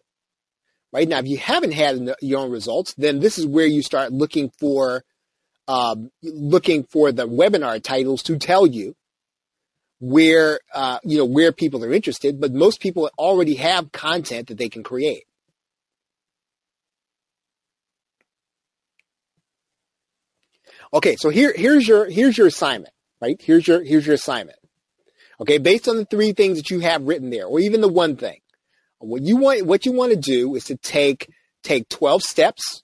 Right 0.94 1.08
now, 1.08 1.18
if 1.18 1.26
you 1.26 1.38
haven't 1.38 1.72
had 1.72 2.14
your 2.22 2.38
own 2.38 2.52
results, 2.52 2.94
then 2.96 3.18
this 3.18 3.36
is 3.36 3.44
where 3.44 3.66
you 3.66 3.82
start 3.82 4.12
looking 4.12 4.52
for 4.60 5.02
um, 5.66 6.10
looking 6.22 6.84
for 6.84 7.10
the 7.10 7.26
webinar 7.26 7.82
titles 7.82 8.22
to 8.24 8.38
tell 8.38 8.64
you 8.64 8.94
where 9.98 10.60
uh, 10.72 11.00
you 11.02 11.18
know 11.18 11.24
where 11.24 11.50
people 11.50 11.84
are 11.84 11.92
interested. 11.92 12.40
But 12.40 12.52
most 12.52 12.80
people 12.80 13.10
already 13.18 13.56
have 13.56 13.90
content 13.90 14.46
that 14.46 14.56
they 14.56 14.68
can 14.68 14.84
create. 14.84 15.24
Okay, 20.92 21.16
so 21.16 21.28
here 21.28 21.52
here's 21.56 21.88
your 21.88 22.08
here's 22.08 22.38
your 22.38 22.46
assignment, 22.46 22.94
right? 23.20 23.40
Here's 23.42 23.66
your 23.66 23.82
here's 23.82 24.06
your 24.06 24.14
assignment. 24.14 24.58
Okay, 25.40 25.58
based 25.58 25.88
on 25.88 25.96
the 25.96 26.04
three 26.04 26.30
things 26.30 26.58
that 26.58 26.70
you 26.70 26.78
have 26.78 27.02
written 27.02 27.30
there, 27.30 27.46
or 27.46 27.58
even 27.58 27.80
the 27.80 27.88
one 27.88 28.14
thing, 28.14 28.38
what 29.06 29.22
you 29.22 29.36
want 29.36 29.66
what 29.66 29.86
you 29.86 29.92
want 29.92 30.12
to 30.12 30.18
do 30.18 30.54
is 30.54 30.64
to 30.64 30.76
take 30.76 31.28
take 31.62 31.88
12 31.88 32.22
steps 32.22 32.82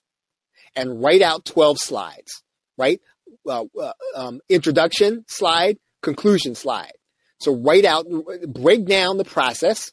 and 0.75 1.01
write 1.01 1.21
out 1.21 1.45
12 1.45 1.77
slides, 1.79 2.43
right? 2.77 2.99
Uh, 3.47 3.65
uh, 3.79 3.93
um, 4.15 4.39
introduction 4.49 5.25
slide, 5.27 5.77
conclusion 6.01 6.55
slide. 6.55 6.93
So 7.39 7.55
write 7.55 7.85
out, 7.85 8.05
break 8.47 8.85
down 8.85 9.17
the 9.17 9.25
process 9.25 9.91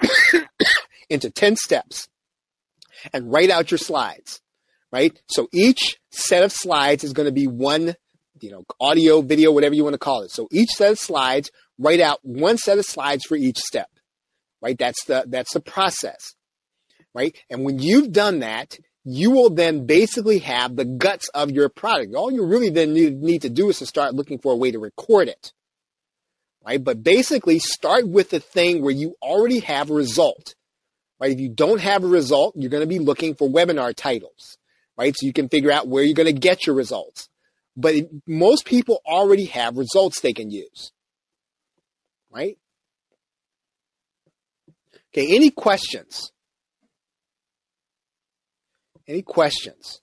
into 1.10 1.30
10 1.30 1.56
steps 1.56 2.08
and 3.12 3.32
write 3.32 3.50
out 3.50 3.70
your 3.70 3.78
slides 3.78 4.42
right? 4.92 5.18
So 5.26 5.48
each 5.52 5.98
set 6.10 6.44
of 6.44 6.52
slides 6.52 7.02
is 7.02 7.12
going 7.12 7.26
to 7.26 7.32
be 7.32 7.48
one, 7.48 7.96
you 8.40 8.50
know, 8.50 8.64
audio, 8.78 9.22
video, 9.22 9.50
whatever 9.50 9.74
you 9.74 9.82
want 9.82 9.94
to 9.94 9.98
call 9.98 10.22
it. 10.22 10.30
So 10.30 10.46
each 10.52 10.68
set 10.70 10.92
of 10.92 10.98
slides, 10.98 11.50
write 11.78 12.00
out 12.00 12.20
one 12.22 12.58
set 12.58 12.78
of 12.78 12.84
slides 12.84 13.24
for 13.24 13.36
each 13.36 13.58
step, 13.58 13.88
right? 14.62 14.78
That's 14.78 15.04
the, 15.04 15.24
that's 15.26 15.52
the 15.52 15.60
process, 15.60 16.34
right? 17.14 17.36
And 17.50 17.64
when 17.64 17.78
you've 17.78 18.12
done 18.12 18.40
that, 18.40 18.78
you 19.04 19.32
will 19.32 19.50
then 19.50 19.84
basically 19.84 20.38
have 20.38 20.76
the 20.76 20.84
guts 20.84 21.28
of 21.30 21.50
your 21.50 21.68
product. 21.68 22.14
All 22.14 22.30
you 22.30 22.44
really 22.44 22.70
then 22.70 22.94
need, 22.94 23.42
to 23.42 23.50
do 23.50 23.68
is 23.68 23.80
to 23.80 23.86
start 23.86 24.14
looking 24.14 24.38
for 24.38 24.52
a 24.52 24.56
way 24.56 24.70
to 24.70 24.78
record 24.78 25.28
it, 25.28 25.52
right? 26.64 26.82
But 26.82 27.02
basically 27.02 27.58
start 27.58 28.08
with 28.08 28.30
the 28.30 28.40
thing 28.40 28.80
where 28.80 28.94
you 28.94 29.16
already 29.20 29.58
have 29.58 29.90
a 29.90 29.94
result, 29.94 30.54
right? 31.20 31.32
If 31.32 31.40
you 31.40 31.48
don't 31.48 31.80
have 31.80 32.04
a 32.04 32.08
result, 32.08 32.54
you're 32.56 32.70
going 32.70 32.82
to 32.82 32.86
be 32.86 33.00
looking 33.00 33.34
for 33.34 33.48
webinar 33.48 33.92
titles 33.94 34.56
right? 34.96 35.14
So 35.16 35.26
you 35.26 35.32
can 35.32 35.48
figure 35.48 35.72
out 35.72 35.88
where 35.88 36.04
you're 36.04 36.14
going 36.14 36.32
to 36.32 36.40
get 36.40 36.66
your 36.66 36.76
results. 36.76 37.28
But 37.76 37.94
most 38.26 38.64
people 38.64 39.00
already 39.06 39.46
have 39.46 39.76
results 39.76 40.20
they 40.20 40.32
can 40.32 40.50
use, 40.50 40.92
right? 42.30 42.58
Okay, 45.14 45.34
any 45.34 45.50
questions? 45.50 46.32
Any 49.08 49.22
questions? 49.22 50.01